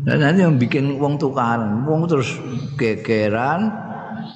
Dan 0.00 0.16
nanti 0.26 0.40
yang 0.46 0.56
bikin 0.56 0.96
uang 0.96 1.20
tukaran, 1.20 1.84
uang 1.84 2.08
terus 2.08 2.34
gegeran, 2.80 3.68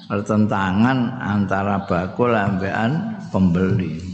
pertentangan 0.07 1.17
antara 1.19 1.81
bakul 1.89 2.31
ambean 2.31 3.17
pembeli. 3.33 4.04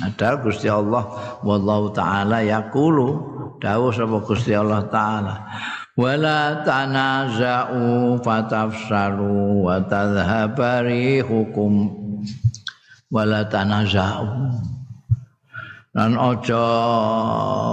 Padahal 0.00 0.36
Gusti 0.40 0.68
Allah 0.72 1.04
wallahu 1.44 1.92
taala 1.92 2.40
yaqulu. 2.40 3.08
Dawuh 3.60 3.92
sapa 3.92 4.24
Gusti 4.24 4.56
Allah 4.56 4.88
taala? 4.88 5.44
Wala 5.92 6.64
tanaza'u 6.64 8.16
fatafsalu 8.24 9.60
wa 9.68 9.76
tadhhabari 9.84 11.20
hukum 11.20 11.92
wala 13.12 13.44
tanaza'u. 13.44 14.48
Lan 15.90 16.14
aja 16.16 16.64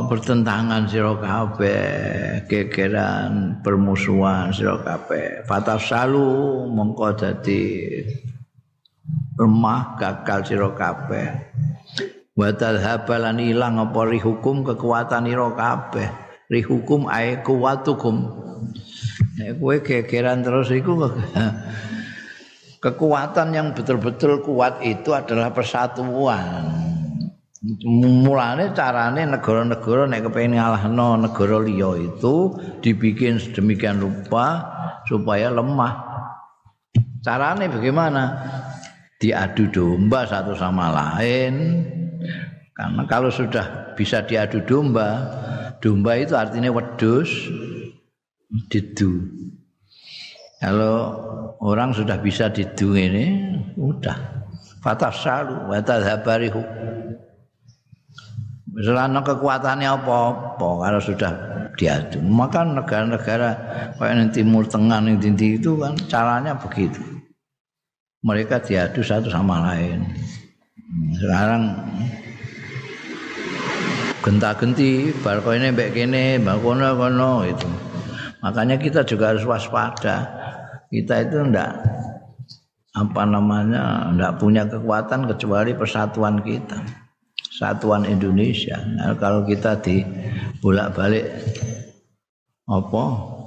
bertentangan 0.09 0.89
sira 0.89 1.15
kabeh 1.15 2.43
kekeran 2.49 3.61
permusuhan 3.63 4.51
sira 4.51 4.75
kabeh. 4.83 5.47
Fatafsalu 5.47 6.27
mongko 6.67 7.15
dadi 7.15 7.87
lemah 9.39 9.95
gagal 10.01 10.39
sira 10.43 10.69
kabeh 10.75 11.29
wa 12.37 12.53
tadhhabalan 12.53 13.41
ilang 13.41 13.81
apa 13.81 14.13
hukum 14.21 14.61
kekuatan 14.61 15.25
ira 15.25 15.49
kabeh. 15.57 16.07
Rihukum 16.47 17.11
ay 17.11 17.43
kuwatukum. 17.43 18.23
Nek 19.35 19.59
kowe 19.59 19.75
gegeran 19.83 20.45
terus 20.45 20.71
iku 20.71 20.95
kekuatan 22.83 23.51
yang 23.51 23.67
betul-betul 23.75 24.39
kuat 24.45 24.79
itu 24.85 25.11
adalah 25.11 25.51
persatuan. 25.51 26.71
Mulane 27.83 28.71
carane 28.71 29.27
negara-negara 29.27 30.07
nek 30.07 30.29
kepengin 30.29 30.61
ngalahno 30.61 31.19
negara 31.19 31.57
liya 31.59 31.99
itu 31.99 32.53
dibikin 32.79 33.41
sedemikian 33.41 33.99
rupa 33.99 34.63
supaya 35.09 35.51
lemah. 35.51 35.93
Carane 37.25 37.67
bagaimana? 37.67 38.23
Diadu 39.17 39.67
domba 39.73 40.29
satu 40.29 40.53
sama 40.53 40.93
lain 40.93 41.83
karena 42.77 43.03
kalau 43.09 43.33
sudah 43.33 43.97
bisa 43.97 44.21
diadu 44.21 44.61
domba 44.61 45.25
domba 45.81 46.13
itu 46.21 46.37
artinya 46.37 46.69
wedus 46.69 47.49
didu 48.69 49.25
kalau 50.61 51.17
orang 51.57 51.91
sudah 51.97 52.21
bisa 52.21 52.53
didu 52.53 52.93
ini 52.93 53.57
udah 53.73 54.45
fatasalu 54.85 55.73
wa 55.73 55.81
tadhabarihu 55.81 56.61
Misalnya 58.77 59.25
kekuatannya 59.25 59.89
apa-apa 59.89 60.69
kalau 60.85 61.01
sudah 61.01 61.33
diadu. 61.73 62.21
Maka 62.21 62.61
negara-negara 62.61 63.49
kayak 63.97 64.13
nanti 64.13 64.45
Timur 64.45 64.69
Tengah 64.69 65.01
nanti 65.01 65.33
itu 65.57 65.81
kan 65.81 65.97
caranya 66.05 66.53
begitu. 66.53 67.01
Mereka 68.21 68.61
diadu 68.61 69.01
satu 69.01 69.33
sama 69.33 69.65
lain. 69.65 70.05
Sekarang 71.17 71.73
genta-genti, 74.27 75.15
bar 75.23 75.39
ini 75.55 75.71
mbek 75.71 75.95
kene, 75.95 76.35
mbak 76.43 76.59
kono 76.59 77.47
itu. 77.47 77.69
Makanya 78.43 78.75
kita 78.75 79.07
juga 79.07 79.31
harus 79.31 79.47
waspada. 79.47 80.27
Kita 80.91 81.23
itu 81.23 81.47
ndak 81.47 81.71
apa 82.91 83.23
namanya 83.23 84.11
ndak 84.11 84.35
punya 84.35 84.67
kekuatan 84.67 85.31
kecuali 85.31 85.71
persatuan 85.71 86.43
kita. 86.43 86.75
Satuan 87.55 88.03
Indonesia. 88.03 88.75
Nah, 88.99 89.15
kalau 89.15 89.47
kita 89.47 89.79
di 89.79 90.03
bolak-balik 90.59 91.25
apa 92.67 93.03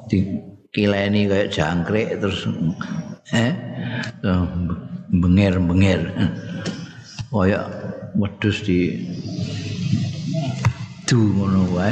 di 0.08 0.24
kileni 0.72 1.28
kayak 1.28 1.52
jangkrik 1.52 2.16
terus 2.24 2.48
eh 3.36 3.52
bengir-bengir. 5.12 6.08
Kayak 7.28 7.68
wedhus 8.16 8.64
di 8.64 8.96
du 11.10 11.18
ngono 11.34 11.66
wae. 11.74 11.90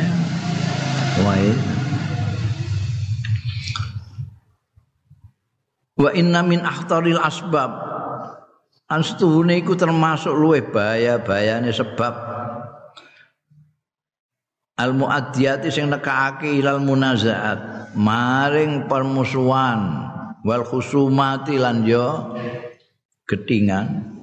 Wae. 1.27 1.51
Wa 5.99 6.11
inna 6.15 6.47
min 6.47 6.63
akhtaril 6.63 7.19
asbab. 7.19 7.91
Anstuhune 8.87 9.59
iku 9.59 9.75
termasuk 9.75 10.31
luwe 10.31 10.63
bahaya-bahayane 10.63 11.75
sebab. 11.75 12.15
Al 14.79 14.95
muaddiyati 14.95 15.75
sing 15.75 15.91
nekake 15.91 16.55
ilal 16.55 16.79
munazaat. 16.79 17.91
Maring 17.99 18.87
permusuhan. 18.87 20.07
Wal 20.47 20.63
khusumati 20.63 21.59
lan 21.59 21.83
yo 21.83 22.39
getingan. 23.27 24.15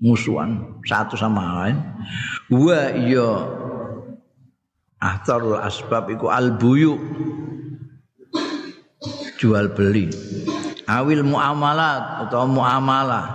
Musuhan. 0.00 0.80
Satu 0.88 1.20
sama 1.20 1.60
lain. 1.60 1.76
Wa 2.48 2.96
yo 2.96 3.28
ahtarul 4.98 5.58
asbab 5.58 6.10
iku 6.10 6.30
al 6.30 6.58
buyu. 6.58 6.98
Jual 9.38 9.70
beli. 9.70 10.10
Awil 10.90 11.22
muamalat 11.22 12.26
atau 12.26 12.50
muamalah. 12.50 13.26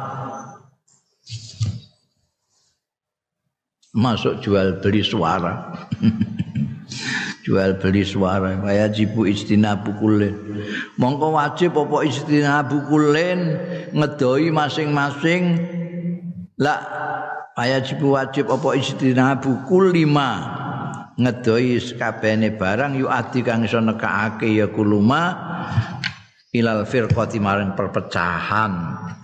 Masuk 3.93 4.43
jual 4.43 4.84
beli 4.84 5.05
suara. 5.05 5.88
Jual 7.45 7.78
beli 7.80 8.03
suara. 8.03 8.57
Kaya 8.59 8.89
jibu 8.89 9.30
istinabu 9.30 9.95
kulin. 10.01 10.34
Mongko 10.97 11.38
wajib 11.38 11.78
apa 11.78 12.03
istinabu 12.03 12.84
kulin? 12.89 13.55
Ngedoi 13.93 14.49
masing-masing. 14.49 15.61
Lah 16.57 16.82
kaya 17.53 17.86
jibu 17.86 18.18
wajib 18.18 18.49
apa 18.49 18.76
istinabu 18.76 19.61
kulima 19.70 20.62
ngedoi 21.18 21.78
sekabene 21.78 22.57
barang 22.57 22.97
yu 22.97 23.05
adi 23.05 23.45
kang 23.45 23.66
iso 23.66 23.78
nekake 23.78 24.49
ya 24.49 24.70
kuluma 24.70 25.34
ilal 26.53 26.86
firqati 26.86 27.38
maring 27.38 27.74
perpecahan 27.78 28.74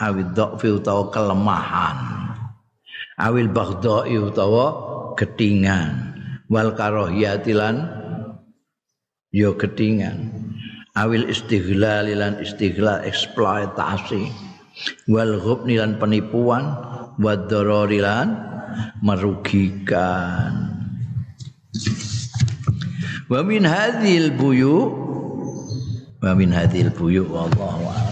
awid 0.01 0.33
dhaqfi 0.33 0.69
utawa 0.69 1.13
kelemahan. 1.13 1.97
Awil 3.19 3.51
baghdai 3.51 4.15
utawa 4.15 4.65
getingan 5.19 6.15
wal 6.47 6.71
karohiyatilan 6.71 7.75
yo 9.35 9.59
getingan 9.59 10.31
awil 10.95 11.27
istighlal 11.27 12.07
lan 12.09 12.39
istighlal 12.39 13.03
eksploitasi. 13.03 14.49
Wal 15.11 15.35
ghubni 15.43 15.75
lan 15.75 15.99
penipuan 15.99 16.71
wad 17.19 17.51
lan 17.51 18.27
merugikan 19.03 20.68
wa 23.29 23.45
min 23.45 23.61
hadhil 23.61 24.33
buyu 24.33 24.89
wa 26.17 26.33
min 26.33 26.49
hadhil 26.49 26.89
buyu 26.89 27.29
wallahu 27.29 28.08